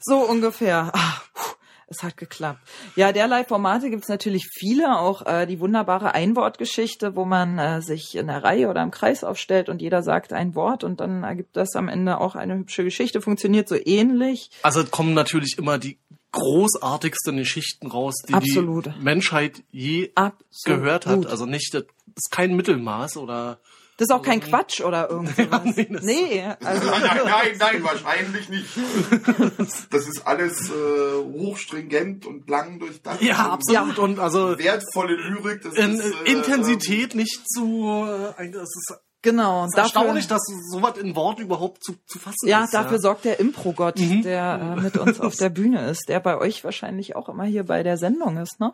So 0.01 0.19
ungefähr. 0.19 0.91
Ah, 0.93 1.21
puh, 1.33 1.53
es 1.87 2.03
hat 2.03 2.17
geklappt. 2.17 2.59
Ja, 2.95 3.11
derlei 3.11 3.43
Formate 3.43 3.89
gibt's 3.89 4.09
natürlich 4.09 4.47
viele, 4.51 4.99
auch 4.99 5.25
äh, 5.25 5.45
die 5.45 5.59
wunderbare 5.59 6.13
Einwortgeschichte, 6.13 7.15
wo 7.15 7.25
man 7.25 7.57
äh, 7.57 7.81
sich 7.81 8.15
in 8.15 8.27
der 8.27 8.43
Reihe 8.43 8.69
oder 8.69 8.83
im 8.83 8.91
Kreis 8.91 9.23
aufstellt 9.23 9.69
und 9.69 9.81
jeder 9.81 10.03
sagt 10.03 10.33
ein 10.33 10.53
Wort 10.53 10.83
und 10.83 10.99
dann 10.99 11.23
ergibt 11.23 11.55
das 11.55 11.75
am 11.75 11.87
Ende 11.87 12.19
auch 12.19 12.35
eine 12.35 12.57
hübsche 12.57 12.83
Geschichte. 12.83 13.21
Funktioniert 13.21 13.69
so 13.69 13.75
ähnlich. 13.75 14.51
Also 14.63 14.83
kommen 14.83 15.13
natürlich 15.13 15.57
immer 15.57 15.77
die 15.77 15.97
großartigsten 16.31 17.37
Geschichten 17.37 17.87
raus, 17.87 18.15
die 18.27 18.33
Absolut. 18.33 18.87
die 18.87 19.03
Menschheit 19.03 19.63
je 19.71 20.11
Absolut. 20.15 20.41
gehört 20.65 21.05
hat. 21.05 21.25
Also 21.25 21.45
nicht, 21.45 21.73
das 21.73 21.85
ist 22.15 22.31
kein 22.31 22.55
Mittelmaß 22.55 23.17
oder 23.17 23.59
Das 23.97 24.09
ist 24.09 24.11
auch 24.15 24.21
kein 24.21 24.39
Quatsch 24.41 24.81
oder 24.81 25.09
irgendwas. 25.09 25.63
nee, 25.75 25.87
das- 25.91 26.03
nee, 26.03 26.43
also 26.63 26.87
nein, 26.89 27.01
nein, 27.25 27.55
nein, 27.59 27.83
wahrscheinlich 27.83 28.47
nicht. 28.49 28.67
Das 29.89 30.07
ist 30.07 30.25
alles 30.27 30.69
äh, 30.69 30.73
hochstringent 31.33 32.25
und 32.25 32.49
lang 32.49 32.79
durchdacht. 32.79 33.21
ja, 33.21 33.45
Und 33.45 33.51
absolut 33.53 33.99
und 33.99 34.19
also 34.19 34.57
Wertvolle 34.57 35.15
Lyrik. 35.15 35.61
Das 35.63 35.73
in 35.73 35.95
ist, 35.99 36.13
äh, 36.25 36.31
Intensität 36.31 37.15
nicht 37.15 37.41
zu 37.49 38.05
äh, 38.07 38.39
ein- 38.41 38.51
das 38.51 38.63
ist 38.69 38.93
genau. 39.21 39.63
Es 39.65 39.69
ist 39.73 39.77
erstaunlich, 39.77 40.27
dass 40.27 40.41
sowas 40.71 40.97
in 40.97 41.15
Worten 41.15 41.41
überhaupt 41.41 41.83
zu, 41.83 41.95
zu 42.05 42.19
fassen 42.19 42.47
ja, 42.47 42.63
ist. 42.65 42.73
dafür 42.73 42.99
sorgt 42.99 43.25
der 43.25 43.39
Impro-Gott, 43.39 43.97
Mhm. 43.99 44.21
der 44.21 44.75
äh, 44.77 44.81
mit 44.81 44.97
uns 44.97 45.19
auf 45.19 45.35
der 45.35 45.49
Bühne 45.49 45.89
ist, 45.89 46.07
der 46.07 46.19
bei 46.19 46.37
euch 46.37 46.63
wahrscheinlich 46.63 47.15
auch 47.15 47.29
immer 47.29 47.45
hier 47.45 47.63
bei 47.65 47.81
der 47.83 47.97
Sendung 47.97 48.37
ist, 48.37 48.59
ne? 48.59 48.73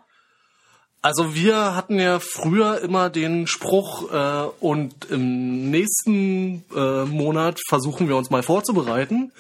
Also 1.03 1.35
wir 1.35 1.75
hatten 1.75 1.99
ja 1.99 2.19
früher 2.19 2.79
immer 2.79 3.09
den 3.09 3.45
Spruch 3.45 4.11
äh, 4.11 4.47
und 4.61 4.93
im 5.11 5.69
nächsten 5.69 6.63
äh, 6.75 7.03
Monat 7.03 7.59
versuchen 7.67 8.07
wir 8.07 8.15
uns 8.15 8.29
mal 8.29 8.41
vorzubereiten. 8.41 9.31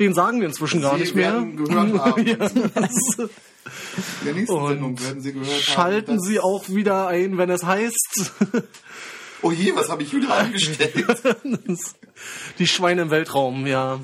Den 0.00 0.12
sagen 0.12 0.40
wir 0.40 0.48
inzwischen 0.48 0.82
gar 0.82 0.96
Sie 0.96 1.02
nicht 1.02 1.14
mehr. 1.14 1.34
werden 1.34 1.56
gehört 1.56 1.98
haben. 2.04 2.26
Ja, 2.26 2.46
In 2.46 2.72
der 4.24 4.34
nächsten 4.34 4.66
Sendung 4.66 5.00
werden 5.00 5.20
Sie 5.22 5.32
gehört 5.32 5.48
haben. 5.52 5.60
schalten 5.62 6.16
dass- 6.16 6.26
Sie 6.26 6.40
auch 6.40 6.68
wieder 6.68 7.06
ein, 7.06 7.38
wenn 7.38 7.48
es 7.48 7.62
heißt, 7.64 8.32
Oh 9.42 9.52
je, 9.52 9.72
was 9.76 9.90
habe 9.90 10.02
ich 10.02 10.12
wieder 10.14 10.34
angestellt? 10.34 11.04
die 12.58 12.66
Schweine 12.66 13.02
im 13.02 13.10
Weltraum, 13.10 13.66
ja. 13.68 14.00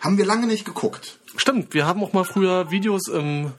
haben 0.00 0.18
wir 0.18 0.26
lange 0.26 0.46
nicht 0.46 0.64
geguckt. 0.66 1.18
Stimmt, 1.38 1.72
wir 1.72 1.86
haben 1.86 2.02
auch 2.02 2.12
mal 2.12 2.24
früher 2.24 2.70
Videos 2.70 3.08
im 3.08 3.52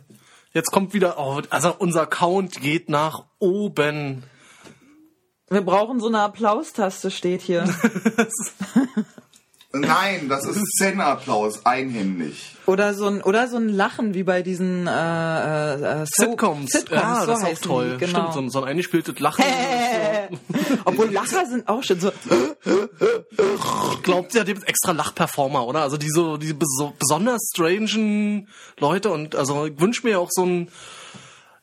Jetzt 0.57 0.71
kommt 0.71 0.95
wieder, 0.95 1.19
oh, 1.19 1.39
also 1.51 1.71
unser 1.77 2.07
Count 2.07 2.61
geht 2.61 2.89
nach 2.89 3.25
oben. 3.37 4.23
Wir 5.51 5.61
brauchen 5.61 5.99
so 5.99 6.07
eine 6.07 6.21
Applaustaste, 6.21 7.11
steht 7.11 7.43
hier. 7.43 7.63
Nein, 9.71 10.29
das 10.29 10.45
ist 10.45 10.65
Szenenapplaus, 10.73 11.63
einhändig. 11.63 12.56
Oder 12.67 12.93
so 12.93 13.08
ein 13.08 13.21
oder 13.23 13.47
so 13.47 13.56
ein 13.58 13.69
Lachen 13.69 14.13
wie 14.13 14.23
bei 14.23 14.41
diesen 14.43 14.88
äh, 14.88 15.73
äh, 16.01 16.06
so 16.06 16.25
Sitcoms, 16.25 16.69
Sitcoms 16.71 17.01
ja, 17.01 17.21
so 17.21 17.27
das 17.27 17.39
ist 17.39 17.43
auch 17.43 17.49
heißen 17.49 17.62
die, 17.63 17.67
toll. 17.67 17.97
Genau. 17.97 18.10
Stimmt, 18.19 18.34
so, 18.34 18.39
ein- 18.41 18.49
so 18.49 18.62
ein 18.62 18.67
eingespieltes 18.69 19.19
Lachen. 19.19 19.45
Obwohl 20.84 21.10
Lacher 21.12 21.45
sind 21.45 21.67
auch 21.67 21.82
schon 21.82 21.99
so. 22.01 22.12
Glaubt 24.03 24.34
ja, 24.34 24.43
gibt 24.43 24.67
extra 24.67 24.91
Lachperformer, 24.91 25.65
oder? 25.65 25.82
Also 25.82 25.97
diese, 25.97 26.38
diese 26.39 26.53
beso 26.56 26.93
besonders 26.99 27.49
strangen 27.53 28.47
Leute 28.80 29.12
und 29.12 29.36
also 29.36 29.65
ich 29.65 29.80
wünsche 29.80 30.06
mir 30.06 30.19
auch 30.19 30.30
so 30.32 30.45
ein, 30.45 30.69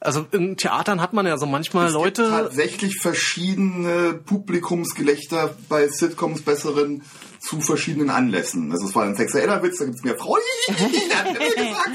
also 0.04 0.26
in 0.32 0.56
Theatern 0.56 1.00
hat 1.00 1.12
man 1.12 1.26
ja 1.26 1.36
so 1.36 1.46
manchmal 1.46 1.86
Es 1.86 1.92
gibt 1.92 2.04
Leute, 2.04 2.28
tatsächlich 2.28 2.98
verschiedene 3.00 4.14
Publikumsgelächter 4.14 5.56
bei 5.68 5.88
Sitcoms 5.88 6.42
besseren 6.42 7.02
zu 7.40 7.60
verschiedenen 7.60 8.10
Anlässen. 8.10 8.70
Also 8.72 8.86
es 8.86 8.94
war 8.94 9.04
ein 9.04 9.16
sexueller 9.16 9.62
Witz, 9.62 9.78
da 9.78 9.84
gibt's 9.86 10.02
mehr 10.02 10.16
Frauen. 10.16 10.40
Der 10.68 11.18
hat 11.18 11.32
mir 11.32 11.54
gesagt. 11.54 11.90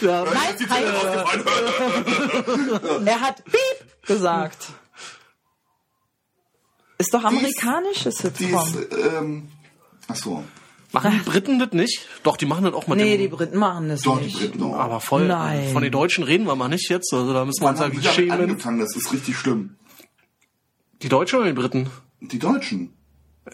ja. 0.00 0.24
Er 3.06 3.20
hat 3.20 3.44
Piep 3.44 4.06
gesagt. 4.06 4.68
Ist 6.98 7.14
doch 7.14 7.24
amerikanische 7.24 8.10
Die 8.10 8.16
Sitcom. 8.16 8.68
ist, 8.68 8.92
ähm, 8.92 9.48
ach 10.06 10.16
so. 10.16 10.44
Machen 10.92 11.12
die 11.12 11.30
Briten 11.30 11.58
das 11.58 11.72
nicht? 11.72 12.06
Doch, 12.22 12.36
die 12.36 12.46
machen 12.46 12.64
das 12.64 12.74
auch 12.74 12.86
mit 12.86 12.98
Nee, 12.98 13.16
dem, 13.16 13.20
die 13.22 13.28
Briten 13.28 13.58
machen 13.58 13.88
das 13.88 14.02
Doch, 14.02 14.18
die 14.18 14.24
nicht. 14.26 14.38
Briten 14.40 14.62
auch. 14.62 14.76
aber 14.76 15.00
voll. 15.00 15.26
Nein. 15.26 15.68
Von 15.72 15.82
den 15.82 15.92
Deutschen 15.92 16.24
reden 16.24 16.46
wir 16.46 16.56
mal 16.56 16.68
nicht 16.68 16.88
jetzt, 16.90 17.12
also 17.12 17.32
da 17.32 17.44
müssen 17.44 17.62
wir 17.62 17.68
uns 17.68 17.78
die 17.78 17.84
damit 17.84 18.04
schämen. 18.04 18.30
angefangen? 18.32 18.80
Das 18.80 18.94
ist 18.96 19.12
richtig 19.12 19.36
schlimm. 19.36 19.76
Die 21.02 21.08
Deutschen 21.08 21.38
oder 21.40 21.48
die 21.48 21.54
Briten? 21.60 21.88
Die 22.20 22.38
Deutschen. 22.38 22.92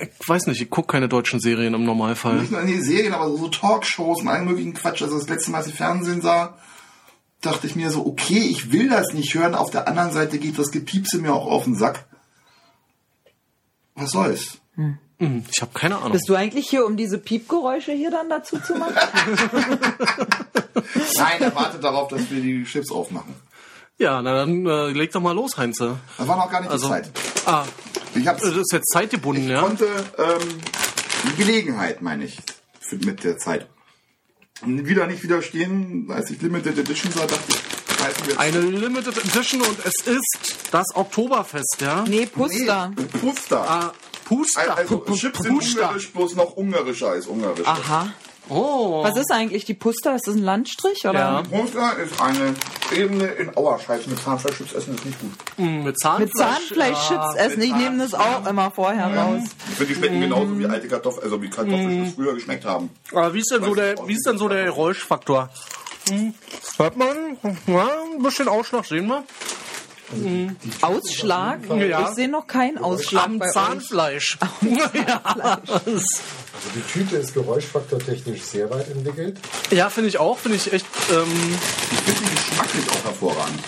Ich 0.00 0.28
weiß 0.28 0.48
nicht, 0.48 0.60
ich 0.60 0.68
gucke 0.68 0.88
keine 0.92 1.08
deutschen 1.08 1.38
Serien 1.40 1.72
im 1.72 1.84
Normalfall. 1.84 2.40
Nicht 2.40 2.50
nur 2.50 2.60
in 2.60 2.66
die 2.66 2.80
Serien, 2.82 3.14
aber 3.14 3.28
so 3.36 3.48
Talkshows 3.48 4.20
und 4.20 4.28
allen 4.28 4.44
möglichen 4.44 4.74
Quatsch. 4.74 5.00
Also 5.02 5.16
das 5.18 5.28
letzte 5.28 5.52
Mal, 5.52 5.58
als 5.58 5.68
ich 5.68 5.74
Fernsehen 5.74 6.20
sah, 6.20 6.58
dachte 7.40 7.66
ich 7.68 7.76
mir 7.76 7.90
so, 7.90 8.04
okay, 8.04 8.38
ich 8.40 8.72
will 8.72 8.88
das 8.88 9.12
nicht 9.14 9.32
hören. 9.34 9.54
Auf 9.54 9.70
der 9.70 9.86
anderen 9.86 10.10
Seite 10.12 10.38
geht 10.38 10.58
das 10.58 10.72
Gepiepse 10.72 11.18
mir 11.18 11.32
auch 11.32 11.46
auf 11.46 11.64
den 11.64 11.76
Sack. 11.76 12.04
Was 13.94 14.10
soll's? 14.10 14.58
Hm, 14.74 14.98
Ich 15.18 15.62
habe 15.62 15.70
keine 15.72 15.96
Ahnung. 15.96 16.12
Bist 16.12 16.28
du 16.28 16.34
eigentlich 16.34 16.68
hier, 16.68 16.84
um 16.84 16.96
diese 16.96 17.16
Piepgeräusche 17.18 17.92
hier 17.92 18.10
dann 18.10 18.28
dazu 18.28 18.58
zu 18.60 18.74
machen? 18.74 18.94
Nein, 21.16 21.40
er 21.40 21.54
wartet 21.54 21.82
darauf, 21.82 22.08
dass 22.08 22.30
wir 22.30 22.40
die 22.40 22.64
Chips 22.64 22.90
aufmachen. 22.90 23.34
Ja, 23.98 24.20
na 24.20 24.34
dann 24.34 24.66
äh, 24.66 24.88
leg 24.90 25.10
doch 25.12 25.22
mal 25.22 25.32
los, 25.34 25.56
Heinze. 25.56 25.96
Das 26.18 26.28
war 26.28 26.36
noch 26.36 26.50
gar 26.50 26.60
nicht 26.60 26.70
Also, 26.70 26.86
die 26.88 26.92
Zeit. 26.92 27.10
ah, 27.46 27.64
Ich 28.14 28.26
hab's, 28.28 28.42
das 28.42 28.54
ist 28.56 28.72
jetzt 28.72 28.90
zeitgebunden, 28.92 29.44
ich 29.44 29.50
ja? 29.50 29.60
konnte 29.62 29.86
ähm, 30.18 30.48
die 31.30 31.36
Gelegenheit, 31.36 32.02
meine 32.02 32.24
ich, 32.26 32.36
für, 32.78 32.96
mit 32.96 33.24
der 33.24 33.38
Zeit. 33.38 33.66
Wieder 34.66 35.06
nicht 35.06 35.22
widerstehen, 35.22 36.10
als 36.10 36.30
ich 36.30 36.42
Limited 36.42 36.76
Edition 36.78 37.10
sah, 37.12 37.26
dachte 37.26 37.54
ich, 38.28 38.38
Eine 38.38 38.60
Limited 38.60 39.16
Edition 39.16 39.62
und 39.62 39.78
es 39.84 39.94
ist 40.06 40.56
das 40.70 40.94
Oktoberfest, 40.94 41.78
ja? 41.80 42.04
Nee, 42.06 42.26
Puster. 42.26 42.92
Nee, 42.96 43.04
Puster. 43.18 43.60
Ah, 43.70 43.92
Puster. 44.26 44.76
Also 44.76 44.98
Chips 45.14 45.38
sind 45.42 45.54
Puster. 45.58 45.80
ungarisch, 45.82 46.12
bloß 46.12 46.34
noch 46.36 46.56
ungarischer 46.56 47.08
als 47.10 47.26
ungarisch. 47.26 47.66
Aha. 47.66 48.08
Oh. 48.48 49.02
Was 49.02 49.16
ist 49.16 49.32
eigentlich 49.32 49.64
die 49.64 49.74
Puster? 49.74 50.14
Ist 50.14 50.28
das 50.28 50.36
ein 50.36 50.42
Landstrich 50.42 51.04
oder? 51.04 51.18
Ja. 51.18 51.42
Puster 51.42 51.96
ist 51.98 52.20
eine 52.22 52.54
Ebene 52.94 53.24
in 53.26 53.56
Auerscheiß. 53.56 54.06
Mit 54.06 54.20
Zahnfleischchips 54.22 54.72
essen 54.72 54.94
ist 54.94 55.04
nicht 55.04 55.20
gut. 55.20 55.32
Mm, 55.56 55.82
Mit 55.82 55.98
Zahnfleisch. 55.98 56.28
Mit 56.28 56.36
Zahnfleischchips 56.38 57.34
Ja. 57.34 57.34
essen. 57.36 57.62
Ich 57.62 57.74
nehme 57.74 57.98
das 57.98 58.14
auch 58.14 58.46
immer 58.46 58.70
vorher 58.70 59.12
raus. 59.16 59.40
Ich 59.70 59.74
finde, 59.74 59.92
die 59.92 59.98
schmecken 59.98 60.20
genauso 60.20 60.56
wie 60.60 60.66
alte 60.66 60.86
Kartoffeln, 60.86 61.24
also 61.24 61.42
wie 61.42 61.50
Kartoffelchips 61.50 62.14
früher 62.14 62.34
geschmeckt 62.34 62.64
haben. 62.64 62.90
Aber 63.10 63.34
wie 63.34 63.40
ist 63.40 63.50
denn 63.50 63.64
so 63.64 63.74
der, 63.74 63.96
wie 64.06 64.12
ist 64.14 64.24
denn 64.26 64.38
so 64.38 64.48
der 64.48 64.64
Geräuschfaktor? 64.66 65.50
Hm. 66.08 66.32
Hört 66.76 66.96
man? 66.96 67.36
Ja, 67.66 67.88
ein 68.14 68.22
bisschen 68.22 68.46
Ausschlag 68.46 68.84
sehen 68.86 69.08
wir. 69.08 69.24
Ausschlag? 70.82 71.60
Ja. 71.76 72.08
Ich 72.08 72.14
sehe 72.14 72.28
noch 72.28 72.46
keinen 72.46 72.78
Ausschlag 72.78 73.24
Am 73.26 73.38
bei 73.38 73.46
euch. 73.46 73.52
Zahnfleisch. 73.54 74.38
ja, 74.62 75.20
Also 75.64 76.00
die 76.74 76.80
Tüte 76.92 77.16
ist 77.16 77.34
geräuschfaktortechnisch 77.34 78.42
sehr 78.42 78.70
weit 78.70 78.88
entwickelt. 78.90 79.38
ja 79.70 79.90
finde 79.90 80.08
ich 80.08 80.18
auch. 80.18 80.38
Finde 80.38 80.56
ich 80.56 80.72
echt. 80.72 80.86
Ähm, 81.12 81.24
Ich 81.92 81.98
finde 82.00 82.20
die 82.30 82.34
geschmacklich 82.36 82.84
auch 82.90 83.04
hervorragend. 83.04 83.60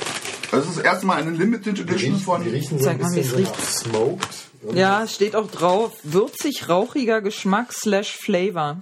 Das 0.50 0.64
ist 0.66 0.76
das 0.78 0.84
erste 0.84 1.06
Mal 1.06 1.16
eine 1.20 1.30
Limited 1.32 1.76
Die 1.76 1.82
Edition 1.82 2.12
riechen, 2.14 2.24
von... 2.24 2.42
die 2.42 2.48
riechen 2.50 2.78
so 2.78 2.88
ein 2.88 2.98
bisschen 2.98 3.20
es 3.20 3.30
so 3.30 3.38
nach 3.38 3.58
smoked. 3.58 4.28
Ja, 4.74 5.02
es 5.04 5.14
steht 5.14 5.36
auch 5.36 5.50
drauf. 5.50 5.92
Würzig, 6.02 6.68
rauchiger 6.68 7.20
Geschmack 7.20 7.72
slash 7.72 8.16
Flavor. 8.16 8.78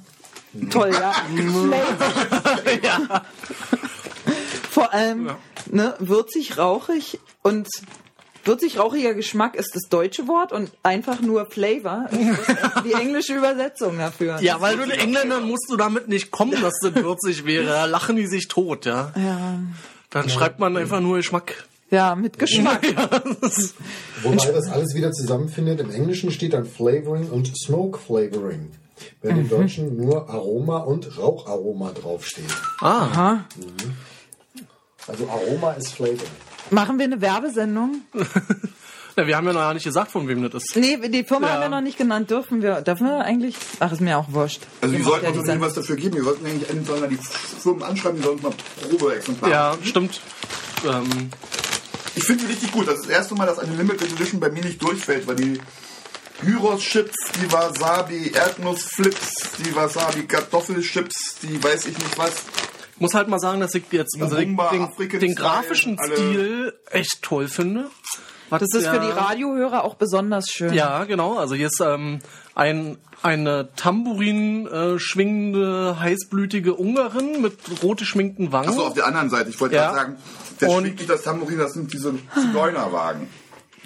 Toll, 0.71 0.91
ja. 0.93 1.13
Flavor. 1.37 3.23
Vor 4.77 4.93
allem, 4.93 5.31
ne, 5.71 5.95
würzig, 6.01 6.59
rauchig 6.59 7.19
und 7.43 7.67
würzig, 8.45 8.79
rauchiger 8.79 9.15
Geschmack 9.15 9.55
ist 9.55 9.75
das 9.75 9.85
deutsche 9.89 10.29
Wort 10.29 10.53
und 10.53 10.71
einfach 10.83 11.23
nur 11.23 11.47
Flavor 11.47 12.05
ist 12.11 12.85
die 12.85 12.93
englische 12.93 13.35
Übersetzung 13.35 13.97
dafür. 13.97 14.39
ja, 14.43 14.61
weil 14.61 14.77
du 14.77 14.83
den 14.87 14.91
Engländern 15.01 15.45
musst 15.49 15.71
du 15.71 15.79
damit 15.79 16.09
nicht 16.09 16.31
kommen, 16.31 16.61
dass 16.61 16.75
das 16.83 16.95
würzig 16.95 17.47
wäre. 17.47 17.65
Da 17.65 17.85
lachen 17.87 18.17
die 18.17 18.27
sich 18.27 18.49
tot, 18.49 18.85
ja. 18.85 19.15
Ja, 19.17 19.61
Dann 20.11 20.29
schreibt 20.29 20.59
man 20.61 20.77
einfach 20.77 21.01
nur 21.01 21.17
Geschmack. 21.17 21.65
ja 21.91 22.15
mit 22.15 22.39
Geschmack. 22.39 22.83
Wobei 24.23 24.53
das 24.53 24.69
alles 24.69 24.95
wieder 24.95 25.11
zusammenfindet. 25.13 25.81
Im 25.81 25.91
Englischen 25.91 26.31
steht 26.31 26.53
dann 26.53 26.67
Flavoring 26.67 27.31
und 27.31 27.51
Smoke 27.57 27.99
Flavoring. 27.99 28.73
Während 29.23 29.39
im 29.41 29.49
Deutschen 29.49 29.97
nur 29.97 30.29
Aroma 30.29 30.81
und 30.81 31.17
Raucharoma 31.17 31.93
draufsteht. 31.93 32.45
Ah, 32.81 33.41
Also 35.09 35.29
Aroma 35.29 35.73
ist 35.73 35.93
Flavor. 35.95 36.27
Machen 36.71 36.99
wir 36.99 37.05
eine 37.05 37.21
Werbesendung? 37.21 38.03
ja, 39.17 39.27
wir 39.27 39.37
haben 39.37 39.47
ja 39.47 39.53
noch 39.53 39.61
gar 39.61 39.75
nicht 39.75 39.85
gesagt, 39.85 40.11
von 40.11 40.27
wem 40.27 40.43
das 40.51 40.65
ist. 40.65 40.77
Nee, 40.77 40.97
die 41.09 41.23
Firma 41.25 41.47
Ja. 41.47 41.53
haben 41.55 41.61
wir 41.63 41.69
noch 41.69 41.81
nicht 41.81 41.97
genannt. 41.99 42.31
Dürfen 42.31 42.61
wir, 42.63 42.81
dürfen 42.81 43.07
wir 43.07 43.21
eigentlich? 43.21 43.55
Ach, 43.79 43.93
ist 43.93 44.01
mir 44.01 44.19
auch 44.19 44.33
wurscht. 44.33 44.63
Also 44.81 44.95
die 44.95 45.01
macht 45.03 45.11
sollten 45.11 45.27
uns 45.27 45.35
die 45.35 45.41
natürlich 45.43 45.61
was 45.63 45.75
dafür 45.75 45.97
geben. 45.97 46.17
Wir 46.17 46.25
sollten 46.25 46.47
eigentlich 46.47 46.69
entweder 46.71 47.07
die 47.07 47.19
Firmen 47.19 47.83
anschreiben, 47.85 48.19
die 48.19 48.25
sollten 48.25 48.43
mal 48.43 48.53
Probeexemplare 48.91 49.53
Ja, 49.53 49.77
stimmt. 49.85 50.21
Ähm, 50.85 51.31
Ich 52.17 52.25
finde 52.25 52.45
sie 52.45 52.51
richtig 52.51 52.73
gut. 52.73 52.89
Das 52.89 52.97
ist 52.97 53.05
das 53.05 53.11
erste 53.13 53.35
Mal, 53.37 53.47
dass 53.47 53.59
eine 53.61 53.77
Limited 53.77 54.11
Edition 54.13 54.41
bei 54.41 54.51
mir 54.51 54.65
nicht 54.65 54.83
durchfällt, 54.83 55.27
weil 55.29 55.37
die 55.37 55.61
Gyros-Chips, 56.43 57.15
die 57.41 57.51
Wasabi-Erdnuss-Flips, 57.53 59.53
die 59.65 59.75
Wasabi-Kartoffelchips, 59.75 61.37
die 61.43 61.63
weiß 61.63 61.87
ich 61.87 61.97
nicht 61.99 62.19
was. 62.19 62.33
Muss 62.99 63.15
halt 63.15 63.29
mal 63.29 63.39
sagen, 63.39 63.61
dass 63.61 63.75
ich 63.75 63.85
jetzt 63.91 64.17
also 64.21 64.37
den, 64.37 64.51
Rumba, 64.57 64.71
den, 64.71 65.21
den 65.21 65.35
grafischen 65.35 65.99
Stil 66.03 66.73
echt 66.91 67.23
toll 67.23 67.49
finde. 67.49 67.91
Was 68.49 68.61
Das 68.61 68.81
ist 68.81 68.87
für 68.89 69.01
die 69.01 69.11
Radiohörer 69.11 69.83
auch 69.83 69.95
besonders 69.97 70.49
schön. 70.51 70.73
Ja, 70.73 71.03
genau. 71.05 71.37
Also 71.37 71.57
hier 71.57 71.67
ist 71.67 71.81
ähm, 71.81 72.21
ein, 72.55 72.97
eine 73.23 73.71
Tambourin 73.75 74.69
äh, 74.69 74.99
schwingende, 75.01 75.99
heißblütige 75.99 76.75
Ungarin 76.75 77.43
mit 77.43 77.59
rot 77.83 77.99
geschminkten 77.99 78.53
Wangen. 78.53 78.69
Achso, 78.69 78.87
auf 78.87 78.95
der 78.95 79.07
anderen 79.07 79.31
Seite. 79.31 79.51
Ich 79.51 79.61
wollte 79.61 79.75
Ja. 79.75 79.87
gerade 79.87 79.97
sagen, 79.99 80.17
der 80.61 80.69
Und- 80.71 80.83
schwingt 80.85 80.99
nicht 80.99 81.11
das 81.11 81.23
Tambourin, 81.23 81.59
das 81.59 81.73
sind 81.73 81.93
diese 81.93 82.15
Zigeunerwagen. 82.35 83.27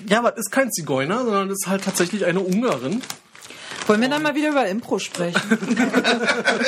Ja, 0.06 0.18
aber 0.18 0.30
das 0.30 0.40
ist 0.40 0.50
kein 0.52 0.70
Zigeuner, 0.70 1.24
sondern 1.24 1.48
das 1.48 1.58
ist 1.62 1.66
halt 1.68 1.82
tatsächlich 1.84 2.26
eine 2.26 2.40
Ungarin. 2.40 3.02
Wollen 3.90 4.02
wir 4.02 4.08
dann 4.08 4.22
mal 4.22 4.36
wieder 4.36 4.50
über 4.50 4.68
Impro 4.68 5.00
sprechen? 5.00 5.34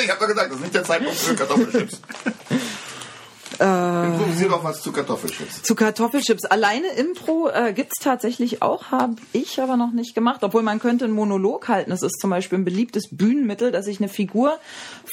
ich 0.03 0.09
habe 0.09 0.19
doch 0.19 0.27
gesagt, 0.27 0.49
das 0.49 0.57
ist 0.57 0.61
nicht 0.61 0.75
der 0.75 0.83
Zeitpunkt 0.83 1.17
für 1.17 1.33
Kartoffelchips. 1.35 2.01
Äh. 3.61 4.07
Improvisier 4.07 4.49
doch 4.49 4.63
was 4.65 4.81
zu 4.81 4.91
Kartoffelchips. 4.91 5.63
Zu 5.63 5.73
Kartoffelchips. 5.73 6.43
Alleine 6.43 6.87
Impro 6.87 7.47
äh, 7.47 7.71
gibt's 7.71 7.99
tatsächlich 8.01 8.61
auch, 8.61 8.91
habe 8.91 9.15
ich 9.31 9.61
aber 9.61 9.77
noch 9.77 9.93
nicht 9.93 10.15
gemacht. 10.15 10.43
Obwohl 10.43 10.63
man 10.63 10.79
könnte 10.79 11.05
einen 11.05 11.13
Monolog 11.13 11.69
halten. 11.69 11.91
Das 11.91 12.01
ist 12.01 12.19
zum 12.19 12.29
Beispiel 12.29 12.57
ein 12.57 12.65
beliebtes 12.65 13.07
Bühnenmittel, 13.09 13.71
dass 13.71 13.85
sich 13.85 14.01
eine 14.01 14.09
Figur 14.09 14.59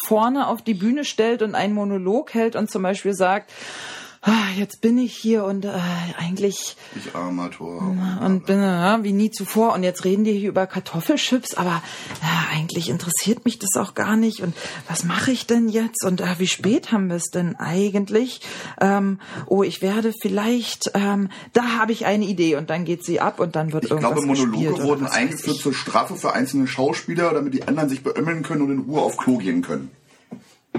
vorne 0.04 0.48
auf 0.48 0.62
die 0.62 0.74
Bühne 0.74 1.04
stellt 1.04 1.42
und 1.42 1.54
einen 1.54 1.74
Monolog 1.74 2.34
hält 2.34 2.56
und 2.56 2.72
zum 2.72 2.82
Beispiel 2.82 3.14
sagt, 3.14 3.52
jetzt 4.56 4.82
bin 4.82 4.98
ich 4.98 5.14
hier 5.16 5.44
und 5.44 5.64
äh, 5.64 5.70
eigentlich 6.18 6.76
Ich 6.94 7.14
armer 7.14 7.50
Tor. 7.50 7.96
und 8.24 8.44
bin 8.44 8.60
ja, 8.62 9.02
wie 9.02 9.12
nie 9.12 9.30
zuvor 9.30 9.72
und 9.72 9.82
jetzt 9.82 10.04
reden 10.04 10.24
die 10.24 10.32
hier 10.32 10.50
über 10.50 10.66
Kartoffelchips, 10.66 11.54
aber 11.54 11.82
ja, 12.22 12.44
eigentlich 12.54 12.90
interessiert 12.90 13.44
mich 13.46 13.58
das 13.58 13.70
auch 13.76 13.94
gar 13.94 14.16
nicht 14.16 14.40
und 14.42 14.54
was 14.88 15.04
mache 15.04 15.30
ich 15.30 15.46
denn 15.46 15.68
jetzt 15.70 16.04
und 16.04 16.20
äh, 16.20 16.38
wie 16.38 16.46
spät 16.46 16.92
haben 16.92 17.08
wir 17.08 17.16
es 17.16 17.30
denn 17.30 17.56
eigentlich? 17.56 18.42
Ähm, 18.80 19.20
oh, 19.46 19.62
ich 19.62 19.80
werde 19.80 20.12
vielleicht, 20.20 20.90
ähm, 20.94 21.30
da 21.54 21.78
habe 21.78 21.92
ich 21.92 22.04
eine 22.04 22.26
Idee 22.26 22.56
und 22.56 22.68
dann 22.68 22.84
geht 22.84 23.04
sie 23.04 23.20
ab 23.20 23.40
und 23.40 23.56
dann 23.56 23.72
wird 23.72 23.84
Ich 23.84 23.90
irgendwas 23.90 24.12
glaube, 24.12 24.26
Monologe 24.26 24.82
wurden 24.82 25.06
eingeführt 25.06 25.56
ich. 25.56 25.62
zur 25.62 25.72
Strafe 25.74 26.16
für 26.16 26.34
einzelne 26.34 26.66
Schauspieler, 26.66 27.32
damit 27.32 27.54
die 27.54 27.66
anderen 27.66 27.88
sich 27.88 28.02
beömmeln 28.02 28.42
können 28.42 28.62
und 28.62 28.70
in 28.70 28.78
Ruhe 28.80 29.00
auf 29.00 29.16
Klo 29.16 29.38
gehen 29.38 29.62
können. 29.62 29.90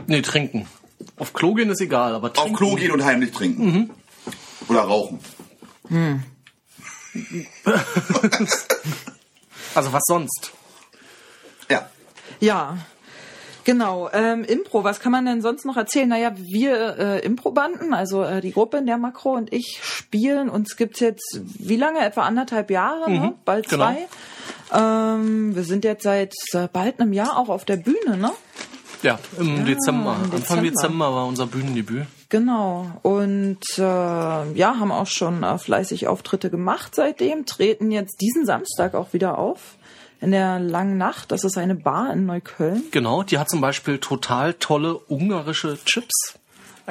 Nee, 0.08 0.22
trinken. 0.22 0.68
Auf 1.22 1.34
Klo 1.34 1.54
gehen 1.54 1.70
ist 1.70 1.80
egal, 1.82 2.16
aber 2.16 2.34
trinken. 2.34 2.54
Auf 2.54 2.58
Klo 2.58 2.74
gehen 2.74 2.92
und 2.92 3.06
heimlich 3.06 3.32
trinken. 3.32 3.92
Oder 4.68 4.82
rauchen. 4.82 5.20
Also 9.74 9.94
was 9.94 10.04
sonst? 10.06 10.52
Ja. 11.70 11.90
Ja. 12.42 12.78
Genau, 13.64 14.10
ähm, 14.12 14.44
Impro, 14.44 14.84
was 14.84 15.00
kann 15.00 15.14
man 15.14 15.26
denn 15.26 15.42
sonst 15.42 15.64
noch 15.64 15.78
erzählen? 15.78 16.10
Naja, 16.10 16.34
wir 16.36 16.98
äh, 16.98 17.20
Improbanden, 17.20 17.94
also 17.94 18.24
äh, 18.24 18.42
die 18.42 18.52
Gruppe, 18.52 18.78
in 18.78 18.86
der 18.86 18.98
Makro 18.98 19.34
und 19.34 19.54
ich 19.54 19.80
spielen, 19.82 20.50
uns 20.50 20.76
gibt's 20.76 21.00
jetzt, 21.00 21.40
wie 21.42 21.78
lange? 21.78 22.00
Etwa 22.00 22.24
anderthalb 22.24 22.70
Jahre, 22.72 23.10
ne? 23.10 23.36
bald 23.46 23.70
genau. 23.70 23.86
zwei. 23.86 24.08
Ähm, 24.74 25.56
wir 25.56 25.64
sind 25.64 25.86
jetzt 25.86 26.04
seit 26.04 26.34
äh, 26.54 26.68
bald 26.74 27.00
einem 27.00 27.14
Jahr 27.14 27.38
auch 27.38 27.50
auf 27.50 27.64
der 27.64 27.78
Bühne, 27.78 28.18
ne? 28.18 28.32
Ja, 29.04 29.20
im 29.38 29.66
Dezember. 29.66 30.16
im 30.16 30.32
Anfang 30.32 30.39
Dezember. 30.39 30.62
Dezember 30.62 31.14
war 31.14 31.26
unser 31.26 31.47
Bühnendebüt. 31.47 32.06
Genau. 32.30 32.88
Und 33.02 33.60
äh, 33.78 33.82
ja, 33.82 34.76
haben 34.80 34.91
auch 34.91 35.08
schon 35.08 35.43
äh, 35.43 35.58
fleißig 35.58 36.08
Auftritte 36.08 36.49
gemacht 36.49 36.95
seitdem, 36.95 37.45
treten 37.45 37.91
jetzt 37.91 38.22
diesen 38.22 38.45
Samstag 38.45 38.93
auch 38.93 39.14
wieder 39.14 39.38
auf. 39.38 39.76
In 40.22 40.30
der 40.30 40.60
langen 40.60 40.97
Nacht. 40.97 41.32
Das 41.32 41.43
ist 41.43 41.58
eine 41.58 41.74
Bar 41.74 42.14
in 42.14 42.28
Neukölln. 42.28 42.84
Genau, 42.91 43.24
die 43.24 43.39
hat 43.39 43.49
zum 43.49 43.60
Beispiel 43.60 43.97
total 43.97 44.54
tolle 44.54 44.99
ungarische 45.08 45.80
Chips. 45.84 46.39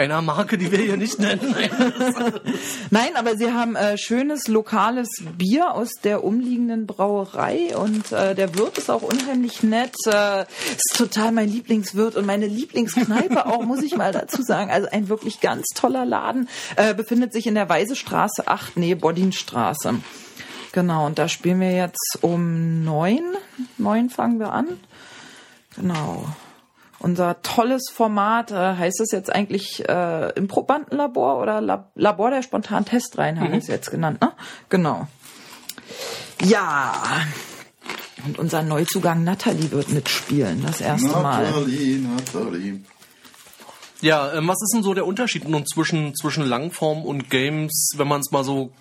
Einer 0.00 0.22
Marke, 0.22 0.56
die 0.56 0.72
wir 0.72 0.78
hier 0.78 0.96
nicht 0.96 1.18
nennen. 1.18 1.54
Nein, 2.90 3.16
aber 3.16 3.36
sie 3.36 3.52
haben 3.52 3.76
äh, 3.76 3.98
schönes 3.98 4.48
lokales 4.48 5.10
Bier 5.36 5.74
aus 5.74 5.90
der 6.02 6.24
umliegenden 6.24 6.86
Brauerei 6.86 7.76
und 7.76 8.10
äh, 8.10 8.34
der 8.34 8.54
Wirt 8.54 8.78
ist 8.78 8.90
auch 8.90 9.02
unheimlich 9.02 9.62
nett. 9.62 9.94
Äh, 10.06 10.46
ist 10.70 10.94
total 10.96 11.32
mein 11.32 11.50
Lieblingswirt 11.50 12.16
und 12.16 12.24
meine 12.24 12.46
Lieblingskneipe 12.46 13.44
auch, 13.44 13.62
muss 13.62 13.82
ich 13.82 13.94
mal 13.94 14.10
dazu 14.10 14.40
sagen. 14.40 14.70
Also 14.70 14.88
ein 14.90 15.10
wirklich 15.10 15.40
ganz 15.40 15.66
toller 15.74 16.06
Laden. 16.06 16.48
Äh, 16.76 16.94
befindet 16.94 17.34
sich 17.34 17.46
in 17.46 17.54
der 17.54 17.68
Weisestraße 17.68 18.48
8, 18.48 18.78
nee, 18.78 18.94
Bodinstraße. 18.94 19.96
Genau, 20.72 21.04
und 21.04 21.18
da 21.18 21.28
spielen 21.28 21.60
wir 21.60 21.72
jetzt 21.72 22.20
um 22.22 22.84
neun. 22.84 23.20
Neun 23.76 24.08
fangen 24.08 24.40
wir 24.40 24.54
an. 24.54 24.80
Genau. 25.76 26.24
Unser 27.02 27.40
tolles 27.40 27.88
Format, 27.90 28.50
äh, 28.50 28.76
heißt 28.76 29.00
es 29.00 29.10
jetzt 29.10 29.34
eigentlich 29.34 29.88
äh, 29.88 30.30
Improbandenlabor 30.34 31.40
oder 31.40 31.62
Lab 31.62 31.90
Labor 31.94 32.30
der 32.30 32.42
spontanen 32.42 32.84
Testreihen, 32.84 33.40
haben 33.40 33.52
wir 33.52 33.58
es 33.58 33.68
jetzt 33.68 33.90
genannt, 33.90 34.20
ne? 34.20 34.32
Genau. 34.68 35.08
Ja. 36.42 36.92
Und 38.26 38.38
unser 38.38 38.62
Neuzugang 38.62 39.24
Natalie 39.24 39.70
wird 39.70 39.88
mitspielen, 39.88 40.62
das 40.62 40.82
erste 40.82 41.08
Mal. 41.08 41.44
Nathalie, 41.44 42.00
Nathalie. 42.00 42.80
Ja, 44.02 44.34
ähm, 44.34 44.48
was 44.48 44.60
ist 44.62 44.74
denn 44.74 44.82
so 44.82 44.92
der 44.92 45.06
Unterschied 45.06 45.48
nun 45.48 45.66
zwischen, 45.66 46.14
zwischen 46.14 46.44
Langform 46.44 47.02
und 47.04 47.30
Games, 47.30 47.92
wenn 47.96 48.08
man 48.08 48.20
es 48.20 48.30
mal 48.30 48.44
so 48.44 48.72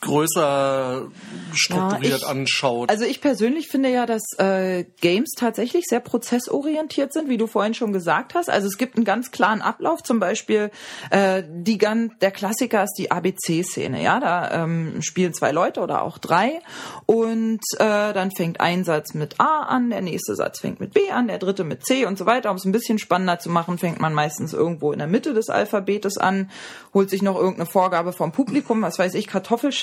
größer 0.00 1.08
strukturiert 1.52 2.18
ich- 2.22 2.26
anschaut. 2.26 2.90
Also 2.90 3.04
ich 3.04 3.20
persönlich 3.20 3.68
finde 3.68 3.90
ja, 3.90 4.06
dass 4.06 4.22
äh, 4.38 4.84
Games 5.00 5.30
tatsächlich 5.36 5.84
sehr 5.86 6.00
prozessorientiert 6.00 7.12
sind, 7.12 7.28
wie 7.28 7.36
du 7.36 7.46
vorhin 7.46 7.74
schon 7.74 7.92
gesagt 7.92 8.34
hast. 8.34 8.48
Also 8.48 8.66
es 8.66 8.78
gibt 8.78 8.96
einen 8.96 9.04
ganz 9.04 9.30
klaren 9.30 9.62
Ablauf. 9.62 10.02
Zum 10.02 10.20
Beispiel 10.20 10.70
äh, 11.10 11.42
die 11.46 11.78
ganz, 11.78 12.12
der 12.20 12.30
Klassiker 12.30 12.84
ist 12.84 12.94
die 12.98 13.10
ABC-Szene. 13.10 14.02
Ja, 14.02 14.20
da 14.20 14.64
ähm, 14.64 15.02
spielen 15.02 15.34
zwei 15.34 15.52
Leute 15.52 15.80
oder 15.80 16.02
auch 16.02 16.18
drei 16.18 16.60
und 17.06 17.60
äh, 17.78 18.12
dann 18.12 18.30
fängt 18.30 18.60
ein 18.60 18.84
Satz 18.84 19.14
mit 19.14 19.40
A 19.40 19.62
an, 19.64 19.90
der 19.90 20.00
nächste 20.00 20.34
Satz 20.34 20.60
fängt 20.60 20.80
mit 20.80 20.94
B 20.94 21.10
an, 21.10 21.28
der 21.28 21.38
dritte 21.38 21.64
mit 21.64 21.84
C 21.84 22.06
und 22.06 22.16
so 22.18 22.26
weiter. 22.26 22.50
Um 22.50 22.56
es 22.56 22.64
ein 22.64 22.72
bisschen 22.72 22.98
spannender 22.98 23.38
zu 23.38 23.50
machen, 23.50 23.78
fängt 23.78 24.00
man 24.00 24.14
meistens 24.14 24.52
irgendwo 24.52 24.92
in 24.92 24.98
der 24.98 25.08
Mitte 25.08 25.34
des 25.34 25.50
Alphabetes 25.50 26.16
an, 26.16 26.50
holt 26.94 27.10
sich 27.10 27.22
noch 27.22 27.36
irgendeine 27.36 27.66
Vorgabe 27.66 28.12
vom 28.12 28.32
Publikum, 28.32 28.82
was 28.82 28.98
weiß 28.98 29.14
ich, 29.14 29.28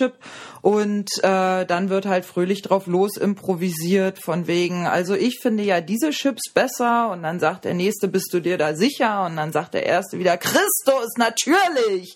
Kartoffelchip 0.08 0.14
und 0.62 1.10
äh, 1.24 1.66
dann 1.66 1.90
wird 1.90 2.06
halt 2.06 2.26
fröhlich 2.26 2.62
drauf 2.62 2.88
los 2.88 3.18
improvisiert 3.18 4.20
von 4.20 4.48
wegen, 4.48 4.88
also 4.88 5.16
ich 5.16 5.40
finde 5.42 5.64
ja 5.64 5.82
diese 5.82 6.10
Chips 6.10 6.52
besser 6.54 7.10
und 7.12 7.24
dann 7.24 7.40
sagt 7.40 7.66
der 7.66 7.74
nächste, 7.74 8.08
bist 8.08 8.34
du 8.34 8.40
dir 8.40 8.58
da 8.58 8.74
sicher? 8.74 9.26
Und 9.26 9.38
dann 9.38 9.52
sagt 9.52 9.74
der 9.74 9.86
erste 9.86 10.20
wieder, 10.20 10.38
Christus, 10.38 11.14
natürlich! 11.18 12.16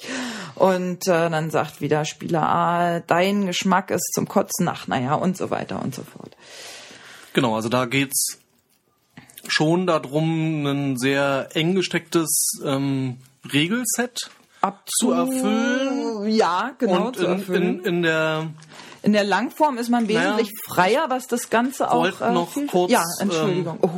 Und 0.56 1.08
äh, 1.08 1.30
dann 1.30 1.50
sagt 1.50 1.82
wieder 1.82 2.06
Spieler 2.06 2.44
A, 2.44 3.00
dein 3.00 3.46
Geschmack 3.46 3.92
ist 3.92 4.12
zum 4.14 4.28
Kotzen, 4.28 4.68
ach 4.68 4.88
naja, 4.88 5.16
und 5.16 5.38
so 5.38 5.50
weiter 5.50 5.82
und 5.82 5.96
so 5.96 6.04
fort. 6.04 6.36
Genau, 7.34 7.56
also 7.56 7.70
da 7.70 7.86
geht's 7.86 8.38
schon 9.48 9.88
darum, 9.88 10.66
ein 10.66 10.98
sehr 10.98 11.50
eng 11.54 11.76
gestecktes 11.76 12.60
ähm, 12.66 13.18
Regelset 13.52 14.30
zu 14.86 15.12
erfüllen. 15.12 16.30
Ja, 16.30 16.72
genau, 16.78 17.08
und 17.08 17.16
zu 17.16 17.26
in, 17.26 17.32
erfüllen. 17.32 17.80
in, 17.80 17.86
in 17.86 18.02
der 18.04 18.48
In 19.04 19.14
der 19.14 19.24
Langform 19.24 19.78
ist 19.78 19.90
man 19.90 20.06
Naja. 20.06 20.38
wesentlich 20.38 20.52
freier, 20.68 21.06
was 21.10 21.28
das 21.28 21.50
Ganze 21.50 21.90
auch. 21.92 22.04
Wollt 22.04 22.20
noch 22.22 22.52
viel- 22.54 22.68
kurz, 22.68 22.92
ja, 22.92 23.04
Entschuldigung. 23.20 23.80
oh. 23.82 23.90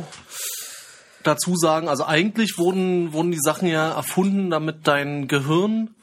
dazu 1.22 1.56
sagen, 1.56 1.88
also 1.88 2.04
eigentlich 2.04 2.58
wurden, 2.58 3.12
wurden 3.12 3.30
die 3.30 3.40
Sachen 3.40 3.66
ja 3.68 3.90
erfunden, 3.92 4.50
damit 4.50 4.86
dein 4.86 5.26
Gehirn 5.28 5.94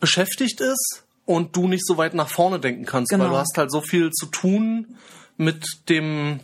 beschäftigt 0.00 0.60
ist 0.60 1.04
und 1.24 1.56
du 1.56 1.68
nicht 1.68 1.86
so 1.86 1.96
weit 1.96 2.14
nach 2.14 2.28
vorne 2.28 2.58
denken 2.60 2.84
kannst, 2.84 3.10
Genau. 3.10 3.24
weil 3.24 3.30
du 3.30 3.36
hast 3.38 3.56
halt 3.58 3.70
so 3.72 3.80
viel 3.80 4.10
zu 4.10 4.26
tun 4.26 4.96
mit 5.36 5.66
dem 5.88 6.40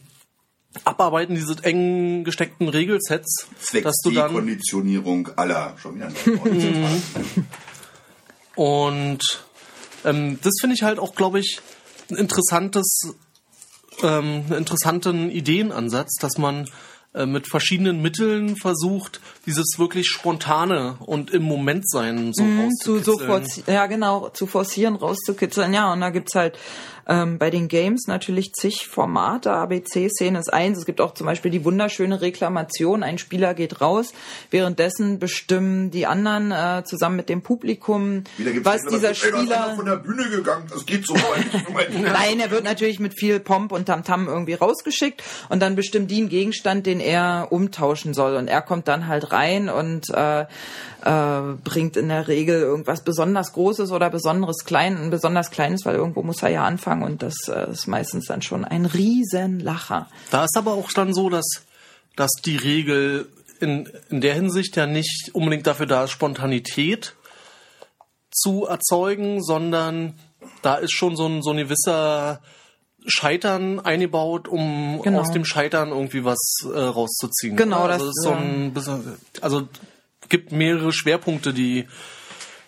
Abarbeiten 0.85 1.35
dieses 1.35 1.61
eng 1.61 2.25
gesteckten 2.25 2.69
Regelsets, 2.69 3.47
Zwecks 3.61 3.85
dass 3.85 3.97
du 4.05 4.11
dann 4.11 4.29
Dekonditionierung 4.31 5.29
aller. 5.37 5.75
Schon 5.81 5.97
wieder 5.97 6.07
ein 6.07 6.15
Und 8.55 9.21
ähm, 10.05 10.39
das 10.43 10.53
finde 10.61 10.75
ich 10.75 10.83
halt 10.83 10.99
auch, 10.99 11.15
glaube 11.15 11.41
ich, 11.41 11.61
ein 12.11 12.17
interessantes, 12.17 13.15
ähm, 14.03 14.45
einen 14.49 14.53
interessanten 14.59 15.31
Ideenansatz, 15.31 16.17
dass 16.21 16.37
man 16.39 16.69
äh, 17.15 17.27
mit 17.27 17.47
verschiedenen 17.49 18.03
Mitteln 18.03 18.57
versucht, 18.57 19.21
dieses 19.47 19.79
wirklich 19.79 20.09
spontane 20.09 20.97
und 21.01 21.31
im 21.31 21.43
Moment 21.43 21.89
sein 21.89 22.33
so 22.35 22.43
Mhm, 22.43 22.71
zu 22.81 22.99
so 23.01 23.13
rauszukitzeln. 23.13 23.65
forci- 23.67 23.71
ja 23.73 23.87
genau 23.87 24.29
zu 24.31 24.47
forcieren 24.47 24.97
rauszukitzeln 24.97 25.73
ja 25.75 25.93
und 25.93 26.01
da 26.01 26.11
gibt's 26.11 26.35
halt 26.35 26.59
ähm, 27.09 27.39
bei 27.39 27.51
den 27.51 27.69
Games 27.69 28.07
natürlich 28.07 28.53
zig 28.55 28.87
Formate. 28.87 29.53
ABC-Szene 29.53 30.39
ist 30.39 30.53
eins. 30.53 30.79
Es 30.79 30.87
gibt 30.87 31.01
auch 31.01 31.15
zum 31.15 31.27
Beispiel 31.27 31.51
die 31.51 31.65
wunderschöne 31.65 32.21
Reklamation. 32.21 33.03
Ein 33.03 33.19
Spieler 33.19 33.55
geht 33.55 33.81
raus. 33.81 34.13
Währenddessen 34.51 35.19
bestimmen 35.19 35.91
die 35.91 36.07
anderen 36.07 36.53
äh, 36.53 36.85
zusammen 36.85 37.17
mit 37.17 37.29
dem 37.29 37.43
Publikum 37.43 38.25
was 38.63 38.83
dieser 38.83 39.09
einer 39.09 39.15
Spieler 39.15 39.75
von 39.77 39.87
der 39.87 39.97
Bühne 39.97 40.29
gegangen. 40.29 40.67
Das 40.71 40.87
geht 40.87 41.07
so 41.07 41.15
weit. 41.15 41.91
Nein, 42.03 42.41
er 42.41 42.51
wird 42.51 42.65
natürlich 42.65 43.01
mit 43.01 43.19
viel 43.19 43.41
Pomp 43.41 43.73
und 43.73 43.87
Tamtam 43.87 44.29
irgendwie 44.29 44.55
rausgeschickt. 44.55 45.23
Und 45.49 45.61
dann 45.61 45.77
bestimmt 45.77 46.11
die 46.11 46.19
einen 46.19 46.29
Gegenstand, 46.29 46.87
den 46.87 47.01
er 47.01 47.49
umtauschen 47.51 48.15
soll. 48.15 48.37
Und 48.37 48.49
er 48.49 48.63
kommt 48.63 48.89
dann 48.89 49.07
halt 49.07 49.33
rein 49.33 49.69
und 49.69 50.11
äh, 50.11 50.47
äh, 51.05 51.41
bringt 51.65 51.97
in 51.97 52.09
der 52.09 52.29
Regel 52.29 52.61
irgendwas 52.61 53.03
besonders 53.03 53.53
Großes 53.53 53.91
oder 53.91 54.11
besonderes 54.11 54.65
Klein, 54.65 54.97
ein 54.97 55.11
besonders 55.11 55.51
Kleines, 55.51 55.85
weil 55.85 55.97
irgendwo 55.97 56.23
muss 56.23 56.43
er 56.43 56.51
ja 56.51 56.65
anfangen 56.65 57.03
und 57.03 57.23
das 57.23 57.35
äh, 57.49 57.71
ist 57.71 57.87
meistens 57.87 58.27
dann 58.27 58.43
schon 58.43 58.65
ein 58.65 58.87
Riesenlacher. 58.87 60.09
Da 60.31 60.45
ist 60.45 60.57
aber 60.57 60.73
auch 60.73 60.93
dann 60.93 61.13
so, 61.13 61.29
dass, 61.29 61.47
dass 62.17 62.31
die 62.45 62.57
Regel 62.57 63.29
in, 63.61 63.89
in 64.11 64.21
der 64.21 64.35
Hinsicht 64.35 64.77
ja 64.77 64.87
nicht 64.87 65.31
unbedingt 65.33 65.67
dafür 65.67 65.87
da 65.87 66.05
ist, 66.05 66.11
Spontanität 66.11 67.15
zu 68.31 68.67
erzeugen, 68.67 69.43
sondern 69.43 70.15
da 70.63 70.77
ist 70.77 70.93
schon 70.93 71.17
so 71.17 71.27
ein, 71.27 71.43
so 71.43 71.51
ein 71.51 71.59
gewisser 71.59 72.41
Scheitern 73.07 73.81
eingebaut, 73.81 74.49
um 74.49 75.01
Genau. 75.03 75.21
aus 75.21 75.31
dem 75.31 75.45
Scheitern 75.45 75.91
irgendwie 75.91 76.25
was 76.25 76.39
äh, 76.65 76.79
rauszuziehen. 76.79 77.57
Genau, 77.57 77.83
also 77.83 78.07
das, 78.07 78.15
ist 78.15 78.23
so 78.23 78.31
ein 78.31 78.73
bisschen, 78.73 79.17
also 79.41 79.69
gibt 80.33 80.51
mehrere 80.51 80.93
Schwerpunkte, 80.93 81.53
die 81.53 81.87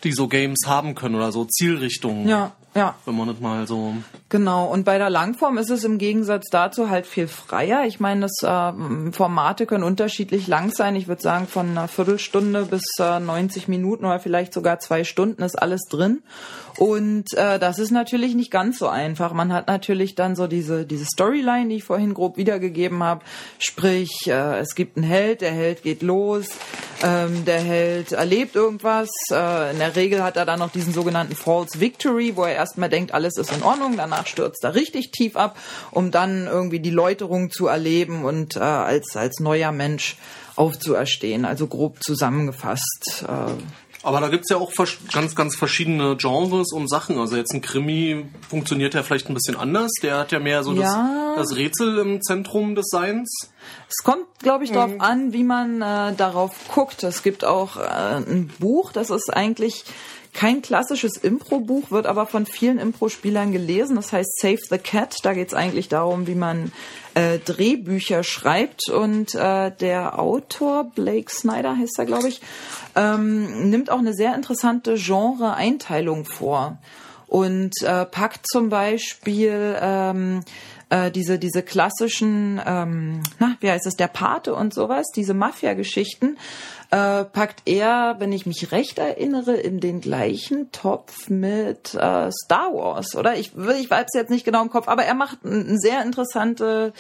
die 0.04 0.12
so 0.12 0.28
Games 0.28 0.60
haben 0.66 0.94
können 0.94 1.14
oder 1.14 1.32
so 1.32 1.46
Zielrichtungen. 1.46 2.28
Ja, 2.28 2.52
ja. 2.74 2.94
Wenn 3.06 3.16
man 3.16 3.28
das 3.28 3.40
mal 3.40 3.66
so 3.66 3.96
Genau, 4.35 4.66
und 4.66 4.85
bei 4.85 4.99
der 4.99 5.11
Langform 5.11 5.59
ist 5.59 5.70
es 5.70 5.85
im 5.85 5.97
Gegensatz 5.97 6.47
dazu 6.51 6.91
halt 6.91 7.07
viel 7.07 7.28
freier. 7.28 7.85
Ich 7.87 8.01
meine, 8.01 8.22
das 8.22 8.43
äh, 8.43 9.12
Formate 9.12 9.64
können 9.64 9.85
unterschiedlich 9.85 10.49
lang 10.49 10.72
sein. 10.72 10.97
Ich 10.97 11.07
würde 11.07 11.22
sagen, 11.22 11.47
von 11.47 11.70
einer 11.70 11.87
Viertelstunde 11.87 12.64
bis 12.64 12.82
äh, 12.99 13.20
90 13.20 13.68
Minuten 13.68 14.05
oder 14.05 14.18
vielleicht 14.18 14.53
sogar 14.53 14.80
zwei 14.80 15.05
Stunden 15.05 15.41
ist 15.45 15.55
alles 15.55 15.82
drin. 15.89 16.24
Und 16.76 17.32
äh, 17.35 17.61
das 17.61 17.78
ist 17.78 17.93
natürlich 17.93 18.35
nicht 18.35 18.51
ganz 18.51 18.80
so 18.80 18.89
einfach. 18.89 19.32
Man 19.32 19.53
hat 19.53 19.68
natürlich 19.68 20.16
dann 20.16 20.35
so 20.35 20.49
diese, 20.49 20.85
diese 20.85 21.05
Storyline, 21.05 21.68
die 21.68 21.76
ich 21.76 21.85
vorhin 21.85 22.14
grob 22.14 22.37
wiedergegeben 22.37 23.05
habe. 23.05 23.24
Sprich, 23.61 24.26
äh, 24.26 24.59
es 24.59 24.74
gibt 24.74 24.97
einen 24.97 25.07
Held, 25.07 25.43
der 25.43 25.53
Held 25.53 25.85
geht 25.85 26.03
los, 26.03 26.47
ähm, 27.05 27.45
der 27.45 27.61
Held 27.61 28.11
erlebt 28.11 28.57
irgendwas. 28.57 29.09
Äh, 29.30 29.70
in 29.70 29.78
der 29.78 29.95
Regel 29.95 30.24
hat 30.24 30.37
er 30.37 30.47
dann 30.47 30.59
noch 30.59 30.72
diesen 30.72 30.93
sogenannten 30.93 31.37
False 31.37 31.78
Victory, 31.78 32.35
wo 32.35 32.43
er 32.43 32.55
erstmal 32.55 32.89
denkt, 32.89 33.14
alles 33.14 33.37
ist 33.37 33.53
in 33.53 33.62
Ordnung, 33.62 33.97
danach 33.97 34.23
stürzt 34.28 34.64
er 34.64 34.74
richtig 34.74 35.10
tief 35.10 35.36
ab, 35.36 35.56
um 35.90 36.10
dann 36.10 36.46
irgendwie 36.46 36.80
die 36.80 36.90
Läuterung 36.90 37.50
zu 37.50 37.66
erleben 37.66 38.24
und 38.24 38.56
äh, 38.56 38.60
als, 38.60 39.16
als 39.16 39.40
neuer 39.40 39.72
Mensch 39.72 40.16
aufzuerstehen. 40.56 41.44
Also 41.44 41.66
grob 41.66 42.02
zusammengefasst. 42.02 43.24
Äh, 43.26 43.52
Aber 44.02 44.20
da 44.20 44.28
gibt's 44.28 44.50
ja 44.50 44.56
auch 44.58 44.72
ganz, 45.12 45.34
ganz 45.34 45.56
verschiedene 45.56 46.16
Genres 46.16 46.72
und 46.72 46.88
Sachen. 46.88 47.18
Also 47.18 47.36
jetzt 47.36 47.52
ein 47.54 47.62
Krimi 47.62 48.26
funktioniert 48.48 48.94
ja 48.94 49.02
vielleicht 49.02 49.28
ein 49.28 49.34
bisschen 49.34 49.56
anders. 49.56 49.90
Der 50.02 50.18
hat 50.18 50.32
ja 50.32 50.38
mehr 50.40 50.62
so 50.62 50.72
Ja. 50.74 51.34
das, 51.36 51.48
das 51.48 51.56
Rätsel 51.58 51.98
im 51.98 52.22
Zentrum 52.22 52.74
des 52.74 52.86
Seins. 52.90 53.48
Es 53.88 54.04
kommt, 54.04 54.26
glaube 54.40 54.64
ich, 54.64 54.70
darauf 54.72 55.00
an, 55.00 55.32
wie 55.32 55.44
man 55.44 55.80
äh, 55.82 56.14
darauf 56.14 56.52
guckt. 56.72 57.02
Es 57.02 57.22
gibt 57.22 57.44
auch 57.44 57.76
äh, 57.76 57.80
ein 58.16 58.50
Buch, 58.58 58.92
das 58.92 59.10
ist 59.10 59.30
eigentlich 59.34 59.84
kein 60.35 60.62
klassisches 60.62 61.16
Impro-Buch, 61.16 61.91
wird 61.91 62.07
aber 62.07 62.26
von 62.26 62.45
vielen 62.45 62.78
Impro-Spielern 62.78 63.53
gelesen. 63.53 63.97
Das 63.97 64.12
heißt 64.12 64.41
Save 64.41 64.59
the 64.68 64.78
Cat. 64.78 65.16
Da 65.22 65.32
geht 65.32 65.49
es 65.49 65.55
eigentlich 65.55 65.89
darum, 65.89 66.26
wie 66.26 66.35
man 66.35 66.72
äh, 67.14 67.39
Drehbücher 67.39 68.24
schreibt. 68.24 68.91
Und 68.91 69.35
äh, 69.35 69.70
der 69.70 70.18
Autor, 70.18 70.91
Blake 70.95 71.30
Snyder 71.30 71.76
heißt 71.76 71.99
er, 71.99 72.05
glaube 72.05 72.28
ich, 72.28 72.43
ähm, 72.97 73.70
nimmt 73.70 73.91
auch 73.91 73.99
eine 73.99 74.12
sehr 74.12 74.35
interessante 74.35 74.97
Genre-Einteilung 74.97 76.24
vor 76.24 76.78
und 77.26 77.72
äh, 77.82 78.05
packt 78.05 78.47
zum 78.49 78.68
Beispiel 78.68 79.76
ähm, 79.80 80.41
äh, 80.91 81.11
diese 81.11 81.39
diese 81.39 81.62
klassischen, 81.62 82.61
ähm, 82.64 83.22
na 83.39 83.57
wie 83.61 83.70
heißt 83.70 83.87
es, 83.87 83.95
der 83.95 84.09
Pate 84.09 84.55
und 84.55 84.74
sowas, 84.74 85.07
diese 85.16 85.35
Mafia-Geschichten 85.35 86.37
äh, 86.95 87.24
packt 87.24 87.62
er, 87.64 88.16
wenn 88.20 88.30
ich 88.30 88.47
mich 88.47 88.70
recht 88.70 89.01
erinnere, 89.01 89.55
in 89.57 89.80
den 89.80 90.01
gleichen 90.01 90.70
Topf 90.70 91.28
mit 91.28 91.92
äh, 91.95 92.30
Star 92.30 92.72
Wars, 92.72 93.16
oder? 93.16 93.36
Ich 93.36 93.51
ich 93.57 93.90
weiß 93.90 94.11
jetzt 94.14 94.30
nicht 94.30 94.45
genau 94.45 94.62
im 94.62 94.70
Kopf, 94.70 94.86
aber 94.86 95.03
er 95.03 95.14
macht 95.14 95.38
eine 95.45 95.76
sehr 95.76 96.05
interessante 96.05 96.92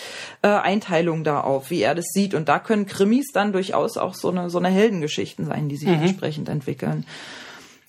äh, 0.42 0.48
Einteilung 0.48 1.22
da 1.22 1.42
auf, 1.42 1.70
wie 1.70 1.80
er 1.80 1.94
das 1.94 2.06
sieht 2.06 2.34
und 2.34 2.48
da 2.48 2.58
können 2.58 2.86
Krimis 2.86 3.26
dann 3.32 3.52
durchaus 3.52 3.96
auch 3.96 4.14
so 4.14 4.30
eine 4.30 4.50
so 4.50 4.58
eine 4.58 4.68
Heldengeschichten 4.68 5.46
sein, 5.46 5.68
die 5.68 5.76
sich 5.76 5.88
entsprechend 5.88 6.48
entwickeln. 6.48 7.06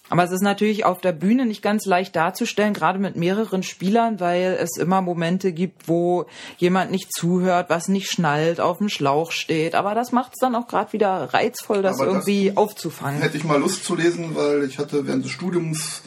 Aber 0.10 0.24
es 0.24 0.32
ist 0.32 0.42
natürlich 0.42 0.86
auf 0.86 1.02
der 1.02 1.14
Bühne 1.14 1.46
nicht 1.46 1.62
ganz 1.62 1.86
leicht 1.86 2.16
darzustellen, 2.16 2.74
gerade 2.74 3.00
mit 3.00 3.16
mehreren 3.16 3.64
Spielern, 3.64 4.20
weil 4.20 4.58
es 4.62 4.78
immer 4.78 5.02
Momente 5.02 5.52
gibt, 5.52 5.88
wo 5.88 6.26
jemand 6.58 6.92
nicht 6.92 7.12
zuhört, 7.12 7.70
was 7.70 7.88
nicht 7.88 8.12
schnallt, 8.12 8.60
auf 8.60 8.78
dem 8.78 8.90
Schlauch 8.90 9.32
steht. 9.32 9.74
Aber 9.74 9.96
das 9.96 10.12
macht 10.12 10.34
es 10.36 10.40
dann 10.40 10.56
auch 10.56 10.68
gerade 10.68 10.94
wieder 10.94 11.34
reizvoll, 11.34 11.82
das 11.82 12.00
Aber 12.00 12.06
das 12.06 12.28
irgendwie 12.28 12.56
aufzufangen. 12.56 13.22
Hätte 13.22 13.38
ich 13.38 13.44
mal 13.44 13.60
Lust 13.60 13.84
zu 13.84 13.96
lesen, 13.96 14.36
weil 14.36 14.64
ich 14.64 14.78
hatte 14.78 15.08
während 15.08 15.26
des 15.26 15.32
Studiums 15.32 16.04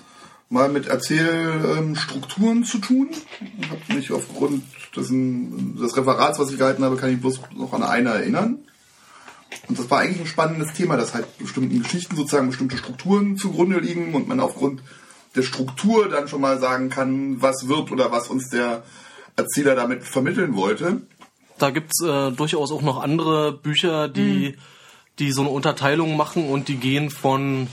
mal 0.49 0.68
mit 0.68 0.86
Erzählstrukturen 0.86 2.64
zu 2.64 2.78
tun. 2.78 3.11
Ich 3.61 3.70
habe 3.70 3.94
mich 3.94 4.12
aufgrund 4.12 4.62
dessen, 4.96 5.76
des 5.76 5.96
Referats, 5.96 6.38
was 6.38 6.51
ich 6.51 6.59
gehalten 6.59 6.84
habe, 6.84 6.96
kann 6.96 7.12
ich 7.12 7.20
bloß 7.20 7.40
noch 7.57 7.72
an 7.72 7.82
eine 7.82 8.11
erinnern. 8.11 8.61
Und 9.68 9.78
das 9.78 9.90
war 9.90 10.01
eigentlich 10.01 10.20
ein 10.20 10.26
spannendes 10.26 10.72
Thema, 10.74 10.96
dass 10.96 11.14
halt 11.14 11.38
bestimmten 11.38 11.82
Geschichten 11.82 12.16
sozusagen 12.16 12.49
bestimmte 12.49 12.76
Strukturen 12.76 13.36
zugrunde 13.36 13.80
liegen 13.80 14.14
und 14.14 14.28
man 14.28 14.40
aufgrund 14.40 14.82
der 15.36 15.42
Struktur 15.42 16.09
dann 16.09 16.28
schon 16.28 16.40
mal 16.40 16.59
sagen 16.59 16.88
kann, 16.88 17.40
was 17.40 17.68
wird 17.68 17.90
oder 17.92 18.11
was 18.11 18.28
uns 18.28 18.51
der 18.51 18.82
Erzähler 19.36 19.74
damit 19.74 20.05
vermitteln 20.05 20.57
wollte. 20.57 21.03
Da 21.59 21.70
gibt's 21.70 22.03
äh, 22.03 22.30
durchaus 22.32 22.72
auch 22.72 22.82
noch 22.82 23.01
andere 23.03 23.53
Bücher, 23.53 24.09
die, 24.09 24.57
die 25.18 25.32
so 25.32 25.42
eine 25.42 25.51
Unterteilung 25.51 26.16
machen 26.16 26.49
und 26.49 26.68
die 26.68 26.76
gehen 26.76 27.11
von, 27.11 27.66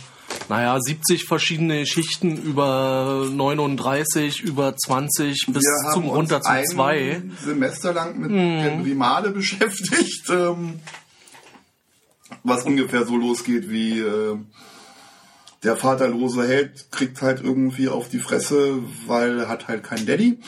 naja, 0.50 0.78
70 0.80 1.26
verschiedene 1.26 1.82
Geschichten 1.82 2.36
über 2.36 3.28
39, 3.32 4.42
über 4.42 4.76
20 4.76 5.46
bis 5.48 5.64
Wir 5.64 5.94
zum 5.94 6.04
haben 6.04 6.10
runter 6.10 6.42
zu 6.42 6.50
ein 6.50 6.66
zwei. 6.66 7.22
Semester 7.44 7.94
lang 7.94 8.20
mit 8.20 8.32
der 8.32 8.82
Primale 8.82 9.30
beschäftigt, 9.32 10.30
ähm, 10.30 10.80
was 12.44 12.64
ungefähr 12.64 13.06
so 13.06 13.16
losgeht 13.18 13.70
wie 13.70 14.00
äh, 14.00 14.38
der 15.64 15.78
vaterlose 15.78 16.48
Held 16.48 16.92
kriegt 16.92 17.22
halt 17.22 17.42
irgendwie 17.42 17.90
auf 17.90 18.10
die 18.10 18.20
Fresse, 18.20 18.80
weil 19.08 19.40
er 19.40 19.50
hat 19.50 19.68
halt 19.68 19.84
keinen 19.84 20.06
Daddy. 20.06 20.40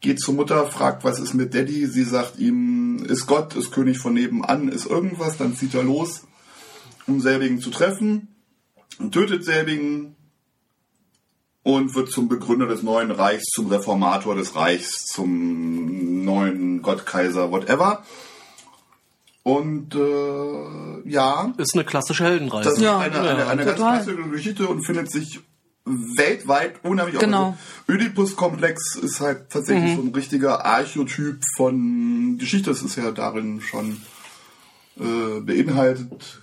Geht 0.00 0.20
zur 0.20 0.34
Mutter, 0.34 0.66
fragt, 0.66 1.04
was 1.04 1.18
ist 1.18 1.34
mit 1.34 1.54
Daddy? 1.54 1.86
Sie 1.86 2.04
sagt 2.04 2.38
ihm, 2.38 3.04
ist 3.04 3.26
Gott, 3.26 3.56
ist 3.56 3.72
König 3.72 3.98
von 3.98 4.14
nebenan, 4.14 4.68
ist 4.68 4.86
irgendwas. 4.86 5.38
Dann 5.38 5.56
zieht 5.56 5.74
er 5.74 5.82
los, 5.82 6.22
um 7.06 7.20
selbigen 7.20 7.60
zu 7.60 7.70
treffen 7.70 8.28
tötet 9.10 9.44
selbigen 9.44 10.16
und 11.62 11.94
wird 11.94 12.10
zum 12.10 12.28
Begründer 12.28 12.66
des 12.66 12.82
neuen 12.82 13.10
Reichs, 13.10 13.44
zum 13.52 13.68
Reformator 13.68 14.34
des 14.34 14.54
Reichs, 14.54 15.06
zum 15.06 16.24
neuen 16.24 16.82
Gott, 16.82 17.06
Kaiser, 17.06 17.50
whatever. 17.50 18.04
Und 19.48 19.94
äh, 19.94 21.08
ja, 21.08 21.54
Ist 21.56 21.74
eine 21.74 21.84
klassische 21.84 22.22
Heldenreise. 22.24 22.68
das 22.68 22.80
Ja, 22.80 23.02
ist 23.02 23.16
eine, 23.16 23.30
eine, 23.30 23.46
eine 23.46 23.64
ganz 23.64 23.76
klassische 23.78 24.16
Geschichte 24.28 24.68
und 24.68 24.84
findet 24.84 25.10
sich 25.10 25.40
weltweit 25.86 26.84
unheimlich. 26.84 27.18
Genau. 27.18 27.56
Also 27.86 27.98
Oedipus-Komplex 27.98 28.96
ist 28.96 29.20
halt 29.20 29.48
tatsächlich 29.48 29.96
so 29.96 30.02
ein 30.02 30.12
richtiger 30.14 30.66
Archetyp 30.66 31.40
von 31.56 32.36
Geschichte. 32.36 32.68
Das 32.68 32.82
ist 32.82 32.96
ja 32.96 33.10
darin 33.10 33.62
schon 33.62 34.02
äh, 35.00 35.40
beinhaltet. 35.40 36.42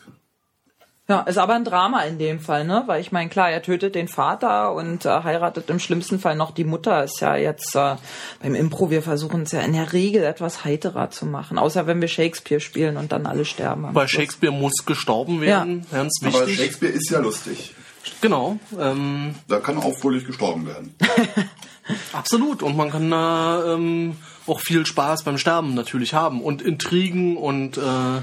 Ja, 1.08 1.22
ist 1.22 1.38
aber 1.38 1.53
ein 1.53 1.64
Drama 1.64 2.01
in 2.01 2.18
dem 2.18 2.39
Fall, 2.39 2.66
ne? 2.66 2.84
Weil 2.88 2.99
ich 2.99 3.12
meine, 3.12 3.30
klar, 3.30 3.51
er 3.51 3.62
tötet 3.62 3.93
den 3.93 4.08
Vater 4.08 4.74
und 4.74 5.06
äh, 5.06 5.22
heiratet 5.22 5.70
im 5.70 5.80
schlimmsten 5.80 6.20
Fall 6.20 6.36
noch 6.36 6.49
die 6.49 6.64
Mutter. 6.64 7.03
Ist 7.03 7.22
ja 7.22 7.36
jetzt 7.36 7.76
äh, 7.76 7.95
beim 8.41 8.56
Impro, 8.56 8.89
wir 8.89 9.03
versuchen 9.03 9.43
es 9.43 9.51
ja 9.51 9.62
in 9.62 9.74
der 9.74 9.93
Regel 9.93 10.24
etwas 10.24 10.66
heiterer 10.66 11.12
zu 11.12 11.28
machen. 11.28 11.60
Außer 11.60 11.86
wenn 11.86 12.01
wir 12.01 12.08
Shakespeare 12.08 12.60
spielen 12.60 12.97
und 12.97 13.12
dann 13.12 13.28
alle 13.28 13.45
sterben. 13.45 13.91
Schluss. 13.91 14.10
Shakespeare 14.10 14.51
muss 14.51 14.84
gestorben 14.88 15.41
werden, 15.41 15.86
ganz 15.91 16.20
Aber 16.24 16.34
wichtig. 16.34 16.58
Shakespeare 16.58 16.91
ist 16.91 17.12
ja 17.12 17.20
lustig. 17.20 17.76
Genau, 18.22 18.58
ähm, 18.80 19.36
Da 19.47 19.60
kann 19.60 19.78
auch 19.78 19.95
fröhlich 19.97 20.26
gestorben 20.26 20.66
werden. 20.66 20.95
absolut. 22.14 22.64
Und 22.64 22.76
man 22.76 22.89
kann 22.89 23.12
da 23.12 23.76
ähm, 23.76 24.18
auch 24.47 24.60
viel 24.60 24.86
Spaß 24.86 25.24
beim 25.24 25.38
Sterben 25.38 25.76
natürlich 25.76 26.16
haben. 26.16 26.41
Und 26.41 26.64
Intrigen 26.64 27.38
und 27.38 27.78
äh, 27.78 28.22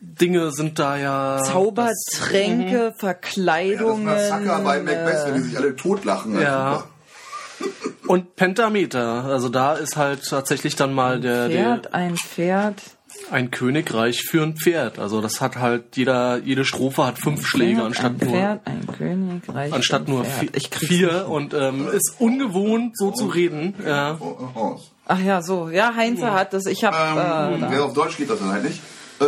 Dinge 0.00 0.50
sind 0.52 0.78
da 0.78 0.96
ja... 0.96 1.42
Zaubertränke, 1.42 2.72
Ja, 2.72 2.88
das 2.88 2.98
Verkleidungen. 2.98 4.04
Massaker 4.04 4.60
bei 4.60 4.80
Macbeth, 4.80 5.26
wenn 5.26 5.34
die 5.34 5.40
sich 5.40 5.56
alle 5.56 5.76
totlachen. 5.76 6.40
Ja. 6.40 6.84
Und 8.06 8.36
Pentameter, 8.36 9.24
also 9.24 9.48
da 9.48 9.74
ist 9.74 9.96
halt 9.96 10.26
tatsächlich 10.28 10.74
dann 10.76 10.92
mal 10.94 11.20
der, 11.20 11.48
der 11.48 11.64
Pferd, 11.64 11.94
ein 11.94 12.16
Pferd. 12.16 12.82
ein 13.30 13.50
Königreich 13.50 14.22
für 14.22 14.42
ein 14.42 14.56
Pferd. 14.56 14.98
Also 14.98 15.20
das 15.20 15.40
hat 15.40 15.56
halt 15.56 15.96
jeder 15.96 16.38
jede 16.38 16.64
Strophe 16.64 17.06
hat 17.06 17.18
fünf 17.18 17.46
Schläge 17.46 17.76
Pferd, 17.76 17.86
anstatt 17.86 18.12
ein 18.12 18.18
nur 18.26 18.30
Pferd, 18.30 18.60
ein 18.64 18.86
Königreich. 18.86 19.72
anstatt 19.72 20.08
ein 20.08 20.10
nur 20.14 20.24
Pferd. 20.24 20.74
vier 20.74 21.12
hin. 21.12 21.22
und 21.26 21.54
ähm, 21.54 21.86
ist 21.92 22.14
ungewohnt 22.18 22.96
so 22.96 23.10
zu 23.10 23.26
reden. 23.26 23.74
Ja. 23.86 24.16
Oh, 24.18 24.36
oh, 24.40 24.58
oh. 24.58 24.80
Ach 25.06 25.20
ja, 25.20 25.42
so. 25.42 25.68
Ja, 25.68 25.94
Heinze 25.94 26.32
hat 26.32 26.52
das. 26.54 26.66
Ich 26.66 26.82
habe 26.82 26.96
Ähm, 26.96 27.62
äh, 27.62 27.76
ja, 27.76 27.82
auf 27.82 27.92
Deutsch 27.92 28.16
geht 28.16 28.30
das 28.30 28.38
dann 28.38 28.50
halt 28.50 28.64
nicht. 28.64 28.80
Äh, 29.20 29.24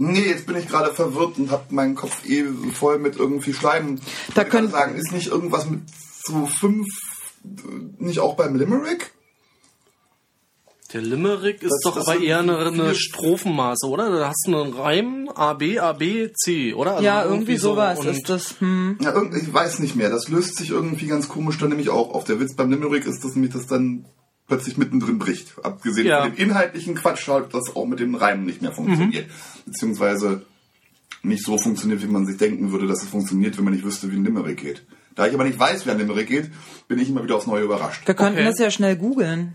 nee, 0.00 0.26
jetzt 0.28 0.46
bin 0.46 0.56
ich 0.56 0.66
gerade 0.68 0.92
verwirrt 0.92 1.38
und 1.38 1.50
habe 1.50 1.72
meinen 1.74 1.94
Kopf 1.94 2.24
eh 2.28 2.44
voll 2.72 2.98
mit 2.98 3.16
irgendwie 3.16 3.52
Schleim. 3.52 4.00
Da 4.34 4.42
Ich 4.42 4.48
können- 4.48 4.70
gerade 4.70 4.86
sagen, 4.86 4.98
ist 4.98 5.12
nicht 5.12 5.28
irgendwas 5.28 5.68
mit 5.70 5.82
so 6.24 6.46
fünf, 6.46 6.86
äh, 7.44 7.48
nicht 8.02 8.18
auch 8.20 8.34
beim 8.36 8.56
Limerick? 8.56 9.12
Der 10.92 11.02
Limerick 11.02 11.62
ist 11.62 11.70
Das- 11.70 11.80
doch 11.84 11.94
das 11.94 12.08
aber 12.08 12.20
eher 12.20 12.40
eine, 12.40 12.58
eine 12.58 12.94
Strophenmaße, 12.96 13.86
oder? 13.86 14.10
Da 14.10 14.28
hast 14.30 14.44
du 14.48 14.56
einen 14.60 14.72
Reim 14.72 15.30
A 15.32 15.52
B 15.54 15.78
A 15.78 15.92
B 15.92 16.32
C, 16.32 16.74
oder? 16.74 16.94
Also 16.94 17.04
ja 17.04 17.24
irgendwie 17.24 17.58
so 17.58 17.70
sowas 17.70 18.00
und 18.00 18.08
ist 18.08 18.28
das. 18.28 18.60
Hm. 18.60 18.98
Ja, 19.00 19.14
ich 19.32 19.52
weiß 19.54 19.78
nicht 19.78 19.94
mehr. 19.94 20.10
Das 20.10 20.28
löst 20.28 20.56
sich 20.56 20.70
irgendwie 20.70 21.06
ganz 21.06 21.28
komisch 21.28 21.58
dann 21.58 21.68
nämlich 21.68 21.90
auch 21.90 22.12
auf. 22.12 22.24
Der 22.24 22.40
Witz 22.40 22.56
beim 22.56 22.70
Limerick 22.72 23.06
ist, 23.06 23.22
dass 23.22 23.36
nämlich 23.36 23.52
das 23.52 23.66
dann 23.68 24.06
plötzlich 24.50 24.76
mittendrin 24.76 25.18
bricht. 25.18 25.54
Abgesehen 25.62 26.06
Ja. 26.06 26.22
von 26.24 26.34
dem 26.34 26.38
inhaltlichen 26.48 26.94
Quatsch 26.94 27.26
halt, 27.28 27.54
das 27.54 27.74
auch 27.74 27.86
mit 27.86 28.00
dem 28.00 28.14
Reimen 28.14 28.44
nicht 28.44 28.60
mehr 28.60 28.72
funktioniert. 28.72 29.26
Mhm. 29.28 29.32
Beziehungsweise 29.72 30.42
nicht 31.22 31.44
so 31.44 31.56
funktioniert, 31.58 32.02
wie 32.02 32.06
man 32.06 32.26
sich 32.26 32.36
denken 32.36 32.72
würde, 32.72 32.86
dass 32.86 33.02
es 33.02 33.08
funktioniert, 33.08 33.56
wenn 33.56 33.64
man 33.64 33.72
nicht 33.74 33.84
wüsste, 33.84 34.10
wie 34.12 34.16
ein 34.16 34.24
Limerick 34.24 34.58
geht. 34.60 34.82
Da 35.14 35.26
ich 35.26 35.34
aber 35.34 35.44
nicht 35.44 35.58
weiß, 35.58 35.86
wie 35.86 35.90
ein 35.90 35.98
Limerick 35.98 36.28
geht, 36.28 36.50
bin 36.88 36.98
ich 36.98 37.08
immer 37.08 37.22
wieder 37.22 37.36
aufs 37.36 37.46
Neue 37.46 37.62
überrascht. 37.64 38.06
Wir 38.06 38.14
könnten 38.14 38.38
Okay. 38.38 38.44
das 38.46 38.58
ja 38.58 38.70
schnell 38.70 38.96
googeln. 38.96 39.54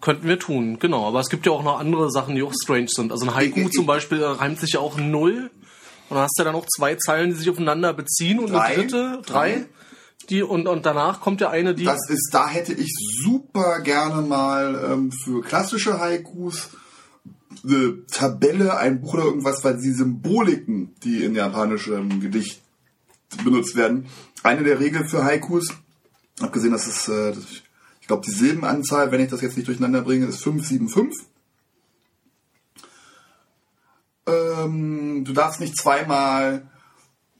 Könnten 0.00 0.26
wir 0.28 0.38
tun, 0.38 0.78
genau. 0.78 1.06
Aber 1.06 1.20
es 1.20 1.28
gibt 1.28 1.44
ja 1.44 1.52
auch 1.52 1.62
noch 1.62 1.78
andere 1.78 2.10
Sachen, 2.10 2.34
die 2.34 2.42
auch 2.42 2.52
strange 2.62 2.88
sind. 2.88 3.12
Also 3.12 3.26
ein 3.26 3.34
Haiku 3.34 3.68
zum 3.68 3.84
Beispiel 3.86 4.22
reimt 4.22 4.58
sich 4.58 4.72
ja 4.72 4.80
auch 4.80 4.96
null. 4.96 5.50
Und 6.08 6.14
dann 6.16 6.24
hast 6.24 6.34
du 6.38 6.42
ja 6.42 6.44
dann 6.44 6.54
noch 6.54 6.66
zwei 6.66 6.94
Zeilen, 6.96 7.30
die 7.30 7.36
sich 7.36 7.50
aufeinander 7.50 7.92
beziehen 7.92 8.38
und 8.38 8.50
Drei. 8.50 8.60
eine 8.60 8.76
dritte, 8.86 9.22
drei. 9.26 9.66
Die, 10.28 10.42
und, 10.42 10.68
und 10.68 10.86
danach 10.86 11.20
kommt 11.20 11.40
ja 11.40 11.50
eine, 11.50 11.74
die. 11.74 11.84
Das 11.84 12.08
ist, 12.08 12.30
da 12.32 12.48
hätte 12.48 12.72
ich 12.72 12.92
super 13.24 13.80
gerne 13.80 14.22
mal 14.22 14.90
ähm, 14.92 15.10
für 15.10 15.42
klassische 15.42 15.98
Haikus 15.98 16.70
eine 17.64 18.06
Tabelle, 18.06 18.76
ein 18.76 19.00
Buch 19.00 19.14
oder 19.14 19.24
irgendwas, 19.24 19.64
weil 19.64 19.78
die 19.78 19.92
Symboliken, 19.92 20.94
die 21.02 21.24
in 21.24 21.34
japanischem 21.34 22.20
Gedicht 22.20 22.60
benutzt 23.44 23.76
werden, 23.76 24.06
eine 24.42 24.62
der 24.62 24.80
Regeln 24.80 25.08
für 25.08 25.24
Haikus, 25.24 25.68
abgesehen, 26.40 26.72
dass 26.72 26.86
es, 26.86 27.08
äh, 27.08 27.34
ich 28.00 28.06
glaube, 28.06 28.24
die 28.26 28.32
Silbenanzahl, 28.32 29.10
wenn 29.12 29.20
ich 29.20 29.30
das 29.30 29.40
jetzt 29.40 29.56
nicht 29.56 29.68
durcheinander 29.68 30.02
bringe, 30.02 30.26
ist 30.26 30.42
575. 30.42 31.26
Ähm, 34.26 35.24
du 35.24 35.32
darfst 35.32 35.60
nicht 35.60 35.76
zweimal 35.76 36.68